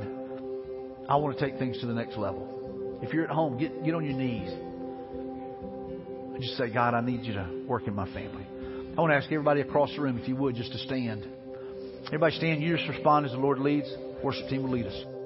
I 1.08 1.18
want 1.18 1.38
to 1.38 1.46
take 1.46 1.60
things 1.60 1.80
to 1.82 1.86
the 1.86 1.94
next 1.94 2.18
level. 2.18 3.00
If 3.04 3.14
you're 3.14 3.26
at 3.26 3.30
home, 3.30 3.58
get, 3.58 3.84
get 3.84 3.94
on 3.94 4.06
your 4.06 4.16
knees. 4.16 4.50
And 6.34 6.42
just 6.42 6.58
say, 6.58 6.70
God, 6.72 6.94
I 6.94 7.02
need 7.02 7.26
you 7.26 7.34
to 7.34 7.66
work 7.68 7.88
in 7.88 7.94
my 7.94 8.06
family. 8.14 8.48
I 9.02 9.04
want 9.04 9.14
to 9.14 9.18
ask 9.18 9.32
everybody 9.32 9.62
across 9.62 9.96
the 9.96 10.02
room, 10.04 10.20
if 10.20 10.28
you 10.28 10.36
would, 10.36 10.54
just 10.54 10.74
to 10.74 10.78
stand. 10.78 11.28
Everybody 12.06 12.36
stand. 12.36 12.62
You 12.62 12.78
just 12.78 12.88
respond 12.88 13.26
as 13.26 13.32
the 13.32 13.40
Lord 13.40 13.58
leads. 13.58 13.92
Worship 14.24 14.48
team 14.48 14.62
will 14.62 14.70
lead 14.70 14.86
us. 14.86 15.21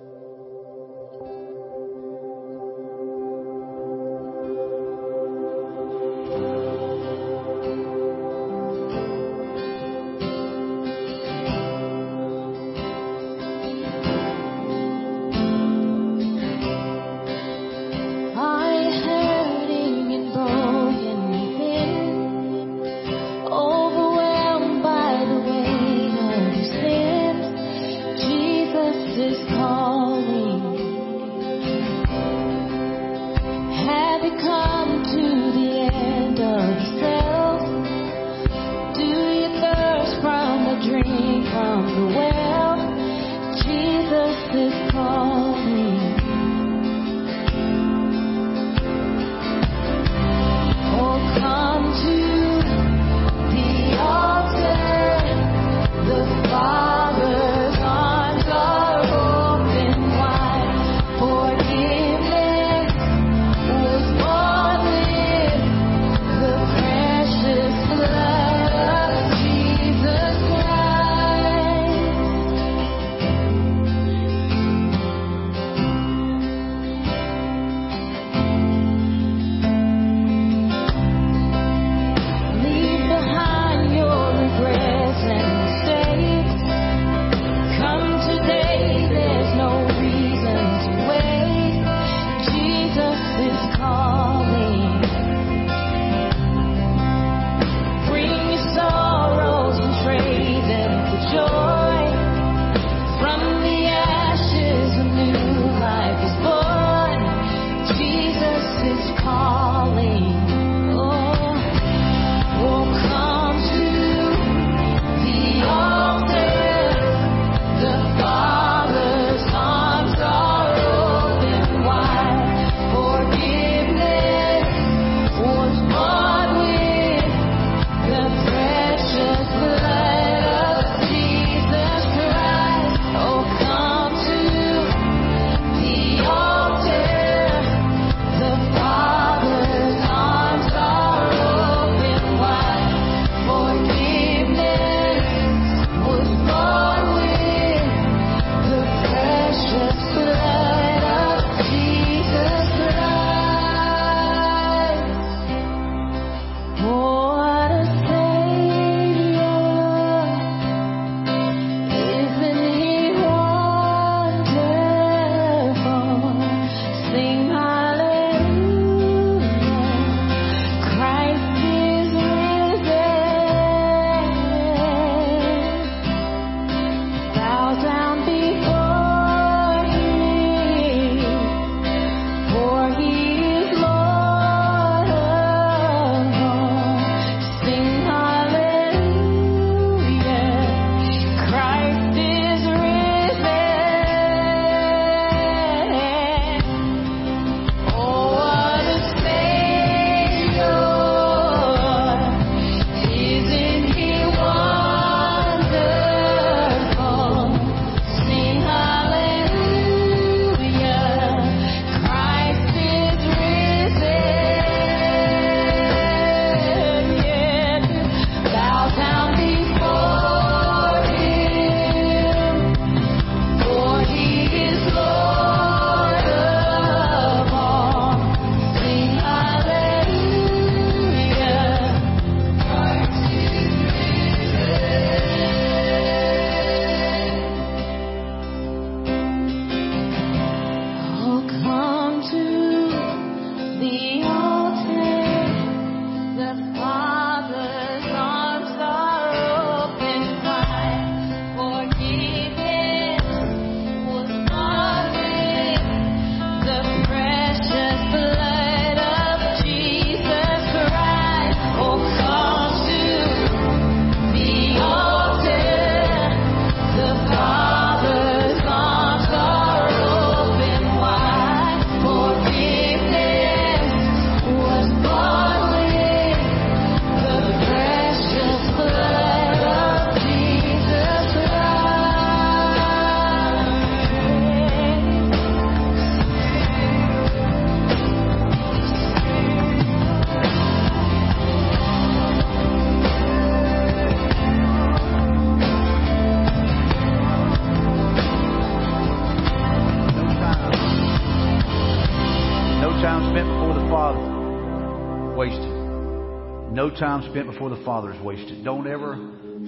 No 306.86 306.96
time 306.96 307.28
spent 307.32 307.48
before 307.48 307.70
the 307.70 307.84
Father 307.84 308.14
is 308.14 308.22
wasted. 308.22 308.64
Don't 308.64 308.86
ever 308.86 309.16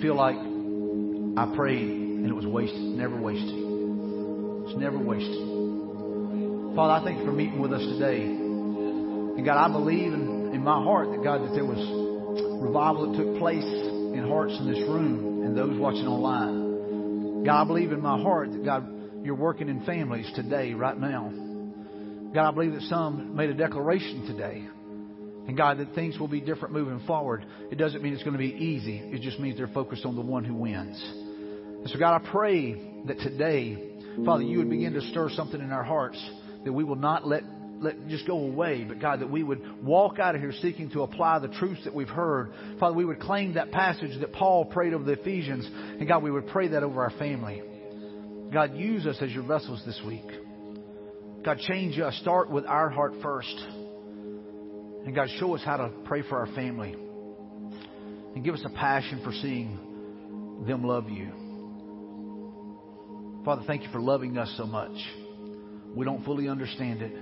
feel 0.01 0.13
like 0.13 0.36
I 0.36 1.55
prayed 1.55 1.89
and 1.89 2.28
it 2.28 2.34
was 2.34 2.45
wasted. 2.45 2.78
It's 2.80 2.97
never 2.97 3.20
wasted. 3.20 3.57
It's 4.70 4.78
never 4.78 4.99
wasted. 4.99 6.76
Father, 6.76 6.93
I 6.93 7.01
thank 7.03 7.18
you 7.18 7.26
for 7.26 7.32
meeting 7.32 7.59
with 7.59 7.74
us 7.74 7.82
today. 7.82 8.22
And 8.22 9.43
God, 9.43 9.57
I 9.57 9.72
believe 9.72 10.13
in, 10.13 10.51
in 10.53 10.63
my 10.63 10.84
heart 10.84 11.09
that 11.09 11.24
God, 11.24 11.41
that 11.41 11.55
there 11.55 11.65
was 11.65 11.82
revival 12.61 13.11
that 13.11 13.18
took 13.18 13.39
place 13.39 13.65
in 13.65 14.24
hearts 14.28 14.53
in 14.59 14.72
this 14.72 14.88
room 14.88 15.43
and 15.43 15.57
those 15.57 15.76
watching 15.80 16.05
online. 16.05 17.45
God, 17.45 17.63
I 17.63 17.65
believe 17.65 17.93
in 17.93 18.01
my 18.01 18.22
heart 18.22 18.51
that 18.51 18.63
God, 18.63 19.26
you're 19.26 19.34
working 19.34 19.70
in 19.70 19.84
families 19.86 20.32
today, 20.36 20.76
right 20.76 20.97
now. 20.99 21.34
God, 22.32 22.47
I 22.47 22.51
believe 22.51 22.74
that 22.74 22.84
some 22.84 23.36
made 23.36 23.49
a 23.49 23.55
declaration 23.55 24.28
today. 24.28 24.68
And 25.47 25.55
God, 25.55 25.77
that 25.77 25.95
things 25.95 26.19
will 26.19 26.27
be 26.27 26.41
different 26.41 26.73
moving 26.73 26.99
forward. 27.07 27.45
It 27.71 27.77
doesn't 27.77 28.03
mean 28.03 28.13
it's 28.13 28.23
going 28.23 28.33
to 28.33 28.39
be 28.39 28.53
easy. 28.53 28.97
It 28.97 29.21
just 29.21 29.39
means 29.39 29.57
they're 29.57 29.67
focused 29.67 30.05
on 30.05 30.15
the 30.15 30.21
one 30.21 30.43
who 30.43 30.53
wins. 30.53 31.01
And 31.01 31.89
so, 31.89 31.97
God, 31.97 32.21
I 32.21 32.31
pray 32.31 32.73
that 33.05 33.19
today, 33.19 33.93
Father, 34.25 34.43
you 34.43 34.57
would 34.57 34.69
begin 34.69 34.93
to 34.93 35.01
stir 35.01 35.29
something 35.29 35.61
in 35.61 35.71
our 35.71 35.83
hearts 35.83 36.21
that 36.65 36.73
we 36.73 36.83
will 36.83 36.95
not 36.95 37.25
let 37.25 37.43
let 37.79 38.07
just 38.07 38.25
go 38.25 38.39
away, 38.39 38.83
but 38.83 38.99
God, 38.99 39.19
that 39.19 39.29
we 39.29 39.43
would 39.43 39.83
walk 39.83 40.17
out 40.17 40.33
of 40.33 40.41
here 40.41 40.51
seeking 40.61 40.89
to 40.91 41.03
apply 41.03 41.37
the 41.37 41.47
truths 41.47 41.83
that 41.83 41.93
we've 41.93 42.09
heard. 42.09 42.51
Father, 42.79 42.95
we 42.95 43.05
would 43.05 43.19
claim 43.19 43.53
that 43.53 43.71
passage 43.71 44.19
that 44.19 44.33
Paul 44.33 44.65
prayed 44.65 44.95
over 44.95 45.03
the 45.03 45.11
Ephesians, 45.13 45.69
and 45.71 46.07
God, 46.07 46.23
we 46.23 46.31
would 46.31 46.47
pray 46.47 46.69
that 46.69 46.81
over 46.81 47.03
our 47.03 47.11
family. 47.11 47.61
God, 48.51 48.75
use 48.75 49.05
us 49.05 49.17
as 49.21 49.31
your 49.31 49.43
vessels 49.43 49.83
this 49.85 50.01
week. 50.05 50.25
God, 51.43 51.59
change 51.59 51.99
us. 51.99 52.17
Start 52.21 52.49
with 52.49 52.65
our 52.65 52.89
heart 52.89 53.13
first. 53.21 53.55
And 55.07 55.15
God, 55.15 55.29
show 55.39 55.55
us 55.55 55.61
how 55.63 55.77
to 55.77 55.89
pray 56.03 56.21
for 56.21 56.37
our 56.37 56.53
family. 56.53 56.93
And 58.35 58.43
give 58.43 58.53
us 58.53 58.61
a 58.65 58.69
passion 58.69 59.21
for 59.23 59.31
seeing 59.31 60.65
them 60.67 60.83
love 60.83 61.09
you. 61.09 61.31
Father, 63.45 63.63
thank 63.65 63.83
you 63.83 63.89
for 63.93 64.01
loving 64.01 64.37
us 64.37 64.53
so 64.57 64.65
much. 64.65 64.91
We 65.95 66.03
don't 66.03 66.25
fully 66.25 66.49
understand 66.49 67.01
it. 67.01 67.13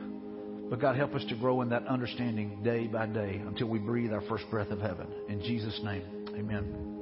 But 0.67 0.81
God, 0.81 0.95
help 0.95 1.13
us 1.13 1.23
to 1.29 1.35
grow 1.35 1.61
in 1.61 1.69
that 1.69 1.85
understanding 1.85 2.63
day 2.63 2.87
by 2.87 3.05
day 3.05 3.39
until 3.45 3.67
we 3.67 3.77
breathe 3.77 4.11
our 4.11 4.21
first 4.21 4.45
breath 4.49 4.71
of 4.71 4.79
heaven. 4.79 5.05
In 5.29 5.41
Jesus' 5.41 5.79
name, 5.83 6.25
amen. 6.35 6.94